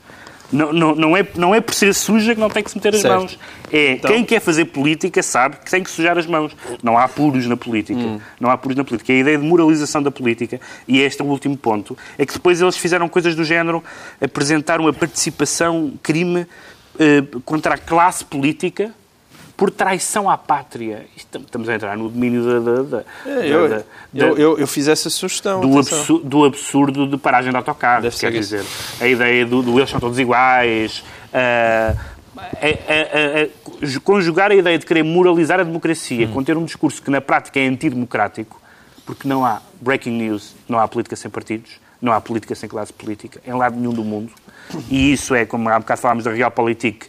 Não, 0.55 0.73
não, 0.73 0.95
não, 0.95 1.17
é, 1.17 1.27
não 1.35 1.55
é 1.55 1.61
por 1.61 1.75
ser 1.75 1.93
suja 1.93 2.33
que 2.33 2.40
não 2.40 2.49
tem 2.49 2.62
que 2.62 2.71
se 2.71 2.77
meter 2.77 2.95
as 2.95 3.01
certo. 3.01 3.19
mãos. 3.19 3.38
É, 3.73 3.93
então... 3.93 4.11
Quem 4.11 4.25
quer 4.25 4.40
fazer 4.40 4.67
política 4.67 5.21
sabe 5.21 5.57
que 5.57 5.69
tem 5.69 5.83
que 5.83 5.90
sujar 5.90 6.17
as 6.17 6.27
mãos. 6.27 6.57
Não 6.81 6.97
há 6.97 7.09
puros 7.09 7.47
na 7.49 7.57
política. 7.57 7.99
Hum. 7.99 8.21
Não 8.38 8.49
há 8.51 8.57
puros 8.57 8.77
na 8.77 8.85
política. 8.85 9.12
A 9.12 9.17
ideia 9.17 9.37
de 9.37 9.45
moralização 9.45 10.01
da 10.01 10.12
política, 10.12 10.61
e 10.87 11.01
este 11.01 11.21
é 11.21 11.25
o 11.25 11.29
último 11.29 11.57
ponto, 11.57 11.99
é 12.17 12.25
que 12.25 12.33
depois 12.33 12.61
eles 12.61 12.77
fizeram 12.77 13.09
coisas 13.09 13.35
do 13.35 13.43
género, 13.43 13.83
apresentaram 14.21 14.87
a 14.87 14.93
participação 14.93 15.93
crime 16.01 16.47
eh, 17.01 17.25
contra 17.45 17.75
a 17.75 17.79
classe 17.79 18.25
política 18.25 18.95
por 19.57 19.71
traição 19.71 20.29
à 20.29 20.37
pátria. 20.37 21.07
Estamos 21.17 21.69
a 21.69 21.75
entrar 21.75 21.97
no 21.97 22.09
domínio 22.09 22.43
da, 22.45 22.73
da, 22.73 22.83
da, 22.83 23.05
É, 23.25 23.47
eu, 23.49 23.69
da- 23.69 23.85
eu, 24.14 24.37
eu, 24.38 24.59
eu 24.59 24.67
fiz 24.67 24.88
essa 24.88 25.09
sugestão. 25.11 25.61
do, 25.61 25.73
atenção. 25.79 25.99
absu- 26.01 26.19
do 26.19 26.45
absurdo 26.45 27.07
de 27.07 27.17
paragem 27.17 27.51
de 27.51 27.57
autocarro. 27.57 28.03
Deve 28.03 28.17
quer 28.17 28.33
ser 28.33 28.35
isso. 28.35 28.57
dizer, 28.57 29.05
a 29.05 29.07
ideia 29.09 29.47
do, 29.47 29.62
do 29.62 29.79
eles 29.79 29.90
são 29.90 30.01
todos 30.01 30.19
iguais. 30.19 31.05
ah, 31.33 31.95
a- 32.37 32.40
a- 32.67 33.43
a- 33.45 34.01
conjugar 34.03 34.51
a 34.51 34.55
ideia 34.55 34.79
de 34.79 34.85
querer 34.87 35.03
moralizar 35.05 35.61
a 35.61 35.62
democracia 35.62 36.27
com 36.29 36.43
ter 36.43 36.57
um 36.57 36.64
discurso 36.64 37.01
que 37.03 37.11
na 37.11 37.21
prática 37.21 37.61
é 37.61 37.67
antidemocrático, 37.67 38.61
porque 39.07 39.29
não 39.29 39.45
há 39.45 39.61
breaking 39.81 40.12
news, 40.12 40.55
não 40.69 40.79
há 40.79 40.88
política 40.88 41.14
sem 41.17 41.31
partidos, 41.31 41.73
não 42.03 42.12
há 42.12 42.21
política 42.21 42.55
sem 42.55 42.69
classe 42.69 42.93
política, 42.93 43.40
em 43.47 43.53
lado 43.53 43.77
nenhum 43.77 43.93
do 43.93 44.03
mundo. 44.03 44.33
E 44.90 45.12
isso 45.12 45.35
é, 45.35 45.45
como 45.45 45.69
há 45.69 45.79
bocado 45.79 46.01
falámos 46.01 46.25
da 46.25 46.33
Realpolitik, 46.33 47.07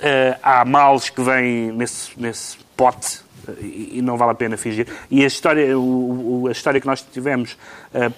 eh, 0.00 0.36
há 0.42 0.64
males 0.64 1.08
que 1.10 1.20
vêm 1.22 1.72
nesse, 1.72 2.10
nesse 2.20 2.56
pote 2.76 3.20
eh, 3.48 3.52
e, 3.60 3.98
e 3.98 4.02
não 4.02 4.16
vale 4.16 4.32
a 4.32 4.34
pena 4.34 4.56
fingir. 4.56 4.86
E 5.10 5.22
a 5.24 5.26
história, 5.26 5.78
o- 5.78 6.42
o- 6.42 6.48
a 6.48 6.52
história 6.52 6.80
que 6.80 6.86
nós 6.86 7.00
tivemos 7.12 7.56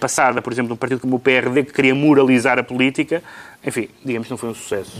passada, 0.01 0.43
por 0.43 0.53
exemplo, 0.53 0.69
de 0.69 0.75
um 0.75 0.77
partido 0.77 1.01
como 1.01 1.17
o 1.17 1.19
PRD, 1.19 1.64
que 1.64 1.73
queria 1.73 1.95
moralizar 1.95 2.59
a 2.59 2.62
política, 2.62 3.23
enfim, 3.64 3.88
digamos 4.05 4.29
que 4.29 4.31
não 4.31 4.38
foi 4.38 4.51
um 4.51 4.55
sucesso. 4.55 4.93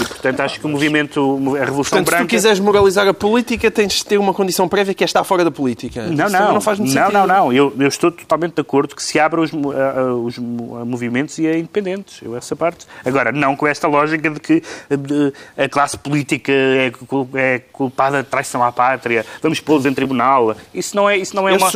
E, 0.00 0.04
portanto, 0.06 0.40
acho 0.40 0.60
que 0.60 0.66
o 0.66 0.68
movimento, 0.68 1.20
a 1.20 1.64
Revolução 1.64 1.98
Portanto, 1.98 2.06
se 2.06 2.10
Branca... 2.10 2.24
tu 2.24 2.28
quiseres 2.28 2.60
moralizar 2.60 3.08
a 3.08 3.12
política, 3.12 3.70
tens 3.72 3.92
de 3.94 4.06
ter 4.06 4.18
uma 4.18 4.32
condição 4.32 4.68
prévia 4.68 4.94
que 4.94 5.02
é 5.02 5.06
estar 5.06 5.24
fora 5.24 5.44
da 5.44 5.50
política. 5.50 6.06
Não, 6.06 6.26
Isso 6.26 6.32
não, 6.32 6.54
não 6.54 6.60
faz 6.60 6.78
muito 6.78 6.94
não, 6.94 7.02
sentido. 7.02 7.18
não, 7.18 7.26
não. 7.26 7.52
Eu, 7.52 7.74
eu 7.76 7.88
estou 7.88 8.12
totalmente 8.12 8.54
de 8.54 8.60
acordo 8.60 8.94
que 8.94 9.02
se 9.02 9.18
abra 9.18 9.40
os, 9.40 9.50
os 9.52 10.38
movimentos 10.38 11.38
e 11.38 11.46
a 11.48 11.58
independentes. 11.58 12.20
Eu 12.22 12.36
essa 12.36 12.54
parte. 12.54 12.86
Agora, 13.04 13.32
não 13.32 13.56
com 13.56 13.66
esta 13.66 13.88
lógica 13.88 14.30
de 14.30 14.38
que 14.38 14.62
eh, 14.88 15.64
a 15.64 15.68
classe 15.68 15.98
política 15.98 16.52
é, 16.52 16.92
é 17.34 17.58
culpada 17.72 18.22
de 18.22 18.28
traição 18.28 18.62
à 18.62 18.70
pátria. 18.70 19.26
Vamos 19.42 19.58
pô-los 19.58 19.86
em 19.86 19.92
tribunal. 19.92 20.56
Isso 20.72 20.94
não 20.94 21.10
é, 21.10 21.18
isso 21.18 21.34
não 21.34 21.48
é 21.48 21.52
Eu 21.52 21.56
uma. 21.56 21.66
é 21.66 21.70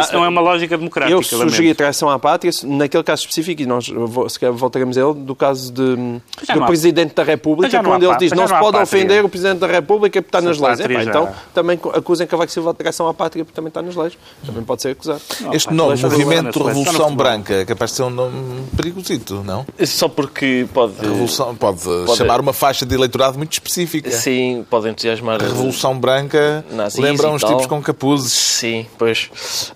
Isso 0.00 0.12
não 0.14 0.24
é 0.24 0.28
uma 0.28 0.40
lógica 0.40 0.76
democrática. 0.78 1.14
Eu 1.14 1.22
lamento. 1.38 1.50
sugeria 1.50 1.74
traição 1.74 2.08
à 2.10 2.18
pátria, 2.18 2.50
naquele 2.64 3.02
caso 3.02 3.22
específico, 3.22 3.62
e 3.62 3.66
nós 3.66 3.86
se 4.28 4.38
calhar 4.40 4.54
voltaremos 4.54 4.96
a 4.98 5.00
ele, 5.00 5.14
do 5.14 5.34
caso 5.34 5.72
de, 5.72 5.96
do 5.96 6.20
não 6.54 6.64
há- 6.64 6.66
Presidente 6.66 7.14
da 7.14 7.22
República, 7.22 7.82
não 7.82 7.90
quando 7.90 8.02
ele 8.04 8.16
diz 8.18 8.32
não 8.32 8.46
se 8.46 8.52
não 8.52 8.56
há 8.58 8.60
pode 8.60 8.78
pátria." 8.78 8.82
ofender 8.82 9.24
o 9.24 9.28
Presidente 9.28 9.58
da 9.58 9.66
República 9.66 10.20
porque 10.22 10.36
está 10.36 10.40
nas 10.40 10.58
leis. 10.58 10.80
Epá, 10.80 10.92
já- 11.02 11.10
Então 11.10 11.28
também 11.54 11.78
acusem 11.94 12.26
Cavaco 12.26 12.50
Silva 12.52 12.72
de 12.72 12.78
traição 12.78 13.08
à 13.08 13.14
pátria 13.14 13.44
porque 13.44 13.54
também 13.56 13.68
está 13.68 13.82
nas 13.82 13.94
leis. 13.96 14.16
Também 14.44 14.62
pode 14.62 14.82
ser 14.82 14.90
acusado. 14.90 15.20
Este 15.52 15.68
pá, 15.68 15.74
nome, 15.74 16.00
Movimento 16.02 16.62
Revolução. 16.62 17.14
Branca, 17.16 17.54
é 17.54 17.64
capaz 17.64 17.90
de 17.92 17.96
ser 17.96 18.02
um 18.04 18.10
nome 18.10 18.64
perigosito, 18.76 19.42
não? 19.44 19.66
Só 19.86 20.08
porque 20.08 20.66
pode. 20.74 20.94
Revolução, 21.00 21.54
pode, 21.54 21.80
chamar 22.16 22.40
uma 22.40 22.52
faixa 22.52 22.84
de 22.86 22.94
eleitorado 22.94 23.36
muito 23.38 23.52
específica. 23.52 24.10
Sim, 24.10 24.64
pode 24.68 24.88
entusiasmar. 24.88 25.40
A 25.42 25.46
Revolução 25.46 25.98
Branca 25.98 26.64
lembra 26.98 27.28
uns 27.30 27.42
tipos 27.42 27.66
com 27.66 27.80
capuzes. 27.82 28.32
Sim, 28.32 28.86
pois. 28.98 29.30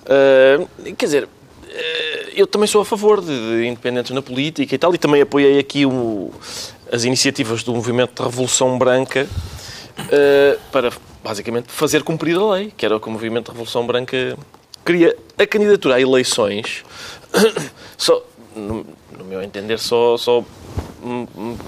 Ah, 0.06 0.64
quer 0.96 1.06
dizer, 1.06 1.28
eu 2.34 2.46
também 2.46 2.66
sou 2.66 2.80
a 2.80 2.84
favor 2.84 3.20
de, 3.20 3.26
de 3.26 3.66
independentes 3.66 4.10
na 4.12 4.22
política 4.22 4.74
e 4.74 4.78
tal, 4.78 4.94
e 4.94 4.98
também 4.98 5.22
apoiei 5.22 5.58
aqui 5.58 5.84
o- 5.86 6.30
as 6.90 7.04
iniciativas 7.04 7.62
do 7.62 7.72
movimento 7.74 8.14
de 8.16 8.22
Revolução 8.28 8.78
Branca 8.78 9.26
ah, 9.98 10.58
para, 10.70 10.90
basicamente, 11.22 11.66
fazer 11.70 12.02
cumprir 12.02 12.36
a 12.36 12.52
lei, 12.52 12.72
que 12.76 12.84
era 12.84 12.96
o 12.96 13.00
que 13.00 13.08
o 13.08 13.10
movimento 13.10 13.46
de 13.46 13.50
Revolução 13.52 13.86
Branca 13.86 14.36
queria. 14.84 15.16
A 15.38 15.46
candidatura 15.46 15.96
a 15.96 16.00
eleições, 16.00 16.84
só, 17.96 18.22
no, 18.54 18.86
no 19.16 19.24
meu 19.24 19.42
entender, 19.42 19.78
só, 19.78 20.16
só 20.16 20.44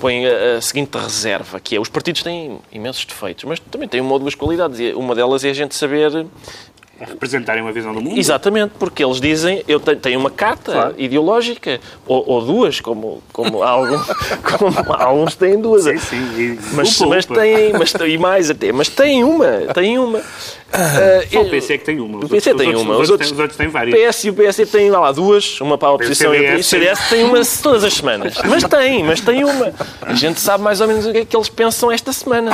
põe 0.01 0.25
a, 0.27 0.61
seguinte 0.61 0.97
reserva, 0.97 1.59
que 1.59 1.75
é 1.75 1.81
os 1.81 1.89
partidos 1.89 2.23
têm 2.23 2.61
imensos 2.71 3.05
defeitos, 3.05 3.45
mas 3.45 3.59
também 3.59 3.89
têm 3.89 4.01
uma 4.01 4.13
ou 4.13 4.19
duas 4.19 4.35
qualidades, 4.35 4.79
e 4.79 4.93
uma 4.93 5.15
delas 5.15 5.45
é 5.45 5.51
a 5.51 5.55
gente 5.55 5.75
saber 5.75 6.27
representarem 7.01 7.63
uma 7.63 7.73
visão 7.73 7.93
do 7.93 8.01
mundo. 8.01 8.19
Exatamente, 8.19 8.73
porque 8.79 9.05
eles 9.05 9.21
dizem, 9.21 9.63
eu 9.69 9.79
tenho, 9.81 9.99
tenho 9.99 10.21
uma 10.21 10.31
carta 10.31 10.73
Claro. 10.73 10.95
ideológica, 10.97 11.81
ou, 12.07 12.25
ou 12.29 12.41
duas, 12.43 12.81
como, 12.81 13.23
como, 13.33 13.63
algum, 13.63 13.99
como 14.59 14.93
alguns 14.93 15.35
têm 15.35 15.61
duas. 15.61 15.85
Sim, 15.85 15.99
sim. 15.99 16.17
E- 16.39 16.59
Mas, 16.73 17.01
Upa, 17.01 17.09
mas 17.11 17.25
upa. 17.25 17.35
têm, 17.35 17.73
mas 17.73 17.93
têm 17.93 18.19
mais 18.19 18.51
até, 18.51 18.73
mas 18.73 18.89
têm 18.89 19.25
uma, 19.25 19.47
têm 19.75 19.99
uma. 19.99 20.21
Ah, 20.73 21.23
Só 21.31 21.41
o 21.41 21.45
eu- 21.45 21.51
PC 21.51 21.75
é 21.75 21.79
que 21.79 21.85
tem 21.85 22.01
uma. 22.01 22.19
O 22.19 22.29
PC 22.29 22.51
outros- 22.51 22.67
tem 22.69 22.77
uma, 22.77 22.97
os 22.99 23.11
outros, 23.11 23.29
têm- 23.29 23.35
os 23.37 23.41
outros 23.41 23.57
têm 23.57 23.69
o 23.69 23.71
várias. 23.71 23.95
PS 24.13 24.25
e 24.27 24.31
o 24.31 24.35
PSD 24.35 24.67
têm 24.67 24.91
lá, 24.91 24.99
lá 25.01 25.13
duas, 25.13 25.61
uma 25.61 25.79
para 25.79 25.89
a 25.89 25.93
oposição 25.93 26.35
e 26.35 26.39
o 26.39 26.65
CDS 26.65 26.67
CDS 26.67 27.09
tem 27.11 27.25
uma 27.25 27.41
todas 27.63 27.85
as 27.85 27.95
semanas. 27.95 28.35
Mas 28.45 28.65
tem, 28.65 29.05
mas 29.05 29.21
tem 29.21 29.45
uma. 29.45 29.73
A 30.03 30.15
gente 30.15 30.41
sabe 30.41 30.65
mais 30.65 30.81
ou 30.81 30.89
menos 30.89 31.07
o 31.07 31.13
que 31.13 31.19
é 31.19 31.25
que 31.25 31.37
eles 31.37 31.49
pensam 31.49 31.93
esta 31.93 32.13
semana. 32.13 32.53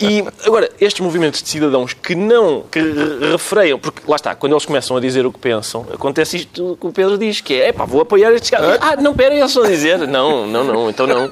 E 0.00 0.24
agora, 0.46 0.70
estes 0.80 1.00
movimentos 1.00 1.42
de 1.42 1.48
cidadãos 1.48 1.92
que 1.92 2.14
não, 2.14 2.62
que 2.70 2.78
re- 2.80 3.32
refreiam, 3.32 3.78
porque 3.78 4.02
lá 4.06 4.16
está, 4.16 4.34
quando 4.34 4.52
eles 4.52 4.64
começam 4.64 4.96
a 4.96 5.00
dizer 5.00 5.26
o 5.26 5.32
que 5.32 5.38
pensam, 5.38 5.84
acontece 5.92 6.36
isto 6.36 6.78
que 6.80 6.86
o 6.86 6.92
Pedro 6.92 7.18
diz, 7.18 7.40
que 7.40 7.54
é, 7.60 7.72
pá, 7.72 7.84
vou 7.84 8.00
apoiar 8.00 8.30
estes 8.32 8.50
caras. 8.50 8.78
Ah, 8.80 8.96
não, 8.96 9.14
pera, 9.14 9.34
eles 9.34 9.50
estão 9.50 9.64
a 9.64 9.68
dizer. 9.68 9.98
Não, 10.06 10.46
não, 10.46 10.64
não, 10.64 10.90
então 10.90 11.06
não. 11.06 11.30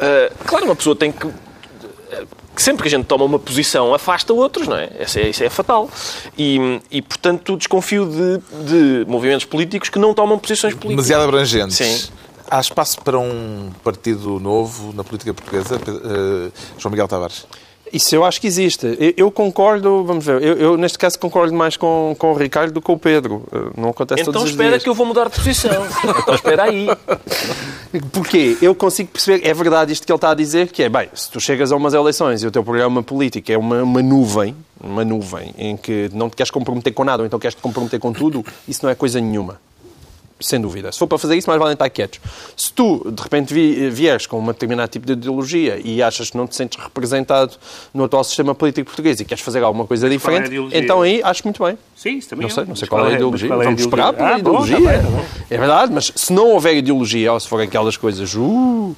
Ah, 0.00 0.32
claro, 0.46 0.64
uma 0.64 0.76
pessoa 0.76 0.96
tem 0.96 1.12
que 1.12 1.28
que 2.54 2.62
sempre 2.62 2.82
que 2.82 2.88
a 2.88 2.90
gente 2.90 3.06
toma 3.06 3.24
uma 3.24 3.38
posição 3.38 3.94
afasta 3.94 4.30
outros, 4.34 4.68
não 4.68 4.76
é? 4.76 4.90
Isso 5.00 5.18
é, 5.18 5.28
isso 5.30 5.42
é 5.42 5.48
fatal. 5.48 5.88
E, 6.36 6.80
e, 6.90 7.00
portanto, 7.00 7.56
desconfio 7.56 8.04
de, 8.06 8.38
de 8.66 9.10
movimentos 9.10 9.46
políticos 9.46 9.88
que 9.88 9.98
não 9.98 10.12
tomam 10.12 10.38
posições 10.38 10.74
políticas. 10.74 11.06
Demasiado 11.06 11.22
abrangentes. 11.28 11.76
Sim. 11.78 12.10
Há 12.50 12.60
espaço 12.60 13.00
para 13.00 13.18
um 13.18 13.70
partido 13.82 14.38
novo 14.38 14.92
na 14.92 15.02
política 15.02 15.32
portuguesa? 15.32 15.76
Eh, 15.76 16.50
João 16.76 16.90
Miguel 16.90 17.08
Tavares. 17.08 17.46
Isso 17.92 18.14
eu 18.14 18.24
acho 18.24 18.40
que 18.40 18.46
existe. 18.46 18.86
Eu, 18.98 19.14
eu 19.16 19.30
concordo, 19.30 20.02
vamos 20.04 20.24
ver, 20.24 20.42
eu, 20.42 20.56
eu, 20.56 20.76
neste 20.76 20.96
caso 20.98 21.18
concordo 21.18 21.52
mais 21.54 21.76
com, 21.76 22.16
com 22.18 22.32
o 22.32 22.34
Ricardo 22.34 22.72
do 22.72 22.80
que 22.80 22.86
com 22.86 22.94
o 22.94 22.98
Pedro. 22.98 23.44
Eh, 23.52 23.58
Não 23.76 23.90
acontece 23.90 24.22
Então 24.22 24.32
todos 24.32 24.46
os 24.48 24.50
espera 24.52 24.70
dias. 24.70 24.82
que 24.82 24.88
eu 24.88 24.94
vou 24.94 25.04
mudar 25.04 25.24
de 25.28 25.36
posição. 25.36 25.70
Então 26.22 26.34
espera 26.34 26.62
aí. 26.64 26.86
Porquê? 28.12 28.56
Eu 28.62 28.74
consigo 28.74 29.10
perceber, 29.10 29.46
é 29.46 29.52
verdade 29.52 29.92
isto 29.92 30.06
que 30.06 30.12
ele 30.12 30.16
está 30.16 30.30
a 30.30 30.34
dizer, 30.34 30.68
que 30.68 30.82
é, 30.82 30.88
bem, 30.88 31.08
se 31.14 31.30
tu 31.30 31.40
chegas 31.40 31.70
a 31.72 31.76
umas 31.76 31.92
eleições 31.94 32.42
e 32.42 32.46
o 32.46 32.50
teu 32.50 32.64
programa 32.64 33.02
político 33.02 33.52
é 33.52 33.58
uma, 33.58 33.82
uma 33.82 34.02
nuvem, 34.02 34.56
uma 34.82 35.04
nuvem, 35.04 35.54
em 35.58 35.76
que 35.76 36.08
não 36.14 36.30
te 36.30 36.36
queres 36.36 36.50
comprometer 36.50 36.92
com 36.94 37.04
nada 37.04 37.22
ou 37.22 37.26
então 37.26 37.38
queres 37.38 37.54
te 37.54 37.60
comprometer 37.60 38.00
com 38.00 38.12
tudo, 38.12 38.44
isso 38.66 38.80
não 38.82 38.90
é 38.90 38.94
coisa 38.94 39.20
nenhuma. 39.20 39.60
Sem 40.42 40.60
dúvida. 40.60 40.90
Se 40.92 40.98
for 40.98 41.06
para 41.06 41.18
fazer 41.18 41.36
isso, 41.36 41.48
mais 41.48 41.58
vale 41.60 41.72
estar 41.74 41.88
quietos. 41.88 42.20
Se 42.56 42.72
tu, 42.72 43.10
de 43.10 43.22
repente, 43.22 43.54
vi- 43.54 43.88
vieres 43.90 44.26
com 44.26 44.40
um 44.40 44.46
determinado 44.46 44.90
tipo 44.90 45.06
de 45.06 45.12
ideologia 45.12 45.80
e 45.82 46.02
achas 46.02 46.30
que 46.30 46.36
não 46.36 46.46
te 46.46 46.56
sentes 46.56 46.82
representado 46.82 47.54
no 47.94 48.04
atual 48.04 48.24
sistema 48.24 48.54
político 48.54 48.86
português 48.86 49.20
e 49.20 49.24
queres 49.24 49.42
fazer 49.42 49.62
alguma 49.62 49.86
coisa 49.86 50.06
é 50.06 50.10
diferente, 50.10 50.46
ideologia? 50.48 50.78
então 50.78 51.02
aí 51.02 51.20
acho 51.22 51.42
muito 51.44 51.62
bem. 51.64 51.78
Sim, 51.96 52.16
isso 52.18 52.28
também 52.30 52.42
Não 52.42 52.50
é. 52.50 52.54
sei, 52.54 52.64
não 52.64 52.74
sei 52.76 52.88
qual 52.88 53.06
é 53.06 53.12
a 53.12 53.14
ideologia. 53.14 53.48
é 53.48 53.52
a 53.52 53.56
Vamos 53.58 53.80
esperar 53.80 54.12
pela 54.12 54.28
Ah, 54.34 54.38
bom, 54.38 54.64
ideologia. 54.64 54.76
tá 54.76 54.82
bem, 54.82 55.02
tá 55.02 55.08
bem. 55.16 55.24
É 55.50 55.58
verdade, 55.58 55.92
mas 55.92 56.12
se 56.14 56.32
não 56.32 56.48
houver 56.50 56.74
ideologia, 56.76 57.32
ou 57.32 57.38
se 57.38 57.46
forem 57.48 57.68
aquelas 57.68 57.96
coisas, 57.96 58.34
uh, 58.34 58.96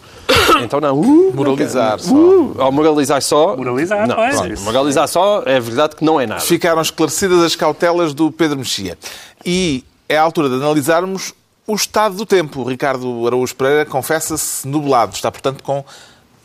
então 0.63 0.81
não, 0.81 0.99
uh, 0.99 1.33
Moralizar 1.35 1.99
só. 2.01 2.15
uh, 2.15 2.55
ou 2.59 2.73
moralizar 2.73 3.21
só. 3.23 3.57
Moralizar, 3.57 4.07
não, 4.09 4.15
pronto, 4.17 4.53
isso. 4.53 4.63
moralizar 4.65 5.07
só 5.09 5.43
é 5.45 5.61
verdade 5.61 5.97
que 5.97 6.05
não 6.05 6.19
é 6.21 6.27
nada. 6.27 6.41
Ficaram 6.41 6.81
esclarecidas 6.81 7.43
as 7.43 7.55
cautelas 7.55 8.15
do 8.15 8.33
Pedro 8.33 8.57
Mexia. 8.59 8.97
E 9.45 9.85
é 10.09 10.17
a 10.17 10.23
altura 10.23 10.49
de 10.49 10.55
analisarmos 10.57 11.33
o 11.67 11.75
estado 11.75 12.15
do 12.17 12.27
tempo. 12.27 12.61
O 12.61 12.65
Ricardo 12.65 13.27
Araújo 13.27 13.55
Pereira 13.57 13.85
confessa-se 13.87 14.67
nublado. 14.69 15.15
Está, 15.15 15.31
portanto, 15.33 15.63
com 15.63 15.85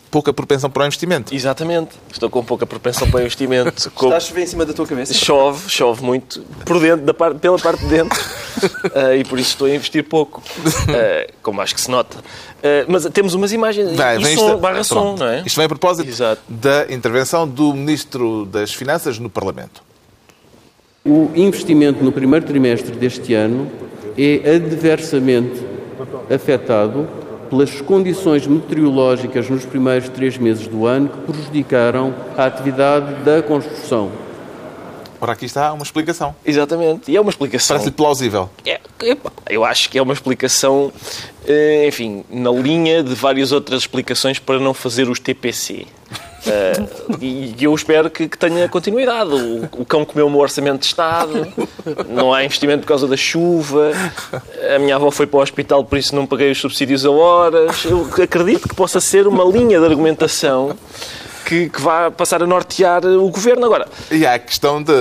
pouca 0.09 0.33
propensão 0.33 0.69
para 0.71 0.83
o 0.83 0.85
investimento. 0.87 1.35
Exatamente. 1.35 1.91
Estou 2.11 2.29
com 2.31 2.43
pouca 2.43 2.65
propensão 2.65 3.09
para 3.11 3.21
investimento. 3.21 3.91
Com- 3.91 4.05
Está 4.07 4.17
a 4.17 4.19
chover 4.19 4.41
em 4.43 4.47
cima 4.47 4.65
da 4.65 4.73
tua 4.73 4.87
cabeça? 4.87 5.13
Chove, 5.13 5.69
chove 5.69 6.01
muito 6.03 6.41
por 6.65 6.79
dentro, 6.79 7.05
da 7.05 7.13
parte, 7.13 7.37
pela 7.39 7.59
parte 7.59 7.81
de 7.83 7.89
dentro. 7.89 8.19
Ah, 8.95 9.13
e 9.19 9.23
por 9.23 9.37
isso 9.37 9.51
estou 9.51 9.67
a 9.67 9.71
investir 9.71 10.03
pouco. 10.05 10.41
Ah, 10.87 11.31
como 11.43 11.61
acho 11.61 11.75
que 11.75 11.81
se 11.81 11.91
nota. 11.91 12.17
Ah, 12.63 12.85
mas 12.87 13.05
temos 13.13 13.33
umas 13.35 13.51
imagens. 13.51 13.95
Vai, 13.95 14.17
e 14.17 14.21
som, 14.23 14.29
isto- 14.29 14.57
barra 14.57 14.83
som, 14.83 14.95
pronto. 14.95 15.19
não 15.19 15.27
é? 15.27 15.43
Isto 15.45 15.57
vem 15.57 15.65
a 15.65 15.69
propósito 15.69 16.07
Exato. 16.09 16.41
da 16.47 16.91
intervenção 16.91 17.47
do 17.47 17.73
Ministro 17.73 18.45
das 18.47 18.73
Finanças 18.73 19.19
no 19.19 19.29
Parlamento. 19.29 19.83
O 21.05 21.31
investimento 21.33 22.03
no 22.03 22.11
primeiro 22.11 22.45
trimestre 22.45 22.91
deste 22.91 23.33
ano 23.33 23.71
é 24.17 24.55
adversamente 24.55 25.63
afetado 26.33 27.07
pelas 27.49 27.81
condições 27.81 28.45
meteorológicas 28.45 29.49
nos 29.49 29.65
primeiros 29.65 30.09
três 30.09 30.37
meses 30.37 30.67
do 30.67 30.85
ano 30.85 31.09
que 31.09 31.31
prejudicaram 31.31 32.13
a 32.37 32.45
atividade 32.45 33.23
da 33.23 33.41
construção. 33.41 34.11
Ora, 35.21 35.33
aqui 35.33 35.45
está 35.45 35.73
uma 35.73 35.83
explicação. 35.83 36.35
Exatamente. 36.45 37.11
E 37.11 37.17
é 37.17 37.21
uma 37.21 37.29
explicação. 37.29 37.75
Parece-lhe 37.75 37.95
plausível. 37.95 38.49
É, 38.65 38.79
eu 39.49 39.65
acho 39.65 39.89
que 39.89 39.97
é 39.97 40.01
uma 40.01 40.13
explicação, 40.13 40.93
eh, 41.45 41.87
enfim, 41.87 42.23
na 42.29 42.51
linha 42.51 43.03
de 43.03 43.15
várias 43.15 43.51
outras 43.51 43.81
explicações 43.81 44.39
para 44.39 44.59
não 44.59 44.73
fazer 44.73 45.09
os 45.09 45.19
TPC. 45.19 45.87
Eh, 46.45 46.73
e 47.21 47.55
eu 47.59 47.73
espero 47.73 48.09
que, 48.09 48.27
que 48.27 48.37
tenha 48.37 48.67
continuidade. 48.69 49.31
O, 49.31 49.81
o 49.81 49.85
cão 49.85 50.05
comeu 50.05 50.27
o 50.27 50.29
meu 50.29 50.39
orçamento 50.39 50.79
de 50.79 50.85
Estado, 50.85 51.47
não 52.07 52.33
há 52.33 52.43
investimento 52.43 52.81
por 52.81 52.87
causa 52.87 53.07
da 53.07 53.17
chuva, 53.17 53.91
a 54.75 54.79
minha 54.79 54.95
avó 54.95 55.11
foi 55.11 55.27
para 55.27 55.39
o 55.39 55.41
hospital, 55.41 55.83
por 55.83 55.97
isso 55.97 56.15
não 56.15 56.25
paguei 56.25 56.51
os 56.51 56.59
subsídios 56.59 57.05
a 57.05 57.11
horas. 57.11 57.85
Eu 57.85 58.07
acredito 58.21 58.67
que 58.67 58.75
possa 58.75 58.99
ser 58.99 59.27
uma 59.27 59.43
linha 59.43 59.79
de 59.79 59.85
argumentação 59.85 60.75
que, 61.45 61.69
que 61.69 61.81
vá 61.81 62.11
passar 62.11 62.43
a 62.43 62.47
nortear 62.47 63.05
o 63.05 63.29
governo. 63.29 63.65
Agora, 63.65 63.87
E 64.11 64.25
há 64.25 64.35
a 64.35 64.39
questão 64.39 64.81
de 64.81 64.93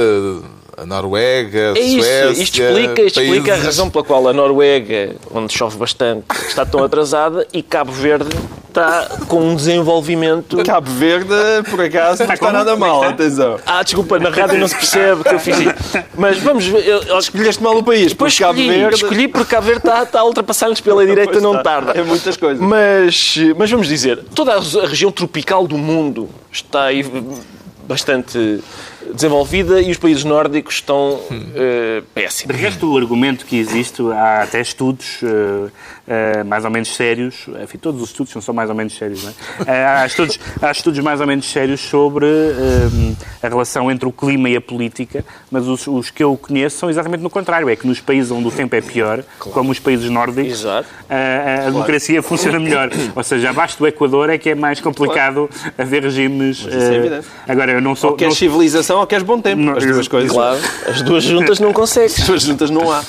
a 0.81 0.87
Noruega, 0.87 1.72
a 1.74 1.79
é 1.79 1.81
isso. 1.81 1.99
Suécia... 2.05 2.43
Isto 2.43 2.62
explica, 2.62 3.03
isto 3.03 3.20
explica 3.20 3.55
a 3.55 3.57
razão 3.57 3.91
pela 3.91 4.05
qual 4.05 4.29
a 4.29 4.33
Noruega, 4.33 5.16
onde 5.33 5.53
chove 5.53 5.76
bastante, 5.76 6.24
está 6.47 6.64
tão 6.64 6.85
atrasada 6.85 7.47
e 7.53 7.62
Cabo 7.62 7.91
Verde 7.91 8.29
está 8.68 9.09
com 9.26 9.41
um 9.41 9.57
desenvolvimento. 9.57 10.62
Cabo 10.64 10.91
Verde, 10.91 11.35
por 11.68 11.81
acaso, 11.81 12.24
não 12.24 12.33
está 12.33 12.53
nada 12.53 12.76
mal, 12.76 13.03
atenção. 13.03 13.59
Ah, 13.66 13.83
desculpa, 13.83 14.18
na 14.20 14.31
rádio 14.31 14.59
não 14.59 14.68
se 14.68 14.76
percebe 14.76 15.24
que 15.24 15.35
eu 15.35 15.41
fiz 15.41 15.59
isso. 15.59 15.74
Mas 16.16 16.39
vamos 16.39 16.66
ver. 16.66 16.87
eu- 16.87 17.18
Escolheste 17.18 17.62
mal 17.62 17.76
o 17.76 17.83
país, 17.83 18.11
Depois 18.12 18.33
porque 18.35 18.45
Cabo 18.45 18.61
escolhi, 18.61 18.79
Verde... 18.79 18.95
escolhi 18.95 19.29
porque 19.29 19.55
Cabo 19.55 19.66
Verde 19.66 19.81
está, 19.81 20.03
está 20.05 20.20
a 20.20 20.24
ultrapassar-nos 20.24 20.81
pela 20.81 21.05
direita, 21.05 21.33
Pois 21.33 21.43
não 21.43 21.61
tarda. 21.62 21.93
É 21.93 22.03
muitas 22.03 22.37
coisas. 22.37 22.61
Mas, 22.61 23.37
mas 23.57 23.70
vamos 23.70 23.89
dizer, 23.89 24.22
toda 24.35 24.55
a 24.55 24.87
região 24.87 25.11
tropical 25.11 25.66
do 25.66 25.76
mundo 25.76 26.29
está 26.53 26.85
aí 26.85 27.05
bastante 27.89 28.61
desenvolvida 29.14 29.80
e 29.80 29.90
os 29.90 29.96
países 29.96 30.24
nórdicos 30.24 30.74
estão 30.74 31.20
De 31.30 32.03
péssimos. 32.14 32.57
resto, 32.57 32.92
o 32.92 32.96
argumento 32.99 33.44
que 33.44 33.57
existe, 33.57 34.03
há 34.12 34.42
até 34.42 34.61
estudos 34.61 35.20
eh, 35.22 35.70
eh, 36.09 36.44
mais 36.44 36.64
ou 36.64 36.70
menos 36.70 36.94
sérios, 36.94 37.46
enfim, 37.62 37.78
todos 37.78 38.03
os 38.03 38.11
estudos 38.11 38.32
são 38.32 38.42
só 38.42 38.53
mais 38.53 38.68
ou 38.68 38.74
menos 38.76 38.96
sérios, 38.96 39.24
não 39.24 39.34
é? 39.66 39.86
Há, 39.86 40.07
estudos, 40.07 40.38
há 40.61 40.70
estudos 40.70 40.99
mais 41.01 41.20
ou 41.20 41.26
menos 41.26 41.51
sérios 41.51 41.80
sobre 41.80 42.26
a 43.42 43.49
relação 43.49 43.90
entre 43.90 44.09
o 44.09 44.12
clima 44.12 44.49
e 44.49 44.57
a 44.57 44.61
política, 44.61 45.24
mas 45.51 45.66
os, 45.66 45.86
os 45.86 46.11
que 46.11 46.22
eu 46.22 46.36
conheço 46.36 46.78
são 46.78 46.90
exatamente 46.90 47.22
no 47.22 47.30
contrário, 47.30 47.68
é 47.68 47.76
que 47.76 47.86
nos 47.86 48.01
países 48.01 48.30
onde 48.30 48.49
o 48.49 48.51
tempo 48.51 48.74
é 48.74 48.80
pior, 48.80 49.22
como 49.38 49.70
os 49.70 49.78
países 49.78 50.09
nórdicos, 50.11 50.64
a, 50.66 50.82
a 51.66 51.70
democracia 51.70 52.22
funciona 52.22 52.59
melhor. 52.59 52.90
Ou 53.14 53.22
seja, 53.22 53.51
abaixo 53.51 53.78
do 53.78 53.86
Equador 53.86 54.30
é 54.30 54.38
que 54.38 54.51
é 54.51 54.55
mais 54.55 54.80
complicado 54.80 55.49
haver 55.76 56.03
regimes... 56.03 56.66
é 56.66 57.22
agora, 57.51 57.72
eu 57.72 57.80
não 57.80 57.94
sou... 57.94 58.11
Ou 58.11 58.16
queres 58.16 58.34
não- 58.34 58.38
civilização 58.38 58.88
ou 58.97 59.07
queres 59.07 59.24
bom 59.24 59.41
tempo. 59.41 59.70
As 59.76 59.84
duas 59.84 60.09
coisas. 60.09 60.32
Claro, 60.32 60.59
as 60.86 61.03
duas 61.03 61.24
juntas 61.24 61.61
não 61.61 61.72
conseguem. 61.72 62.16
As 62.16 62.26
duas 62.26 62.43
juntas 62.43 62.70
não 62.70 62.91
há. 62.91 63.03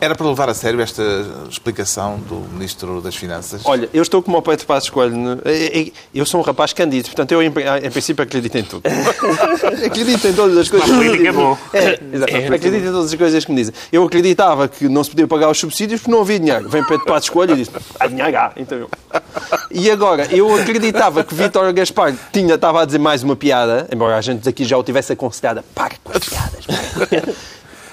Era 0.00 0.14
para 0.14 0.26
levar 0.26 0.48
a 0.48 0.54
sério 0.54 0.80
esta 0.80 1.02
explicação 1.50 2.16
do 2.20 2.36
Ministro 2.54 3.02
das 3.02 3.14
Finanças? 3.14 3.60
Olha, 3.66 3.86
eu 3.92 4.00
estou 4.02 4.22
como 4.22 4.38
o 4.38 4.42
Pedro 4.42 4.64
Passos 4.64 4.88
Coelho. 4.88 5.14
né? 5.14 5.38
É- 5.44 5.80
é- 5.80 5.92
Eu 6.14 6.24
sou 6.24 6.40
um 6.40 6.42
rapaz 6.42 6.72
candido, 6.72 7.04
portanto, 7.06 7.32
eu, 7.32 7.42
em, 7.42 7.48
em 7.48 7.90
princípio, 7.90 8.22
acredito 8.22 8.56
em 8.56 8.62
tudo. 8.64 8.82
acredito 9.84 10.26
em 10.26 10.32
todas 10.32 10.56
as 10.56 10.68
coisas 10.70 10.88
Para 10.88 10.98
a 10.98 11.02
que 11.02 11.04
me 11.10 11.18
política 11.18 11.28
é 11.28 11.32
dizem. 11.32 11.44
bom. 11.46 11.58
É, 11.74 12.16
exato. 12.16 12.54
acredito 12.54 12.82
em 12.88 12.92
todas 12.92 13.12
as 13.12 13.14
coisas 13.14 13.44
que 13.44 13.50
me 13.52 13.56
dizem. 13.58 13.74
Eu 13.92 14.02
acreditava 14.04 14.68
que 14.68 14.88
não 14.88 15.04
se 15.04 15.10
podia 15.10 15.28
pagar 15.28 15.50
os 15.50 15.58
subsídios 15.58 16.00
porque 16.00 16.10
não 16.12 16.22
havia 16.22 16.40
dinheiro. 16.40 16.68
Vem 16.68 16.82
Pedro 16.84 17.04
Passos 17.04 17.28
Coelho 17.28 17.52
e 17.52 17.56
diz: 17.56 17.70
há 17.98 18.06
dinheiro, 18.06 18.36
há. 18.38 18.52
Então 18.56 18.78
eu. 18.78 18.90
E 19.70 19.90
agora, 19.90 20.26
eu 20.34 20.54
acreditava 20.54 21.22
que 21.22 21.34
Vítor 21.34 21.70
Gaspar 21.74 22.14
tinha, 22.32 22.54
estava 22.54 22.80
a 22.82 22.84
dizer 22.86 22.98
mais 22.98 23.22
uma 23.22 23.36
piada, 23.36 23.86
embora 23.92 24.16
a 24.16 24.20
gente 24.22 24.48
aqui 24.48 24.64
já 24.64 24.78
o 24.78 24.82
tivesse 24.82 25.12
aconselhado 25.12 25.60
a 25.60 25.62
para 25.74 25.94
com 26.02 26.12
as 26.16 26.24
piadas. 26.26 26.64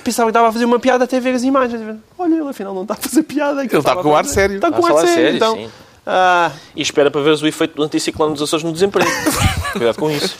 Pá." 0.07 0.11
Pensava 0.11 0.27
que 0.27 0.31
estava 0.31 0.47
a 0.47 0.51
fazer 0.51 0.65
uma 0.65 0.79
piada 0.79 1.03
até 1.03 1.19
ver 1.19 1.35
as 1.35 1.43
imagens. 1.43 1.81
Olha, 2.17 2.35
ele 2.35 2.49
afinal 2.49 2.73
não 2.73 2.83
está 2.83 2.93
a 2.93 2.97
fazer 2.97 3.23
piada. 3.23 3.63
Ele 3.63 3.77
está 3.77 3.95
com 3.95 4.15
ar 4.15 4.25
sério. 4.25 4.55
Está 4.55 4.71
com 4.71 4.85
ar 4.85 4.93
sério, 4.93 5.07
sério, 5.07 5.35
então. 5.35 5.55
sim. 5.55 5.69
Ah, 6.09 6.51
E 6.73 6.81
espera 6.81 7.11
para 7.11 7.19
veres 7.19 7.41
o 7.41 7.47
efeito 7.47 7.75
do 7.75 7.83
anticiclone 7.83 8.31
dos 8.31 8.41
Açores 8.41 8.63
no 8.63 8.71
desemprego. 8.71 9.11
Cuidado 9.73 9.97
com 9.97 10.09
isso. 10.09 10.37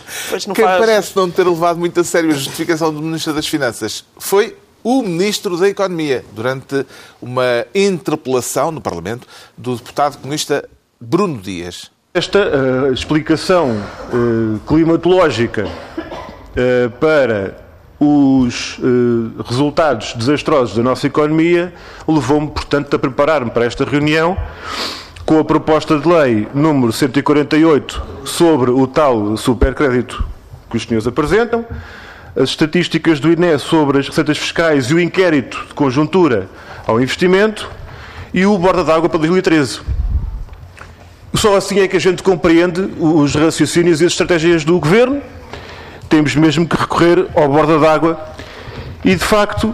Quem 0.56 0.64
faz. 0.64 0.80
parece 0.80 1.16
não 1.16 1.30
ter 1.30 1.46
levado 1.46 1.78
muito 1.78 2.00
a 2.00 2.04
sério 2.06 2.30
a 2.30 2.34
justificação 2.34 2.94
do 2.94 3.02
Ministro 3.02 3.34
das 3.34 3.46
Finanças 3.46 4.06
foi 4.18 4.56
o 4.82 5.04
Ministro 5.04 5.58
da 5.58 5.68
Economia, 5.68 6.24
durante 6.32 6.86
uma 7.22 7.66
interpelação 7.76 8.72
no 8.72 8.80
Parlamento 8.80 9.28
do 9.58 9.76
deputado 9.76 10.18
comunista 10.18 10.64
Bruno 11.02 11.42
Dias. 11.42 11.92
Esta 12.14 12.40
eh, 12.40 12.94
explicação 12.94 13.72
eh, 13.74 14.60
climatológica 14.66 15.68
eh, 16.56 16.88
para 17.02 17.67
os 18.00 18.80
eh, 18.80 19.44
resultados 19.48 20.14
desastrosos 20.14 20.76
da 20.76 20.84
nossa 20.84 21.08
economia 21.08 21.74
levou-me, 22.08 22.48
portanto, 22.48 22.96
a 22.96 23.00
preparar-me 23.00 23.50
para 23.50 23.66
esta 23.66 23.84
reunião 23.84 24.38
com 25.26 25.40
a 25.40 25.44
proposta 25.44 25.98
de 26.00 26.08
lei 26.08 26.48
número 26.54 26.94
148 26.94 28.02
sobre 28.24 28.72
o 28.72 28.88
tal 28.88 29.36
supercrédito 29.36 30.24
que 30.70 30.78
os 30.78 30.84
senhores 30.84 31.08
apresentam, 31.08 31.66
as 32.36 32.50
estatísticas 32.50 33.20
do 33.20 33.32
INE 33.32 33.58
sobre 33.58 34.00
as 34.00 34.08
receitas 34.08 34.38
fiscais 34.38 34.86
e 34.86 34.94
o 34.94 35.00
inquérito 35.00 35.66
de 35.68 35.74
conjuntura 35.74 36.48
ao 36.86 37.02
investimento 37.02 37.70
e 38.34 38.46
o 38.46 38.58
borda 38.58 38.84
d'água 38.84 39.10
para 39.10 39.18
2013. 39.18 39.82
Só 41.34 41.58
assim 41.58 41.80
é 41.80 41.88
que 41.88 41.98
a 41.98 42.00
gente 42.00 42.24
compreende 42.24 42.82
os 43.00 43.36
raciocínios 43.36 44.02
e 44.02 44.06
as 44.06 44.12
estratégias 44.12 44.64
do 44.64 44.80
governo. 44.80 45.22
Temos 46.10 46.36
mesmo 46.36 46.68
que 46.68 46.76
recorrer 46.76 47.28
ao 47.36 47.48
borda 47.50 47.78
d'água. 47.80 48.20
E, 49.04 49.16
de 49.16 49.24
facto, 49.24 49.74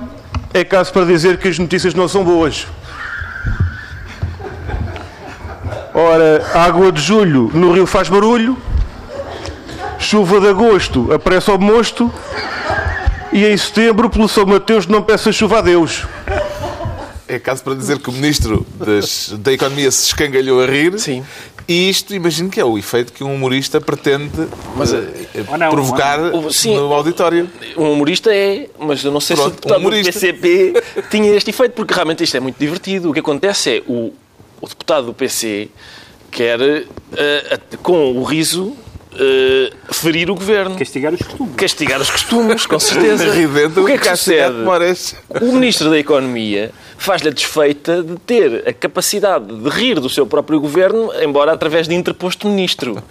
é 0.53 0.63
caso 0.63 0.91
para 0.91 1.05
dizer 1.05 1.38
que 1.38 1.47
as 1.47 1.57
notícias 1.59 1.93
não 1.93 2.07
são 2.07 2.23
boas. 2.23 2.67
Ora, 5.93 6.43
água 6.55 6.91
de 6.91 7.01
julho 7.01 7.51
no 7.53 7.71
rio 7.71 7.86
faz 7.86 8.09
barulho, 8.09 8.57
chuva 9.99 10.39
de 10.39 10.47
agosto 10.47 11.13
aparece 11.13 11.51
ao 11.51 11.59
mosto 11.59 12.11
e 13.31 13.45
em 13.45 13.55
setembro, 13.55 14.09
pelo 14.09 14.27
São 14.27 14.45
Mateus, 14.45 14.88
não 14.88 15.01
peça 15.03 15.31
chuva 15.31 15.59
a 15.59 15.61
Deus. 15.61 16.05
É 17.27 17.39
caso 17.39 17.63
para 17.63 17.73
dizer 17.75 17.99
que 17.99 18.09
o 18.09 18.13
Ministro 18.13 18.65
das- 18.75 19.34
da 19.39 19.51
Economia 19.53 19.89
se 19.91 20.05
escangalhou 20.07 20.61
a 20.61 20.65
rir. 20.67 20.99
Sim. 20.99 21.23
E 21.68 21.89
isto, 21.89 22.14
imagino 22.14 22.49
que 22.49 22.59
é 22.59 22.66
o 22.66 22.78
efeito 22.78 23.14
que 23.14 23.24
um 23.24 23.34
humorista 23.34 23.80
pretende 23.80 24.32
eh, 24.41 25.43
Ou 25.47 25.57
não, 25.57 25.70
provocar 25.70 26.20
sim. 26.51 26.76
no 26.76 26.93
auditório. 26.93 27.49
Um 27.78 27.91
humorista 27.93 28.34
é, 28.36 28.68
mas 28.78 29.03
eu 29.03 29.11
não 29.11 29.22
sei 29.22 29.36
Pronto, 29.36 29.49
se 29.49 29.53
o 29.53 29.55
deputado 29.55 29.78
um 29.78 29.82
humorista. 29.82 30.11
do 30.11 30.14
PCP 30.14 30.84
tinha 31.09 31.34
este 31.36 31.51
efeito, 31.51 31.72
porque 31.74 31.93
realmente 31.93 32.24
isto 32.24 32.36
é 32.36 32.39
muito 32.41 32.57
divertido. 32.59 33.09
O 33.09 33.14
que 33.14 33.20
acontece 33.22 33.78
é 33.78 33.84
o, 33.88 34.14
o 34.59 34.68
deputado 34.68 35.05
do 35.05 35.14
PC 35.14 35.70
quer, 36.30 36.59
eh, 36.61 36.86
a- 37.72 37.78
com 37.78 38.11
o 38.18 38.24
riso, 38.24 38.76
eh, 39.18 39.72
ferir 39.91 40.30
o 40.30 40.36
governo. 40.36 40.76
Castigar 40.78 41.14
os 41.14 41.22
costumes. 41.22 41.55
Castigar 41.55 42.01
os 42.01 42.09
costumes, 42.09 42.66
com 42.66 42.80
certeza. 42.80 43.26
O 43.80 43.86
que 43.86 43.91
é 43.93 43.97
que 43.97 44.09
sucede? 44.18 44.55
O 45.41 45.51
Ministro 45.53 45.89
da 45.89 45.97
Economia 45.99 46.72
faz-lhe 46.97 47.29
a 47.29 47.31
desfeita 47.31 48.01
de 48.03 48.15
ter 48.17 48.63
a 48.67 48.73
capacidade 48.73 49.45
de 49.45 49.69
rir 49.69 49.99
do 49.99 50.09
seu 50.09 50.25
próprio 50.25 50.59
governo, 50.59 51.11
embora 51.21 51.51
através 51.51 51.87
de 51.87 51.95
interposto 51.95 52.47
ministro. 52.47 53.01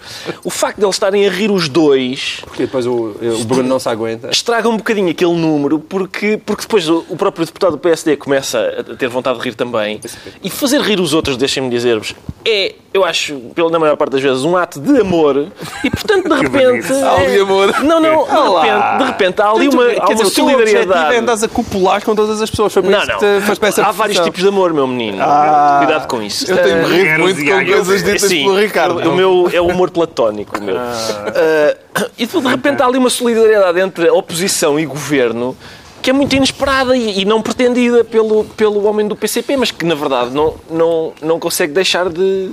O 0.43 0.49
facto 0.49 0.77
de 0.79 0.85
eles 0.85 0.95
estarem 0.95 1.27
a 1.27 1.29
rir 1.31 1.51
os 1.51 1.67
dois 1.69 2.39
Porque 2.45 2.63
depois 2.63 2.85
o, 2.85 3.15
o 3.41 3.43
Bruno 3.45 3.67
não 3.69 3.79
se 3.79 3.89
aguenta. 3.89 4.29
estraga 4.31 4.67
um 4.69 4.77
bocadinho 4.77 5.09
aquele 5.09 5.33
número, 5.33 5.79
porque, 5.79 6.39
porque 6.45 6.63
depois 6.63 6.87
o, 6.89 7.05
o 7.09 7.15
próprio 7.15 7.45
deputado 7.45 7.71
do 7.71 7.77
PSD 7.77 8.17
começa 8.17 8.59
a 8.79 8.95
ter 8.95 9.07
vontade 9.07 9.37
de 9.39 9.43
rir 9.45 9.55
também. 9.55 9.99
E 10.43 10.49
fazer 10.49 10.81
rir 10.81 10.99
os 10.99 11.13
outros, 11.13 11.37
deixem-me 11.37 11.69
dizer-vos, 11.69 12.13
é, 12.45 12.75
eu 12.93 13.03
acho, 13.05 13.35
pela 13.55 13.69
na 13.69 13.79
maior 13.79 13.95
parte 13.97 14.11
das 14.11 14.21
vezes, 14.21 14.43
um 14.43 14.55
ato 14.57 14.79
de 14.79 14.99
amor. 14.99 15.47
E, 15.83 15.89
portanto, 15.89 16.27
de 16.29 16.35
repente... 16.41 16.87
bonito. 16.87 17.05
Há 17.05 17.15
ali 17.15 17.37
é- 17.37 17.41
amor. 17.41 17.83
Não, 17.83 17.99
não, 17.99 18.23
de 18.23 18.29
repente, 18.29 18.97
de 18.97 19.03
repente 19.05 19.41
há 19.41 19.49
ali 19.49 19.67
uma, 19.69 19.83
há 19.83 20.05
uma 20.05 20.15
dizer, 20.15 20.23
é 20.23 20.29
solidariedade. 20.29 21.15
andas 21.15 21.43
a 21.43 21.47
copular 21.47 22.03
com 22.03 22.15
todas 22.15 22.41
as 22.41 22.49
pessoas. 22.49 22.73
Foi 22.73 22.81
por 22.81 22.91
Não, 22.91 22.99
isso 22.99 23.07
não. 23.11 23.17
que 23.19 23.39
te 23.39 23.41
essa 23.73 23.87
Há 23.89 23.91
vários 23.91 24.19
tipos 24.19 24.41
de 24.41 24.47
amor, 24.47 24.73
meu 24.73 24.87
menino. 24.87 25.17
Cuidado 25.17 26.07
com 26.07 26.21
isso. 26.21 26.49
Eu 26.49 26.57
tenho-me 26.61 26.85
rido 26.85 27.07
Eros 27.07 27.23
muito 27.23 27.51
com 27.51 27.65
coisas 27.65 28.03
ditas 28.03 28.21
Sim, 28.21 28.43
pelo 28.43 28.59
Ricardo. 28.59 28.99
O, 28.99 29.11
o 29.11 29.15
meu 29.15 29.49
é 29.51 29.61
o 29.61 29.67
humor 29.67 29.89
platónico. 29.89 30.57
O 30.59 30.63
meu. 30.63 30.77
Ah, 30.77 31.75
e 32.17 32.25
de 32.25 32.39
repente 32.39 32.81
há 32.81 32.85
ali 32.85 32.97
uma 32.97 33.09
solidariedade 33.09 33.79
entre 33.79 34.09
oposição 34.09 34.79
e 34.79 34.85
governo 34.85 35.55
que 36.01 36.09
é 36.09 36.13
muito 36.13 36.35
inesperada 36.35 36.97
e, 36.97 37.21
e 37.21 37.25
não 37.25 37.41
pretendida 37.41 38.03
pelo, 38.03 38.43
pelo 38.43 38.85
homem 38.85 39.07
do 39.07 39.15
PCP, 39.15 39.55
mas 39.55 39.71
que 39.71 39.85
na 39.85 39.95
verdade 39.95 40.31
não, 40.31 40.53
não, 40.69 41.13
não 41.21 41.39
consegue 41.39 41.71
deixar 41.71 42.09
de. 42.09 42.51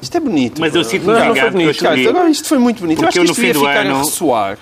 Isto 0.00 0.16
é 0.16 0.20
bonito. 0.20 0.60
Mas 0.60 0.72
eu 0.74 0.84
sinto-me 0.84 1.12
Não, 1.12 1.26
não 1.26 1.34
foi 1.34 1.46
eu 1.46 1.50
bonito. 1.50 1.82
Cara, 1.82 2.08
agora 2.08 2.30
isto 2.30 2.46
foi 2.46 2.58
muito 2.58 2.80
bonito. 2.80 2.98
Porque 2.98 3.18
eu 3.18 3.24
eu 3.24 3.30
acho 3.30 3.34
que 3.34 3.40
no 3.40 3.40
isto 3.40 3.40
fim 3.40 3.46
ia 3.48 3.54
do 3.54 3.60
ficar 3.60 3.86
ano- 3.86 3.94
a 3.96 3.98
ressoar. 3.98 4.58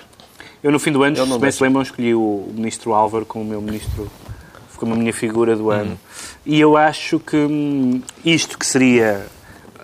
Eu, 0.63 0.71
no 0.71 0.79
fim 0.79 0.91
do 0.91 1.03
ano, 1.03 1.15
não 1.27 1.35
se 1.35 1.39
bem 1.39 1.51
se 1.51 1.61
lembram, 1.61 1.83
escolhi 1.83 2.15
o 2.15 2.47
ministro 2.51 2.95
Álvaro 2.95 3.23
como 3.23 3.43
o 3.45 3.47
meu 3.47 3.61
ministro, 3.61 4.09
como 4.75 4.93
a 4.93 4.97
minha 4.97 5.13
figura 5.13 5.55
do 5.55 5.71
ano. 5.71 5.97
E 6.45 6.59
eu 6.59 6.75
acho 6.77 7.19
que 7.19 7.35
hum, 7.37 8.01
isto 8.23 8.57
que 8.57 8.65
seria. 8.65 9.25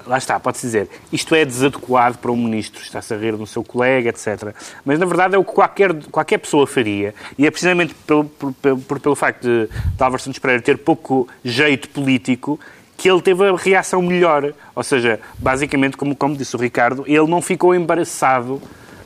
Lá 0.08 0.18
está, 0.18 0.39
pode-se 0.39 0.66
dizer, 0.66 0.89
isto 1.14 1.36
é 1.36 1.46
desadequado 1.46 2.18
para 2.18 2.32
um 2.32 2.36
ministro, 2.36 2.82
está-se 2.82 3.14
a 3.14 3.18
rir 3.18 3.34
no 3.34 3.46
seu 3.46 3.64
colega, 3.64 4.10
etc. 4.10 4.52
Mas, 4.84 4.98
na 4.98 5.06
verdade, 5.06 5.36
é 5.36 5.38
o 5.38 5.44
que 5.46 5.52
qualquer, 5.54 5.94
qualquer 6.06 6.39
pessoa 6.39 6.66
faria. 6.66 7.14
E 7.38 7.46
é 7.46 7.52
precisamente 7.52 7.94
pelo, 7.94 8.26
pelo, 8.26 8.80
por- 8.80 9.00
pelo 9.00 9.16
facto 9.16 9.44
de, 9.44 9.68
de 9.68 10.04
Álvaro 10.04 10.22
Santos 10.22 10.39
Pereira 10.39 10.62
ter 10.64 10.80
pouco 10.80 11.28
jeito 11.46 11.88
político 11.89 12.60
que 12.98 13.10
ele 13.10 13.22
teve 13.22 13.48
a 13.48 13.56
reação 13.56 14.02
melhor. 14.02 14.54
Ou 14.76 14.84
seja, 14.84 15.20
basicamente, 15.38 15.96
como, 15.96 16.16
como 16.16 16.36
disse 16.36 16.56
o 16.56 16.60
Ricardo, 16.60 17.04
ele 17.06 17.28
não 17.28 17.39
ficou 17.42 17.76
embaraçado 17.76 18.60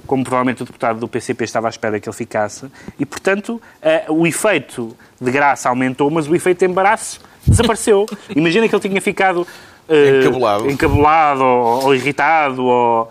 como 0.06 0.24
provavelmente 0.24 0.62
o 0.64 0.66
deputado 0.66 1.00
do 1.00 1.08
PCP 1.08 1.44
estava 1.44 1.68
à 1.68 1.70
espera 1.70 2.00
que 2.00 2.08
ele 2.08 2.16
ficasse, 2.16 2.68
e, 3.00 3.06
portanto, 3.06 3.62
eh, 3.82 4.06
o 4.10 4.26
efeito 4.28 4.96
de 5.20 5.32
graça 5.32 5.70
aumentou, 5.70 6.10
mas 6.10 6.28
o 6.28 6.36
efeito 6.36 6.60
de 6.60 6.66
embaraço 6.72 7.20
desapareceu. 7.46 8.06
Imagina 8.36 8.68
que 8.68 8.76
ele 8.76 8.82
tinha 8.90 9.02
ficado... 9.02 9.46
eh, 9.90 10.20
Encabulado. 10.22 10.70
encabulado 10.72 11.44
ou, 11.44 11.84
ou 11.86 11.96
irritado 11.96 12.64
ou... 12.64 13.10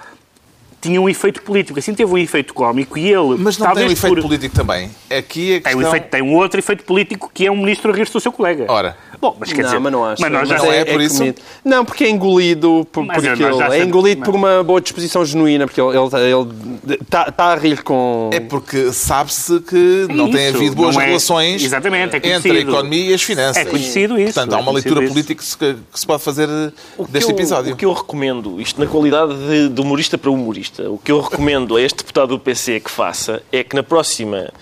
tinha 0.85 1.01
um 1.01 1.09
efeito 1.09 1.43
político. 1.43 1.79
Assim 1.79 1.95
teve 1.95 2.13
um 2.13 2.19
efeito 2.19 2.53
cómico 2.55 2.97
e 2.99 3.07
ele. 3.09 3.37
Mas 3.39 3.59
não 3.59 3.67
talvez 3.67 3.87
tem 3.87 3.89
um 3.89 3.93
efeito 3.99 4.15
por- 4.15 4.23
político 4.23 4.55
também. 4.55 4.91
Aqui 5.11 5.57
a 5.57 5.61
Tem 5.61 5.75
um, 5.75 5.79
questão... 5.79 5.89
efeito, 5.89 6.11
tem 6.11 6.23
um 6.23 6.35
outro 6.35 6.61
efeito 6.61 6.85
político 6.85 7.31
que 7.33 7.47
é 7.47 7.51
um 7.51 7.57
ministro 7.57 7.93
a 7.93 7.95
rir-se 7.97 8.13
do 8.13 8.21
seu 8.21 8.31
colega. 8.33 8.67
Ora. 8.69 8.97
Bom, 9.21 9.35
mas 9.41 9.51
quer 9.53 9.63
não, 9.63 9.69
dizer. 9.71 9.79
mas 9.79 9.93
não 9.93 10.05
acho. 10.05 10.21
Mas 10.23 10.33
nós 10.33 10.49
já 10.49 10.59
Não 10.59 10.71
é 10.73 10.85
por 10.85 11.01
isso? 11.01 11.19
comido. 11.19 11.41
Não, 11.65 11.85
porque 11.85 12.05
é 12.05 12.11
engolido 12.11 12.87
por, 12.93 13.07
Mas 13.07 13.17
por 13.23 13.31
aquilo. 13.31 13.63
É 13.73 13.83
engolido 13.83 14.23
por 14.23 14.35
uma 14.35 14.63
boa 14.63 14.81
disposição 14.83 15.25
genuína, 15.25 15.67
porque 15.67 15.81
ele 15.81 15.97
está 16.05 16.21
ele, 16.21 16.99
tá, 17.09 17.33
tá 17.33 17.45
a 17.47 17.57
rir 17.57 17.83
com. 17.83 18.29
É 18.35 18.41
porque 18.41 18.93
sabe-se 18.93 19.61
que 19.61 20.07
não 20.11 20.31
tem 20.31 20.49
isso, 20.49 20.57
havido 20.59 20.77
boas 20.77 20.95
não 20.95 21.01
é- 21.01 21.07
relações 21.07 21.63
Exatamente, 21.63 22.17
é 22.17 22.35
entre 22.35 22.51
a 22.53 22.61
economia 22.61 23.11
e 23.11 23.15
as 23.15 23.23
finanças. 23.23 23.57
É 23.57 23.65
conhecido 23.65 24.19
isso, 24.19 24.35
Portanto, 24.35 24.53
é 24.53 24.57
há 24.57 24.61
uma 24.61 24.73
leitura 24.73 25.03
isso. 25.03 25.13
política 25.13 25.43
que 25.43 25.99
se, 25.99 26.07
pode 26.07 26.23
fazer 26.23 26.49
O 26.99 27.07
deste 27.07 27.31
eu- 27.31 27.37
episódio. 27.37 27.73
O 27.73 27.77
que 27.77 27.85
eu 27.87 27.93
recomendo, 27.95 28.61
isto 28.61 28.79
na 28.79 28.87
qualidade 28.87 29.35
de, 29.35 29.69
de 29.71 29.81
humorista 29.81 30.19
para 30.19 30.31
humorista, 30.31 30.74
o 30.83 30.99
que 30.99 31.13
eu 31.13 31.21
recomendo 31.21 31.77
a 31.77 31.81
este 31.83 31.99
deputado 31.99 32.29
do 32.29 32.39
PC 32.39 32.81
que 32.81 32.91
faça 32.91 33.43
é 33.53 33.63
que 33.65 33.75
na 33.77 33.83
próxima. 33.83 34.53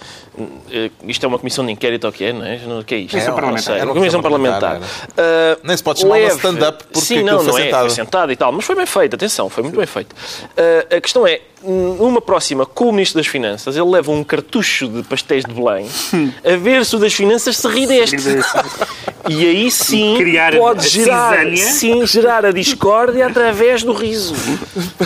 eh, 0.70 0.90
Isto 1.04 1.24
é 1.24 1.28
uma 1.28 1.38
comissão 1.38 1.64
de 1.64 1.72
inquérito 1.72 2.04
ou 2.04 2.10
o 2.10 2.12
que 2.12 2.24
é, 2.24 2.32
não 2.32 2.44
é? 2.44 2.58
Não- 2.58 2.80
O 2.80 2.84
que 2.84 2.94
é 2.94 2.98
isto? 2.98 3.10
Comissão 3.12 3.30
Não 3.34 3.40
parlamentar. 3.40 3.76
Era 3.76 3.86
comissão 3.92 4.22
parlamentar. 4.22 4.60
parlamentar, 4.60 4.88
Ah, 5.16 5.58
Nem 5.62 5.76
se 5.76 5.82
pode 5.82 6.00
chamar 6.00 6.14
leve- 6.14 6.34
stand-up 6.36 6.84
porque 6.84 7.00
Sim, 7.00 7.14
aquilo 7.20 7.30
não, 7.30 7.38
foi 7.40 7.46
não 7.52 7.58
é. 7.58 7.62
sentado. 7.62 7.80
Foi 7.80 7.90
sentado 7.90 8.32
e 8.32 8.36
tal. 8.36 8.52
Mas 8.52 8.64
foi 8.64 8.74
bem 8.76 8.86
feito, 8.86 9.14
atenção, 9.16 9.48
foi 9.48 9.62
muito 9.62 9.76
bem 9.76 9.86
feito. 9.86 10.14
Ah, 10.56 10.96
a 10.96 11.00
questão 11.00 11.26
é, 11.26 11.40
numa 11.64 12.20
próxima, 12.20 12.66
com 12.66 12.88
o 12.88 12.92
Ministro 12.92 13.20
das 13.20 13.26
Finanças, 13.26 13.76
ele 13.76 13.88
leva 13.88 14.10
um 14.10 14.24
cartucho 14.24 14.88
de 14.88 15.02
pastéis 15.02 15.44
de 15.44 15.52
Belém 15.52 15.88
a 16.44 16.56
ver 16.56 16.84
se 16.84 16.96
o 16.96 16.98
das 16.98 17.14
Finanças 17.14 17.56
se 17.56 17.68
ri 17.68 17.86
deste. 17.86 18.16
E 19.28 19.46
aí 19.46 19.70
sim 19.70 20.16
Criar 20.16 20.56
pode 20.56 20.88
gerar, 20.88 21.38
cisânia. 21.38 21.64
sim, 21.64 22.06
gerar 22.06 22.44
a 22.44 22.50
discórdia 22.50 23.26
através 23.26 23.84
do 23.84 23.92
riso. 23.92 24.34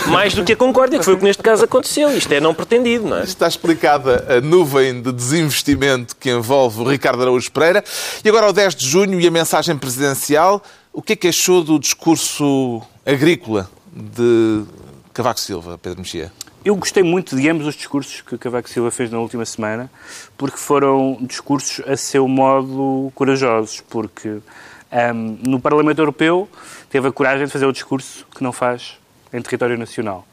Mais 0.08 0.32
do 0.32 0.42
que 0.42 0.54
a 0.54 0.56
concórdia, 0.56 0.98
que 0.98 1.04
foi 1.04 1.14
o 1.14 1.18
que 1.18 1.24
neste 1.24 1.42
caso 1.42 1.64
aconteceu. 1.64 2.16
Isto 2.16 2.32
é 2.32 2.40
não 2.40 2.54
pretendido, 2.54 3.06
não 3.06 3.18
é? 3.18 3.24
Está 3.24 3.46
explicada 3.46 4.24
a 4.38 4.40
nuvem 4.40 5.02
de 5.02 5.12
desinvestimento 5.12 6.16
que 6.16 6.30
envolve 6.30 6.80
o 6.80 6.88
Ricardo 6.88 7.20
Araújo 7.22 7.52
Pereira. 7.52 7.84
E 8.24 8.28
agora, 8.28 8.46
ao 8.46 8.52
10 8.54 8.74
de 8.74 8.88
junho 8.88 9.20
e 9.20 9.26
a 9.26 9.30
mensagem 9.30 9.76
presidencial, 9.76 10.62
o 10.92 11.02
que 11.02 11.12
é 11.12 11.16
que 11.16 11.28
achou 11.28 11.62
do 11.62 11.78
discurso 11.78 12.80
agrícola 13.04 13.68
de 13.92 14.62
Cavaco 15.12 15.40
Silva, 15.40 15.76
Pedro 15.76 16.00
Mexia? 16.00 16.32
Eu 16.66 16.74
gostei 16.74 17.04
muito 17.04 17.36
de 17.36 17.48
ambos 17.48 17.64
os 17.64 17.76
discursos 17.76 18.22
que 18.22 18.36
Cavaco 18.36 18.68
Silva 18.68 18.90
fez 18.90 19.08
na 19.08 19.20
última 19.20 19.44
semana, 19.44 19.88
porque 20.36 20.56
foram 20.56 21.16
discursos 21.20 21.80
a 21.88 21.96
seu 21.96 22.26
modo 22.26 23.12
corajosos, 23.14 23.80
porque 23.88 24.38
ahm, 24.90 25.36
no 25.46 25.60
Parlamento 25.60 26.00
Europeu 26.00 26.48
teve 26.90 27.06
a 27.06 27.12
coragem 27.12 27.46
de 27.46 27.52
fazer 27.52 27.66
o 27.66 27.72
discurso 27.72 28.26
que 28.34 28.42
não 28.42 28.50
faz 28.52 28.98
em 29.32 29.40
território 29.40 29.78
nacional. 29.78 30.26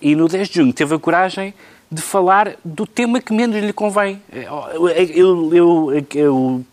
E 0.00 0.14
no 0.16 0.28
10 0.28 0.48
de 0.48 0.54
junho 0.54 0.72
teve 0.72 0.94
a 0.94 0.98
coragem 0.98 1.52
de 1.92 2.00
falar 2.00 2.56
do 2.64 2.86
tema 2.86 3.20
que 3.20 3.34
menos 3.34 3.62
lhe 3.62 3.72
convém. 3.74 4.22
Eu, 4.32 4.88
eu, 4.88 5.54
eu, 5.54 6.06
eu- 6.14 6.64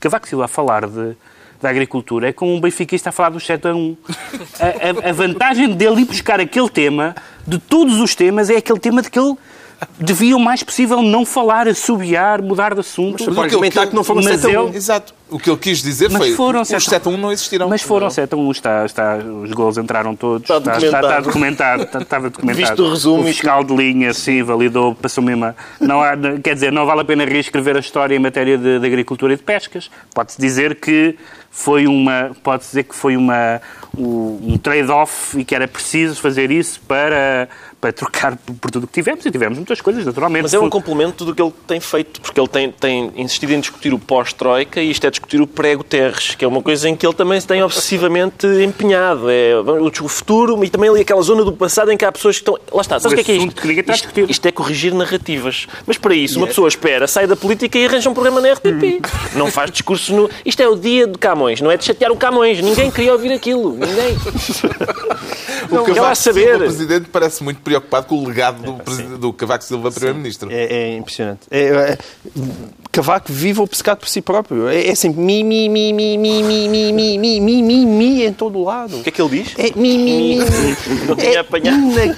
Cavaco 0.00 0.26
Silva 0.26 0.46
a 0.46 0.48
falar 0.48 0.86
de, 0.86 1.14
da 1.60 1.70
agricultura 1.70 2.28
é 2.28 2.32
como 2.32 2.54
um 2.54 2.60
benfiquista 2.60 3.08
a 3.08 3.12
falar 3.12 3.30
do 3.30 3.40
7 3.40 3.68
a 3.68 3.74
1. 3.74 3.96
A, 4.60 5.06
a- 5.06 5.10
a 5.10 5.12
vantagem 5.12 5.72
dele 5.74 6.02
ir 6.02 6.04
buscar 6.04 6.40
aquele 6.40 6.68
tema, 6.68 7.14
de 7.46 7.58
todos 7.58 7.98
os 8.00 8.14
temas, 8.14 8.50
é 8.50 8.56
aquele 8.56 8.78
tema 8.78 9.02
de 9.02 9.10
que 9.10 9.18
ele 9.18 9.34
devia 9.98 10.36
o 10.36 10.40
mais 10.40 10.62
possível 10.62 11.02
não 11.02 11.24
falar, 11.26 11.68
assobiar, 11.68 12.40
mudar 12.42 12.74
de 12.74 12.80
assunto. 12.80 13.24
Mas 13.26 13.34
pode 13.34 13.40
argumentar 13.54 13.86
que 13.86 13.94
não 13.94 14.02
foram 14.04 14.22
Mas 14.22 14.40
7 14.40 14.54
a 14.56 14.60
1. 14.62 14.68
ele- 14.68 14.76
Exato. 14.76 15.14
O 15.28 15.40
que 15.40 15.50
ele 15.50 15.56
quis 15.58 15.82
dizer 15.82 16.08
Mas 16.08 16.18
foi 16.22 16.32
foram 16.34 16.60
os 16.62 16.68
sete- 16.68 16.88
7 16.88 17.08
a 17.08 17.10
1 17.10 17.16
não 17.16 17.32
existiram. 17.32 17.68
Mas 17.68 17.82
foram 17.82 18.08
7 18.08 18.32
a 18.32 18.36
1, 18.36 18.50
está, 18.52 18.86
está, 18.86 19.16
os 19.16 19.50
gols 19.52 19.76
entraram 19.76 20.14
todos. 20.14 20.42
Está 20.48 20.58
está, 20.58 20.78
está, 20.78 20.78
documentado. 20.78 21.06
está 21.06 21.20
documentado. 21.20 21.82
Está, 21.82 21.98
estava 21.98 22.30
documentado. 22.30 22.66
Visto 22.66 22.82
o 22.84 22.90
resumo 22.90 23.22
O 23.22 23.26
fiscal 23.26 23.64
de 23.64 23.74
linha, 23.74 24.14
sim, 24.14 24.42
validou, 24.44 24.94
passou 24.94 25.24
mesmo. 25.24 25.52
Não 25.80 26.00
há, 26.00 26.12
quer 26.42 26.54
dizer, 26.54 26.70
não 26.70 26.86
vale 26.86 27.00
a 27.00 27.04
pena 27.04 27.24
reescrever 27.24 27.76
a 27.76 27.80
história 27.80 28.14
em 28.14 28.20
matéria 28.20 28.56
de, 28.56 28.78
de 28.78 28.86
agricultura 28.86 29.32
e 29.32 29.36
de 29.36 29.42
pescas. 29.42 29.90
Pode-se 30.14 30.40
dizer 30.40 30.76
que 30.76 31.16
foi 31.50 31.86
uma, 31.88 32.30
pode 32.44 32.62
dizer 32.62 32.84
que 32.84 32.94
foi 32.94 33.16
uma, 33.16 33.60
um 33.98 34.38
um 34.52 34.58
trade-off 34.58 35.38
e 35.40 35.44
que 35.44 35.54
era 35.54 35.66
preciso 35.66 36.20
fazer 36.20 36.50
isso 36.52 36.78
para, 36.86 37.48
para 37.86 37.92
trocar 37.92 38.36
por, 38.36 38.70
tudo 38.70 38.84
o 38.84 38.86
que 38.86 38.94
tivemos. 38.94 39.24
E 39.24 39.30
tivemos 39.30 39.58
muitas 39.58 39.80
coisas, 39.80 40.04
naturalmente. 40.04 40.42
Mas 40.42 40.54
é 40.54 40.58
um 40.58 40.68
complemento 40.68 41.24
do 41.24 41.34
que 41.34 41.40
ele 41.40 41.52
tem 41.66 41.78
feito, 41.78 42.20
porque 42.20 42.40
ele 42.40 42.48
tem, 42.48 42.72
tem 42.72 43.12
insistido 43.16 43.52
em 43.52 43.60
discutir 43.60 43.94
o 43.94 43.98
pós-Troika 43.98 44.80
e 44.80 44.90
isto 44.90 45.06
é 45.06 45.10
discutir 45.10 45.40
o 45.40 45.46
pré-Guterres, 45.46 46.34
que 46.34 46.44
é 46.44 46.48
uma 46.48 46.62
coisa 46.62 46.88
em 46.88 46.96
que 46.96 47.06
ele 47.06 47.14
também 47.14 47.40
se 47.40 47.46
tem 47.46 47.62
obsessivamente 47.62 48.46
empenhado. 48.46 49.30
É 49.30 49.54
o 49.56 50.08
futuro 50.08 50.62
e 50.64 50.68
também 50.68 50.90
ali 50.90 51.00
aquela 51.00 51.22
zona 51.22 51.44
do 51.44 51.52
passado 51.52 51.92
em 51.92 51.96
que 51.96 52.04
há 52.04 52.10
pessoas 52.10 52.36
que 52.36 52.42
estão. 52.42 52.58
Lá 52.72 52.80
está, 52.80 52.98
sabes 52.98 53.12
o 53.12 53.14
que 53.14 53.20
é 53.20 53.24
que 53.24 53.32
é 53.32 53.44
isto? 53.44 53.62
que 53.62 53.92
Isto, 53.92 54.30
isto 54.30 54.46
é 54.46 54.52
corrigir 54.52 54.92
narrativas. 54.92 55.66
Mas 55.86 55.98
para 55.98 56.14
isso, 56.14 56.38
uma 56.38 56.46
pessoa 56.46 56.68
espera, 56.68 57.06
sai 57.06 57.26
da 57.26 57.36
política 57.36 57.78
e 57.78 57.86
arranja 57.86 58.10
um 58.10 58.14
programa 58.14 58.40
na 58.40 58.52
RTP. 58.52 59.02
Não 59.34 59.50
faz 59.50 59.70
discurso 59.70 60.14
no. 60.14 60.30
Isto 60.44 60.62
é 60.62 60.68
o 60.68 60.76
dia 60.76 61.06
de 61.06 61.18
Camões, 61.18 61.60
não 61.60 61.70
é 61.70 61.76
de 61.76 61.84
chatear 61.84 62.10
o 62.10 62.16
Camões. 62.16 62.60
Ninguém 62.60 62.90
queria 62.90 63.12
ouvir 63.12 63.32
aquilo. 63.32 63.72
Ninguém. 63.72 64.16
O 65.66 65.84
quer 65.84 65.92
lá 65.92 65.94
Cavaco 65.94 66.16
saber. 66.16 66.40
Silva, 66.42 66.58
presidente, 66.58 67.08
parece 67.10 67.42
muito 67.42 67.60
preocupado 67.60 67.75
com 67.80 68.16
o 68.16 68.26
legado 68.28 68.62
do, 68.62 68.74
presidente- 68.82 69.18
do 69.18 69.32
Cavaco 69.32 69.64
Silva, 69.64 69.90
primeiro-ministro. 69.90 70.50
É, 70.50 70.64
é 70.64 70.96
impressionante. 70.96 71.40
É, 71.50 71.64
é, 71.92 71.98
Cavaco 72.96 73.30
vive 73.30 73.60
obcecado 73.60 73.98
por 73.98 74.08
si 74.08 74.22
próprio. 74.22 74.68
É, 74.68 74.86
é 74.88 74.94
sempre 74.94 75.20
mi, 75.20 75.44
mi, 75.44 75.68
mi, 75.68 75.92
mi, 75.92 76.16
mi, 76.16 76.42
mi, 76.42 76.66
mi, 76.68 76.92
mi, 76.92 77.18
mi, 77.18 77.40
mi, 77.40 77.62
mi, 77.62 77.84
mi 77.86 78.24
em 78.24 78.32
todo 78.32 78.58
o 78.58 78.64
lado. 78.64 78.96
O 78.98 79.02
que 79.02 79.10
é 79.10 79.12
que 79.12 79.20
ele 79.20 79.42
diz? 79.42 79.52
É 79.58 79.70
mi, 79.78 79.98
mi, 79.98 80.36
mi. 80.38 80.44
Não 81.06 81.14
tinha 81.14 81.32
É 81.34 81.36
apanhado. 81.38 81.76
inac- 81.78 82.16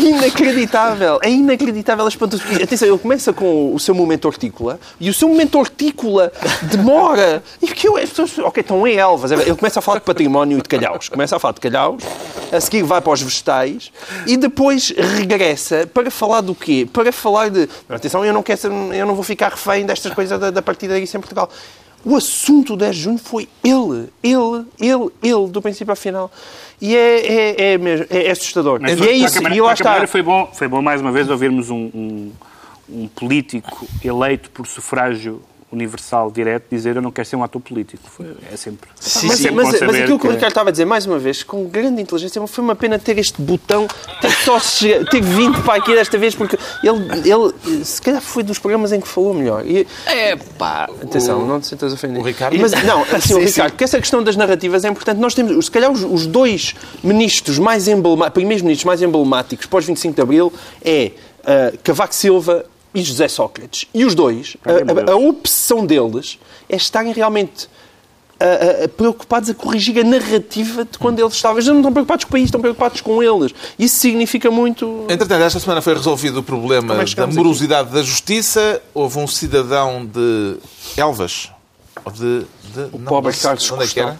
inacreditável. 0.00 1.18
É 1.22 1.30
inacreditável. 1.30 2.04
É 2.06 2.08
espantoso. 2.08 2.42
E, 2.58 2.62
Atenção, 2.62 2.88
ele 2.88 2.96
começa 2.98 3.30
com 3.32 3.74
o 3.74 3.78
seu 3.78 3.94
momento 3.94 4.24
hortícola 4.26 4.80
e 4.98 5.10
o 5.10 5.14
seu 5.14 5.28
momento 5.28 5.58
hortícola 5.58 6.32
demora. 6.62 7.42
E 7.60 7.66
que 7.68 7.86
eu, 7.88 7.96
as 7.98 8.08
pessoas, 8.08 8.38
ok, 8.38 8.60
estão 8.62 8.86
em 8.86 8.96
Elvas. 8.96 9.30
Ele 9.32 9.54
começa 9.54 9.80
a 9.80 9.82
falar 9.82 9.98
de 9.98 10.04
património 10.06 10.58
e 10.58 10.62
de 10.62 10.68
calhaus. 10.68 11.08
Começa 11.10 11.36
a 11.36 11.38
falar 11.38 11.52
de 11.52 11.60
calhaus, 11.60 12.02
a 12.50 12.60
seguir 12.60 12.82
vai 12.84 13.00
para 13.00 13.12
os 13.12 13.20
vegetais 13.22 13.92
e 14.26 14.36
depois 14.36 14.94
regressa 14.96 15.86
para 15.92 16.10
falar 16.10 16.40
do 16.40 16.54
quê? 16.54 16.88
Para 16.90 17.12
falar 17.12 17.50
de. 17.50 17.68
Atenção, 17.88 18.24
eu 18.24 18.32
não, 18.32 18.42
quero 18.42 18.58
ser- 18.60 18.70
eu 18.72 19.06
não 19.06 19.14
vou 19.14 19.24
ficar 19.24 19.50
refém 19.58 19.84
destas 19.84 20.12
coisas 20.12 20.38
da, 20.38 20.50
da 20.50 20.62
partida 20.62 20.98
disso 21.00 21.16
em 21.16 21.20
Portugal. 21.20 21.50
O 22.04 22.14
assunto 22.16 22.74
do 22.74 22.76
10 22.78 22.96
de 22.96 23.02
junho 23.02 23.18
foi 23.18 23.48
ele, 23.64 24.08
ele, 24.22 24.64
ele, 24.78 25.10
ele, 25.22 25.48
do 25.48 25.60
princípio 25.60 25.90
ao 25.90 25.96
final. 25.96 26.30
E 26.80 26.96
é, 26.96 27.26
é, 27.26 27.72
é, 27.72 27.78
mesmo, 27.78 28.06
é 28.08 28.30
assustador. 28.30 28.78
Mas 28.80 28.98
e 29.00 29.08
é 29.08 29.12
isso. 29.12 29.34
Câmara- 29.34 29.54
E 29.54 29.58
que 29.58 29.82
Câmara 29.82 30.04
está. 30.04 30.06
foi 30.06 30.22
bom, 30.22 30.48
foi 30.54 30.68
bom 30.68 30.80
mais 30.80 31.00
uma 31.00 31.10
vez 31.10 31.28
ouvirmos 31.28 31.70
um, 31.70 31.90
um, 31.92 32.32
um 32.88 33.08
político 33.08 33.86
eleito 34.04 34.48
por 34.50 34.66
sufrágio 34.66 35.42
universal 35.70 36.30
direto 36.30 36.64
dizer 36.70 36.96
eu 36.96 37.02
não 37.02 37.10
quero 37.10 37.28
ser 37.28 37.36
um 37.36 37.42
ator 37.44 37.60
político. 37.60 38.02
Foi- 38.08 38.34
é 38.52 38.56
sempre. 38.56 38.88
mas, 38.98 39.44
é 39.44 39.50
mas, 39.50 39.68
sempre 39.68 39.86
mas 39.86 39.96
aquilo 39.96 40.06
que 40.18 40.26
o 40.26 40.28
que- 40.30 40.34
Ricardo 40.34 40.48
estava 40.48 40.68
a 40.70 40.72
dizer, 40.72 40.84
mais 40.86 41.04
uma 41.06 41.18
vez, 41.18 41.42
com 41.42 41.64
grande 41.66 42.00
inteligência, 42.00 42.44
foi 42.46 42.64
uma 42.64 42.74
pena 42.74 42.98
ter 42.98 43.18
este 43.18 43.40
botão, 43.42 43.86
ter 44.20 44.30
só 44.30 44.58
che- 44.58 45.04
ter 45.10 45.20
vindo 45.22 45.60
para 45.62 45.74
aqui 45.74 45.94
desta 45.94 46.16
vez, 46.16 46.34
porque 46.34 46.58
ele, 46.82 47.30
ele 47.30 47.84
se 47.84 48.00
calhar 48.00 48.20
foi 48.22 48.42
dos 48.42 48.58
programas 48.58 48.92
em 48.92 49.00
que 49.00 49.06
falou 49.08 49.34
melhor. 49.34 49.66
E, 49.66 49.86
É 50.06 50.36
pá. 50.36 50.88
atenção, 51.02 51.46
não 51.46 51.60
te 51.60 51.66
sintas 51.66 51.92
ofendido. 51.92 52.20
o 52.20 52.22
Ricardo? 52.24 52.56
Mas, 52.58 52.72
não, 52.84 53.02
assim, 53.14 53.34
o 53.34 53.38
Ricardo, 53.38 53.72
porque 53.72 53.84
essa 53.84 53.98
questão 54.00 54.22
das 54.22 54.36
narrativas 54.36 54.84
é 54.84 54.88
importante. 54.88 55.18
Nós 55.20 55.34
temos, 55.34 55.66
se 55.66 55.70
calhar, 55.70 55.90
os, 55.92 56.02
os 56.02 56.26
dois 56.26 56.74
ministros 57.04 57.58
mais 57.58 57.88
emblemáticos, 57.88 58.32
primeiros 58.34 58.62
ministros 58.62 58.84
mais 58.86 59.02
emblemáticos 59.02 59.66
pós 59.66 59.84
25 59.84 60.14
de 60.14 60.22
Abril 60.22 60.52
é 60.82 61.12
ah, 61.44 61.72
Cavaco 61.82 62.14
Silva 62.14 62.64
e 62.94 63.02
José 63.02 63.28
Sócrates. 63.28 63.86
E 63.92 64.04
os 64.04 64.14
dois, 64.14 64.56
a, 64.64 65.10
a, 65.10 65.12
a 65.12 65.16
opção 65.16 65.84
deles 65.84 66.38
é 66.68 66.76
estarem 66.76 67.12
realmente 67.12 67.68
ah, 68.40 68.84
ah, 68.84 68.88
preocupados 68.88 69.50
a 69.50 69.54
corrigir 69.54 69.98
a 69.98 70.04
narrativa 70.04 70.84
de 70.84 70.96
quando 70.96 71.18
eles 71.18 71.34
estavam. 71.34 71.58
Eles 71.58 71.66
não 71.66 71.78
estão 71.78 71.92
preocupados 71.92 72.24
com 72.24 72.28
o 72.28 72.32
país, 72.32 72.44
estão 72.44 72.60
preocupados 72.60 73.00
com 73.00 73.20
eles. 73.20 73.52
Isso 73.76 73.96
significa 73.96 74.48
muito. 74.48 75.06
Entretanto, 75.08 75.42
esta 75.42 75.58
semana 75.58 75.82
foi 75.82 75.94
resolvido 75.94 76.38
o 76.38 76.42
problema 76.42 77.02
é 77.02 77.04
da 77.04 77.26
morosidade 77.26 77.90
da 77.90 78.00
justiça. 78.00 78.80
Houve 78.94 79.18
um 79.18 79.26
cidadão 79.26 80.06
de 80.06 80.56
Elvas. 80.96 81.50
De, 82.14 82.46
de, 82.74 82.88
o 82.92 82.98
pobre 83.00 83.34
Carlos 83.34 83.70
onde 83.72 83.84
é 83.84 83.86
que 83.88 84.00
era? 84.00 84.16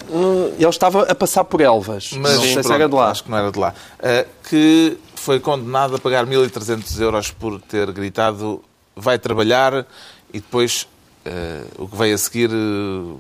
Ele 0.59 0.69
estava 0.69 1.05
a 1.05 1.15
passar 1.15 1.45
por 1.45 1.61
Elvas. 1.61 2.11
Mas 2.13 2.35
não 2.35 2.43
sei 2.43 2.63
se 2.63 2.73
era 2.73 2.89
de 2.89 2.95
lá. 2.95 3.11
Acho 3.11 3.23
que 3.23 3.31
não 3.31 3.39
era 3.39 3.53
de 3.53 3.59
lá. 3.59 3.73
Uh, 4.01 4.29
que 4.49 4.99
foi 5.19 5.41
condenado 5.41 5.97
a 5.97 5.99
pagar 5.99 6.27
1.300 6.27 7.01
euros 7.01 7.31
por 7.31 7.61
ter 7.61 7.91
gritado 7.93 8.63
vai 8.95 9.19
trabalhar 9.19 9.87
e 10.33 10.41
depois 10.41 10.89
eh, 11.29 11.63
o 11.79 11.87
que 11.87 11.97
veio 11.97 12.15
a 12.15 12.19
seguir 12.19 12.51
eh, 12.51 13.15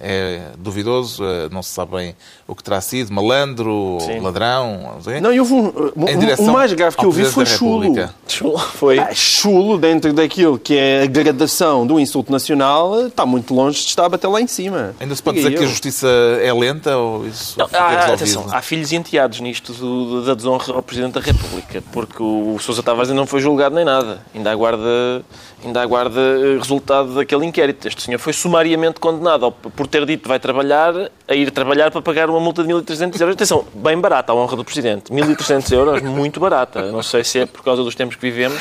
é 0.00 0.40
duvidoso, 0.58 1.24
eh, 1.24 1.48
não 1.50 1.62
se 1.62 1.70
sabe 1.70 1.92
bem 1.92 2.16
o 2.46 2.54
que 2.54 2.62
terá 2.64 2.80
sido, 2.80 3.12
malandro, 3.12 3.98
Sim. 4.00 4.20
ladrão, 4.20 4.92
não 4.94 5.02
sei. 5.02 5.20
Não, 5.20 5.32
eu 5.32 5.44
um, 5.44 5.66
um, 5.96 6.48
o 6.48 6.52
mais 6.52 6.72
grave 6.72 6.96
que 6.96 7.04
eu 7.04 7.10
vi 7.10 7.24
foi 7.24 7.46
chulo. 7.46 7.80
República. 7.82 8.14
Foi. 8.74 8.98
Ah, 8.98 9.14
chulo 9.14 9.78
dentro 9.78 10.12
daquilo 10.12 10.58
que 10.58 10.76
é 10.76 11.02
a 11.02 11.06
gradação 11.06 11.86
do 11.86 12.00
insulto 12.00 12.32
nacional 12.32 13.06
está 13.06 13.24
muito 13.24 13.54
longe 13.54 13.80
de 13.82 13.86
estar 13.88 14.06
a 14.06 14.08
bater 14.08 14.26
lá 14.26 14.40
em 14.40 14.46
cima. 14.46 14.94
Ainda 14.98 15.14
se 15.14 15.22
pode 15.22 15.36
Diga 15.38 15.48
dizer 15.50 15.58
que 15.58 15.64
a 15.64 15.66
eu. 15.66 15.70
justiça 15.70 16.08
é 16.42 16.52
lenta 16.52 16.96
ou 16.96 17.26
isso 17.26 17.58
Não, 17.58 17.66
há, 17.72 18.06
atenção, 18.12 18.46
há 18.50 18.60
filhos 18.62 18.90
e 18.92 18.96
enteados 18.96 19.40
nisto 19.40 19.72
do- 19.72 20.24
da 20.24 20.34
desonra 20.34 20.74
ao 20.74 20.82
Presidente 20.82 21.12
da 21.14 21.20
República, 21.20 21.82
porque 21.92 22.22
o 22.22 22.56
Sousa 22.58 22.82
Tavares 22.82 23.10
ainda 23.10 23.20
não 23.20 23.26
foi 23.26 23.40
julgado 23.40 23.74
nem 23.74 23.84
nada. 23.84 24.20
Ainda 24.34 24.50
aguarda, 24.50 25.22
ainda 25.64 25.80
aguarda 25.82 26.20
resultado 26.58 27.14
daquele 27.14 27.46
inquérito. 27.52 27.86
Este 27.86 28.02
senhor 28.02 28.18
foi 28.18 28.32
sumariamente 28.32 28.98
condenado 28.98 29.52
por 29.52 29.86
ter 29.86 30.04
dito 30.06 30.22
que 30.22 30.28
vai 30.28 30.40
trabalhar, 30.40 30.94
a 31.28 31.34
ir 31.34 31.50
trabalhar 31.50 31.90
para 31.90 32.00
pagar 32.00 32.30
uma 32.30 32.40
multa 32.40 32.62
de 32.64 32.72
1.300 32.72 33.20
euros. 33.20 33.34
Atenção, 33.34 33.64
bem 33.74 33.98
barata 33.98 34.32
a 34.32 34.34
honra 34.34 34.56
do 34.56 34.64
Presidente. 34.64 35.12
1.300 35.12 35.72
euros, 35.72 36.02
muito 36.02 36.40
barata. 36.40 36.90
Não 36.90 37.02
sei 37.02 37.22
se 37.22 37.40
é 37.40 37.46
por 37.46 37.62
causa 37.62 37.82
dos 37.84 37.94
tempos 37.94 38.16
que 38.16 38.22
vivemos, 38.22 38.60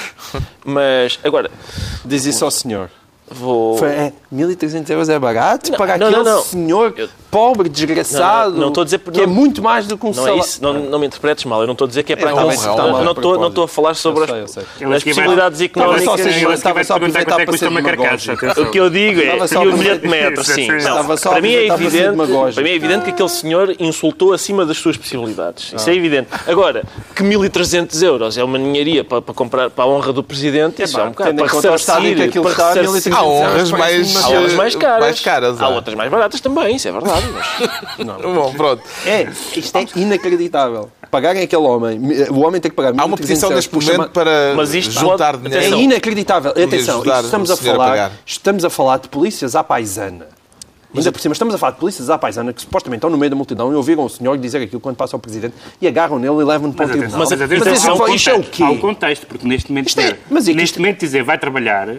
mas 0.65 1.17
agora 1.23 1.49
Diz 2.05 2.25
isso 2.25 2.43
ao 2.43 2.51
senhor. 2.51 2.89
vou... 3.29 3.77
Foi, 3.77 3.87
é, 3.89 4.13
1.300 4.33 4.89
euros 4.89 5.09
é 5.09 5.17
barato 5.17 5.71
Não, 5.71 5.77
para 5.77 5.97
não, 5.97 6.07
aquele 6.07 6.23
não, 6.23 6.35
não. 6.35 6.41
senhor 6.43 6.93
Eu- 6.97 7.09
pobre, 7.31 7.69
desgraçado, 7.69 8.49
Não, 8.49 8.55
não, 8.55 8.61
não 8.63 8.67
estou 8.67 8.81
a 8.81 8.85
dizer- 8.85 8.99
que 8.99 9.21
é 9.21 9.25
não- 9.25 9.33
muito 9.33 9.63
mais 9.63 9.87
do 9.87 9.97
que 9.97 10.05
um 10.05 10.09
Não 10.11 10.21
é 10.21 10.25
salário. 10.25 10.39
isso, 10.41 10.61
não, 10.61 10.73
não 10.73 10.99
me 10.99 11.07
interpretes 11.07 11.45
mal. 11.45 11.61
Eu 11.61 11.65
não 11.67 11.71
estou 11.71 11.85
a 11.85 11.87
dizer 11.87 12.03
que 12.03 12.11
é 12.13 12.15
para 12.17 12.29
É 12.29 12.33
honra, 12.33 12.53
é 12.53 12.57
não, 12.57 12.73
honra. 12.73 13.03
não, 13.03 13.11
estou, 13.13 13.39
não 13.39 13.47
estou 13.47 13.63
a 13.63 13.67
falar 13.67 13.93
sobre 13.93 14.23
Eu 14.23 14.27
sei, 14.27 14.39
eu 14.39 14.43
as, 14.43 14.51
sei. 14.51 14.63
Ele 14.81 14.93
as 14.95 15.01
aqui 15.01 15.13
vai- 15.13 15.23
possibilidades 15.25 15.61
Estava 15.61 15.85
económicas. 15.85 16.03
só 16.05 16.13
a 16.13 16.17
ser- 16.17 16.43
Ele 16.43 16.53
estava 16.53 16.83
só 16.83 16.93
a 16.93 16.97
aproveitar 16.97 17.39
é 17.41 17.45
para 17.45 17.57
ser 17.57 17.67
uma 17.69 17.81
carcaça. 17.81 18.35
demagógico. 18.35 18.61
O 18.61 18.69
que 18.71 18.79
eu 18.79 18.89
digo 18.89 19.21
é 19.21 19.29
a 19.31 19.35
o 19.35 19.37
bilhete 19.37 19.49
de 19.49 19.57
aproveitar- 19.57 20.07
metro, 20.09 20.43
sim. 20.43 20.53
Sim, 20.53 20.67
para 21.23 21.41
mim 21.41 21.53
é 21.53 21.67
para 21.67 21.75
evidente, 21.75 22.15
para 22.53 22.63
mim 22.63 22.69
é 22.69 22.75
evidente 22.75 23.03
que 23.05 23.09
aquele 23.11 23.29
senhor 23.29 23.75
insultou 23.79 24.33
acima 24.33 24.65
das 24.65 24.77
suas 24.77 24.97
possibilidades. 24.97 25.73
Isso 25.75 25.89
é 25.89 25.95
evidente. 25.95 26.27
Agora, 26.47 26.83
que 27.15 27.23
1.300 27.23 28.01
euros 28.03 28.37
é 28.37 28.43
uma 28.43 28.57
ninharia 28.57 29.03
para, 29.03 29.21
para 29.21 29.33
comprar 29.33 29.69
para 29.69 29.83
a 29.85 29.87
honra 29.87 30.11
do 30.11 30.21
Presidente, 30.23 30.81
isso 30.83 30.99
é, 30.99 31.03
um 31.03 31.09
bocado 31.09 31.33
para 31.35 31.45
ressarcir, 31.45 31.61
para 31.61 31.75
ressarcir. 31.77 33.11
1.300 33.11 33.13
Há 33.13 33.23
honras 33.23 33.71
mais, 33.71 34.75
caras. 34.75 34.99
mais 35.03 35.19
caras, 35.19 35.61
Há 35.61 35.65
há. 35.65 35.69
outras 35.69 35.95
mais 35.95 36.09
baratas 36.11 36.39
também, 36.41 36.75
isso 36.75 36.87
é 36.87 36.91
verdade. 36.91 37.20
Mas... 37.33 38.21
Bom, 38.21 38.53
pronto. 38.53 38.83
É, 39.05 39.27
isto 39.55 39.77
é 39.77 39.85
inacreditável. 39.95 40.89
Pagarem 41.09 41.43
aquele 41.43 41.61
homem, 41.63 41.99
o 42.29 42.39
homem 42.39 42.61
tem 42.61 42.71
que 42.71 42.75
pagar 42.75 42.93
Há 42.97 43.05
uma 43.05 43.17
1.300 43.17 43.19
petição 43.19 43.49
neste 43.51 43.69
por 43.69 43.81
momento 43.81 43.97
chama- 43.97 44.09
para 44.09 44.53
Mas 44.55 44.73
isto 44.73 44.91
juntar 44.93 45.37
pode- 45.37 45.47
É 45.53 45.59
dinheiro. 45.59 45.77
inacreditável. 45.81 46.51
Podia 46.53 46.65
Atenção, 46.67 47.03
estamos 47.03 47.51
a 47.51 47.53
a 47.53 47.57
falar, 47.57 47.89
pagar. 47.89 48.11
estamos 48.25 48.65
a 48.65 48.69
falar 48.69 48.97
de 48.99 49.09
polícias 49.09 49.55
à 49.55 49.63
paisana. 49.63 50.27
Ainda 50.93 51.09
por 51.11 51.21
cima, 51.21 51.31
estamos 51.31 51.55
a 51.55 51.57
falar 51.57 51.71
de 51.71 51.79
polícias 51.79 52.09
à 52.09 52.17
paisana 52.17 52.51
que 52.51 52.61
supostamente 52.61 52.97
estão 52.99 53.09
no 53.09 53.17
meio 53.17 53.29
da 53.29 53.35
multidão 53.35 53.71
e 53.71 53.75
ouviram 53.75 54.03
o 54.03 54.09
senhor 54.09 54.37
dizer 54.37 54.61
aquilo 54.61 54.81
quando 54.81 54.97
passa 54.97 55.15
ao 55.15 55.19
Presidente 55.21 55.53
e 55.81 55.87
agarram 55.87 56.19
nele 56.19 56.35
e 56.41 56.43
levam-no 56.43 56.73
para 56.73 56.85
o 56.85 56.87
Mas 56.89 56.97
tribunal. 56.97 57.21
atenção, 57.23 57.37
mas 57.39 57.49
Mas 57.49 57.61
atenção, 57.61 57.93
isso- 57.93 58.03
há 58.03 58.05
um 58.09 58.13
isto 58.15 58.29
é 58.29 58.33
o 58.35 58.43
quê? 58.43 58.63
Há 58.63 58.69
um 58.71 58.77
contexto, 58.77 59.25
porque 59.25 59.47
neste 59.47 59.69
momento, 59.71 59.87
Isto 59.87 59.99
é- 60.01 60.03
dizer, 60.03 60.19
mas 60.29 60.47
é 60.49 60.53
neste 60.53 60.63
isto- 60.65 60.79
momento 60.81 60.99
dizer 60.99 61.23
vai 61.23 61.37
trabalhar, 61.37 61.87
eh, 61.87 61.97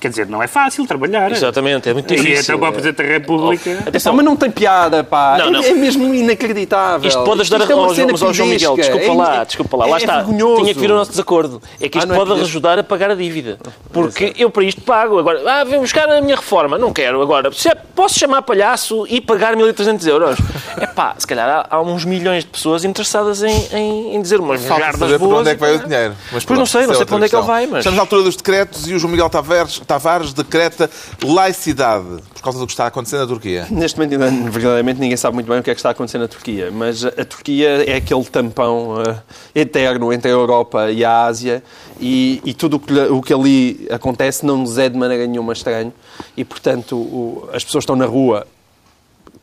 quer 0.00 0.08
dizer, 0.08 0.26
não 0.28 0.42
é 0.42 0.46
fácil 0.46 0.86
trabalhar. 0.86 1.30
Exatamente, 1.32 1.88
é 1.88 1.92
muito 1.94 2.12
E 2.12 2.16
difícil. 2.16 2.40
então 2.54 2.58
para 2.58 2.68
o 2.68 2.72
Presidente 2.72 2.96
da 2.96 3.04
República... 3.04 3.78
Atenção, 3.86 4.12
mas 4.14 4.24
não 4.24 4.36
tem 4.36 4.50
piada, 4.50 5.02
pá. 5.04 5.36
Não, 5.38 5.46
É- 5.46 5.50
não. 5.50 5.62
É, 5.62 5.72
mesmo 5.72 6.14
inacreditável. 6.14 7.08
Isto 7.08 7.22
pode 7.24 7.40
ajudar 7.42 7.60
Isto 7.60 7.72
é 7.72 7.74
uma 7.74 7.84
ao, 7.88 7.94
cena 7.94 8.16
João- 8.16 8.28
ao 8.28 8.34
João 8.34 8.48
Miguel. 8.48 8.76
Desculpa 8.76 9.04
É- 9.04 9.12
lá, 9.14 9.44
desculpa 9.44 9.76
lá. 9.76 9.86
é- 9.86 9.90
Lá 9.90 9.96
é 9.96 10.00
está. 10.00 10.16
vergonhoso. 10.22 10.62
Tinha 10.62 10.74
que 10.74 10.80
vir 10.80 10.90
o 10.90 10.94
nosso 10.94 11.10
desacordo. 11.10 11.62
É 11.80 11.88
que 11.88 11.98
Ah, 11.98 12.00
isto 12.02 12.12
é 12.12 12.16
pode 12.16 12.32
ajudar 12.40 12.78
a 12.78 12.84
pagar 12.84 13.10
a 13.10 13.14
dívida. 13.14 13.58
Porque 13.92 14.32
eu 14.36 14.50
para 14.50 14.64
isto 14.64 14.80
pago. 14.82 15.18
Agora, 15.18 15.42
ah, 15.46 15.64
vem 15.64 15.80
buscar 15.80 16.08
a 16.08 16.20
minha 16.20 16.36
reforma. 16.36 16.78
Não 16.78 16.92
quero. 16.92 17.20
Agora, 17.22 17.50
se 17.52 17.68
é- 17.68 17.74
posso 17.74 18.18
chamar 18.18 18.42
palhaço 18.42 19.06
e 19.08 19.20
pagar 19.20 19.54
1.300 19.56 20.06
euros? 20.06 20.38
É 20.80 20.86
pá, 20.86 21.12
se 21.18 21.26
calhar 21.26 21.48
há, 21.48 21.66
há 21.76 21.80
uns 21.82 22.04
milhões 22.04 22.44
de 22.44 22.50
pessoas 22.50 22.84
interessadas 22.84 23.42
em, 23.42 23.68
em, 23.72 24.14
em 24.14 24.22
dizer 24.22 24.38
umas 24.38 24.62
jardas 24.62 24.96
boas. 25.18 25.18
para 25.18 25.40
onde 25.40 25.50
é 25.50 25.54
que 25.54 25.60
vai 25.60 25.72
e 25.74 25.76
o 25.76 25.80
dinheiro. 25.84 26.14
Mas 26.30 26.44
Pois 26.44 26.56
não 26.56 26.66
sei, 26.66 26.86
não 26.86 26.94
sei 26.94 27.04
para 27.04 27.16
onde 27.16 27.24
é 27.24 27.28
que 27.28 27.34
ele 27.34 27.42
vai, 27.46 27.66
mas- 27.66 27.78
Estamos 27.80 27.98
à 27.98 28.02
altura 28.02 28.22
dos 28.22 28.36
decretos 28.36 28.86
e 28.88 28.94
o 28.94 28.98
João 28.98 29.10
Miguel 29.10 29.28
Tavares, 29.28 29.67
Tavares 29.78 30.32
decreta 30.32 30.88
laicidade 31.22 32.06
por 32.34 32.42
causa 32.42 32.58
do 32.58 32.66
que 32.66 32.72
está 32.72 32.84
a 32.84 32.86
acontecer 32.88 33.18
na 33.18 33.26
Turquia. 33.26 33.66
Neste 33.70 33.98
momento, 33.98 34.18
verdadeiramente, 34.50 35.00
ninguém 35.00 35.16
sabe 35.16 35.34
muito 35.34 35.48
bem 35.48 35.58
o 35.58 35.62
que 35.62 35.70
é 35.70 35.74
que 35.74 35.78
está 35.80 35.90
a 35.90 35.92
acontecer 35.92 36.18
na 36.18 36.28
Turquia, 36.28 36.70
mas 36.70 37.04
a 37.04 37.24
Turquia 37.24 37.84
é 37.90 37.96
aquele 37.96 38.24
tampão 38.24 39.02
eh, 39.02 39.16
eterno 39.60 40.12
entre 40.12 40.30
a 40.30 40.34
Europa 40.34 40.90
e 40.90 41.04
a 41.04 41.24
Ásia 41.24 41.62
e, 42.00 42.40
e 42.44 42.54
tudo 42.54 42.76
o 42.76 42.80
que, 42.80 42.92
o 42.98 43.20
que 43.20 43.34
ali 43.34 43.86
acontece 43.90 44.46
não 44.46 44.58
nos 44.58 44.78
é 44.78 44.88
de 44.88 44.96
maneira 44.96 45.26
nenhuma 45.26 45.52
estranho 45.52 45.92
e, 46.36 46.44
portanto, 46.44 46.96
o- 46.96 47.48
as 47.52 47.64
pessoas 47.64 47.82
estão 47.82 47.96
na 47.96 48.06
rua 48.06 48.46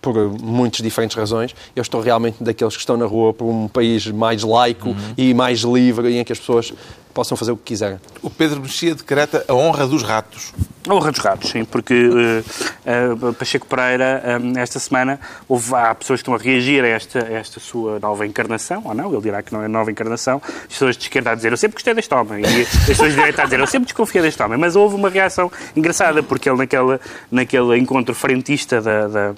por 0.02 0.14
muitas 0.40 0.82
diferentes 0.82 1.18
razões. 1.18 1.56
Eu 1.76 1.82
estou 1.82 2.00
realmente 2.00 2.44
daqueles 2.44 2.76
que 2.76 2.80
estão 2.80 2.96
na 2.96 3.06
rua 3.06 3.34
por 3.34 3.46
um 3.46 3.68
país 3.68 4.06
mais 4.08 4.44
laico 4.44 4.96
e 5.18 5.34
mais 5.34 5.60
livre 5.62 6.16
em 6.18 6.24
que 6.24 6.32
as 6.32 6.38
pessoas 6.40 6.72
possam 7.16 7.38
fazer 7.38 7.54
o 7.54 7.58
que 7.58 7.64
quiserem. 7.64 7.98
O 8.22 8.30
Pedro 8.30 8.62
Mexia 8.62 8.94
decreta 8.94 9.46
a 9.48 9.54
honra 9.54 9.88
dos 9.88 10.04
ratos. 10.04 10.54
A 10.88 10.94
honra 10.94 11.12
dos 11.12 11.22
ratos, 11.22 11.50
sim, 11.50 11.64
porque 11.64 11.94
eh, 11.96 12.44
eh, 12.86 13.32
Pacheco 13.40 13.66
Pereira, 13.66 14.22
eh, 14.24 14.60
esta 14.60 14.78
semana, 14.80 15.20
houve, 15.48 15.74
há 15.74 15.96
pessoas 15.96 16.20
que 16.20 16.24
estão 16.24 16.36
a 16.36 16.38
reagir 16.38 16.84
a 16.84 16.88
esta, 16.88 17.26
a 17.26 17.32
esta 17.32 17.60
sua 17.60 18.00
nova 18.00 18.28
encarnação, 18.28 18.84
ou 18.86 18.94
não, 18.94 19.12
ele 19.12 19.22
dirá 19.22 19.42
que 19.42 19.54
não 19.54 19.64
é 19.64 19.68
nova 19.68 19.90
encarnação, 19.90 20.42
as 20.46 20.68
pessoas 20.68 20.98
de 20.98 21.04
esquerda 21.04 21.32
a 21.32 21.36
dizer, 21.36 21.54
eu 21.54 21.58
sempre 21.58 21.76
gostei 21.76 21.94
deste 21.94 22.14
homem, 22.14 22.44
e 22.44 22.62
as 22.62 22.86
pessoas 22.86 23.12
de 23.12 23.16
direita 23.16 23.42
a 23.42 23.46
dizer, 23.46 23.60
eu 23.60 23.66
sempre 23.66 23.86
desconfiei 23.86 24.22
deste 24.22 24.44
homem, 24.44 24.60
mas 24.60 24.76
houve 24.76 24.94
uma 24.94 25.10
reação 25.10 25.50
engraçada, 25.76 26.22
porque 26.22 26.50
ele 26.50 26.58
naquela, 26.58 27.00
naquele 27.32 27.78
encontro 27.80 28.14
frentista 28.14 28.82
da, 28.82 29.08
da, 29.08 29.36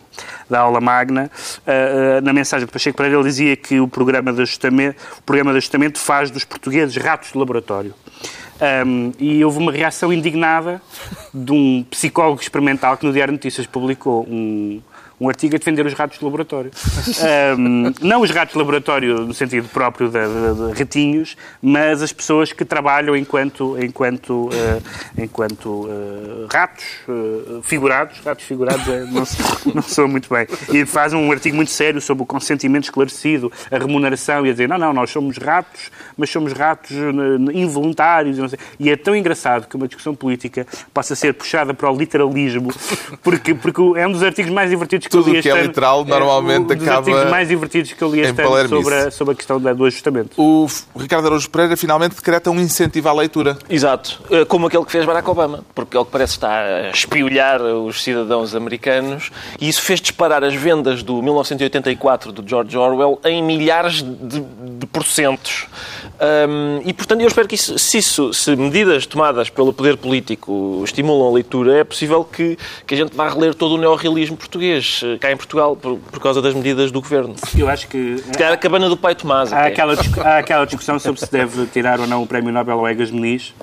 da 0.49 0.59
aula 0.59 0.81
magna, 0.81 1.29
eh, 1.65 2.19
na 2.21 2.33
mensagem 2.33 2.65
de 2.65 2.71
Pacheco 2.71 2.97
Pereira, 2.97 3.19
ele 3.19 3.29
dizia 3.29 3.55
que 3.55 3.79
o 3.79 3.87
programa 3.87 4.33
de 4.33 4.41
ajustamento, 4.41 4.97
o 5.19 5.21
programa 5.21 5.51
de 5.51 5.57
ajustamento 5.57 5.99
faz 5.99 6.31
dos 6.31 6.43
portugueses 6.43 6.97
ratos 6.97 7.31
de 7.31 7.37
laboratório. 7.37 7.66
Um, 8.85 9.11
e 9.19 9.45
houve 9.45 9.59
uma 9.59 9.71
reação 9.71 10.11
indignada 10.11 10.81
de 11.33 11.51
um 11.51 11.83
psicólogo 11.83 12.41
experimental 12.41 12.97
que 12.97 13.05
no 13.05 13.13
Diário 13.13 13.31
de 13.31 13.37
Notícias 13.37 13.67
publicou 13.67 14.23
um, 14.27 14.81
um 15.19 15.27
artigo 15.29 15.55
a 15.55 15.57
defender 15.59 15.85
os 15.85 15.93
ratos 15.93 16.19
de 16.19 16.25
laboratório. 16.25 16.71
Um, 17.57 17.93
não 18.01 18.21
os 18.21 18.29
ratos 18.29 18.53
de 18.53 18.59
laboratório 18.59 19.21
no 19.21 19.33
sentido 19.33 19.67
próprio 19.69 20.07
de, 20.09 20.19
de- 20.19 20.73
de 20.73 20.79
ratinhos, 20.79 21.35
mas 21.61 22.01
as 22.01 22.11
pessoas 22.13 22.53
que 22.53 22.63
trabalham 22.63 23.15
enquanto, 23.15 23.75
enquanto, 23.83 24.49
eh, 24.53 25.23
enquanto 25.23 25.89
eh, 25.89 26.47
ratos 26.53 26.83
eh, 27.09 27.59
figurados. 27.63 28.19
Ratos 28.23 28.45
figurados 28.45 28.87
eh, 28.87 29.05
não, 29.11 29.23
não 29.75 29.81
soa 29.81 30.07
muito 30.07 30.29
bem. 30.33 30.45
E 30.73 30.85
faz 30.85 31.13
um 31.13 31.31
artigo 31.31 31.55
muito 31.55 31.71
sério 31.71 31.99
sobre 32.01 32.23
o 32.23 32.25
consentimento 32.25 32.83
esclarecido, 32.85 33.51
a 33.71 33.77
remuneração 33.77 34.45
e 34.45 34.49
a 34.49 34.51
dizer, 34.51 34.67
não, 34.69 34.77
não, 34.77 34.93
nós 34.93 35.09
somos 35.09 35.37
ratos, 35.37 35.89
mas 36.15 36.29
somos 36.29 36.53
ratos 36.53 36.91
involuntários. 37.53 38.37
e. 38.53 38.57
E 38.79 38.89
é 38.89 38.95
tão 38.95 39.15
engraçado 39.15 39.67
que 39.67 39.75
uma 39.75 39.87
discussão 39.87 40.13
política 40.15 40.65
possa 40.93 41.15
ser 41.15 41.33
puxada 41.33 41.73
para 41.73 41.89
o 41.91 41.97
literalismo, 41.97 42.69
porque, 43.23 43.53
porque 43.55 43.81
é 43.95 44.07
um 44.07 44.11
dos 44.11 44.23
artigos 44.23 44.51
mais 44.51 44.69
divertidos 44.69 45.06
que 45.09 45.11
Tudo 45.17 45.29
eu 45.29 45.33
li 45.33 45.39
o 45.39 45.41
que 45.41 45.49
é 45.49 45.53
ano. 45.53 45.61
literal 45.63 46.05
normalmente 46.05 46.73
um 46.73 46.75
dos 46.77 46.87
acaba 46.87 46.97
artigos 46.97 47.31
mais 47.31 47.47
divertidos 47.47 47.93
que 47.93 48.01
eu 48.03 48.11
li 48.11 48.19
em 48.19 48.23
este 48.23 48.41
ano 48.41 48.69
sobre 48.69 48.95
a, 48.95 49.11
sobre 49.11 49.33
a 49.33 49.35
questão 49.35 49.59
do 49.59 49.85
ajustamento. 49.85 50.29
O 50.41 50.67
Ricardo 50.97 51.25
Araújo 51.27 51.49
Pereira 51.49 51.75
finalmente 51.77 52.15
decreta 52.15 52.51
um 52.51 52.59
incentivo 52.59 53.09
à 53.09 53.13
leitura. 53.13 53.57
Exato, 53.69 54.21
Eh, 54.29 54.45
como 54.45 54.67
aquele 54.67 54.83
que 54.85 54.91
fez 54.91 55.05
Barack 55.05 55.29
Obama, 55.29 55.63
porque 55.73 55.97
ele 55.97 56.05
parece 56.05 56.33
estar 56.33 56.63
a 56.65 56.89
espiolhar 56.89 57.61
os 57.61 58.03
cidadãos 58.03 58.53
americanos 58.55 59.31
e 59.59 59.67
isso 59.69 59.81
fez 59.81 59.99
disparar 60.01 60.43
as 60.43 60.53
vendas 60.53 61.01
do 61.03 61.21
1984 61.21 62.31
do 62.31 62.47
George 62.47 62.77
Orwell 62.77 63.19
em 63.23 63.41
milhares 63.43 64.01
de, 64.03 64.41
de 64.79 64.85
porcentos. 64.87 65.65
Hum, 66.19 66.81
e 66.83 66.93
portanto 66.93 67.21
eu 67.21 67.27
espero 67.27 67.47
que 67.47 67.55
isso, 67.55 67.77
se, 67.77 67.99
isso, 67.99 68.33
se 68.33 68.55
medidas 68.55 69.05
tomadas 69.05 69.49
pelo 69.49 69.71
poder 69.71 69.97
político 69.97 70.81
estimulam 70.83 71.27
a 71.29 71.31
leitura, 71.31 71.77
é 71.77 71.83
possível 71.83 72.23
que, 72.23 72.57
que 72.85 72.93
a 72.95 72.97
gente 72.97 73.15
vá 73.15 73.29
reler 73.29 73.53
todo 73.53 73.75
o 73.75 73.77
neorrealismo 73.77 74.35
português 74.35 74.96
eh, 75.03 75.17
cá 75.17 75.31
em 75.31 75.37
Portugal 75.37 75.75
por, 75.75 75.97
por 75.97 76.19
causa 76.19 76.41
das 76.41 76.53
medidas 76.53 76.91
do 76.91 77.01
governo. 77.01 77.35
Eu 77.55 77.69
acho 77.69 77.87
que 77.87 78.17
Se 78.17 78.31
calhar 78.31 78.53
a 78.53 78.57
cabana 78.57 78.89
do 78.89 78.97
pai 78.97 79.15
Tomás. 79.15 79.51
há 79.51 79.61
até. 79.61 79.67
aquela, 79.69 79.93
há 80.25 80.37
aquela 80.37 80.65
discussão 80.65 80.99
sobre 80.99 81.19
se 81.19 81.31
deve 81.31 81.65
tirar 81.67 81.99
ou 81.99 82.07
não 82.07 82.23
o 82.23 82.27
Prémio 82.27 82.51
Nobel 82.51 82.79
ao 82.79 82.87
Egas 82.87 83.11
Meniz. 83.11 83.53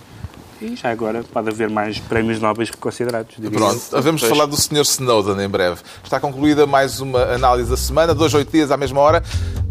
E 0.63 0.77
já 0.77 0.91
agora 0.91 1.23
pode 1.33 1.51
haver 1.51 1.69
mais 1.69 1.99
prémios 1.99 2.41
nobres 2.41 2.71
eu. 2.71 3.37
Pronto, 3.51 3.81
havemos 3.93 4.23
de 4.23 4.29
falar 4.29 4.47
do 4.47 4.57
Sr. 4.57 4.83
Snowden 4.83 5.45
em 5.45 5.49
breve. 5.49 5.81
Está 6.03 6.19
concluída 6.19 6.67
mais 6.67 7.01
uma 7.01 7.23
análise 7.23 7.69
da 7.69 7.77
semana, 7.77 8.15
dois, 8.15 8.33
oito 8.33 8.51
dias 8.51 8.71
à 8.71 8.77
mesma 8.77 9.01
hora. 9.01 9.23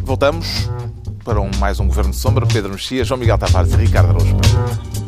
Voltamos 0.04 0.70
para 1.24 1.40
um, 1.40 1.50
mais 1.58 1.80
um 1.80 1.88
Governo 1.88 2.12
de 2.12 2.18
Sombra. 2.18 2.46
Pedro 2.46 2.72
Mexia, 2.72 3.04
João 3.04 3.20
Miguel 3.20 3.38
Tavares 3.38 3.72
e 3.74 3.78
Ricardo 3.78 4.10
Araújo. 4.10 5.03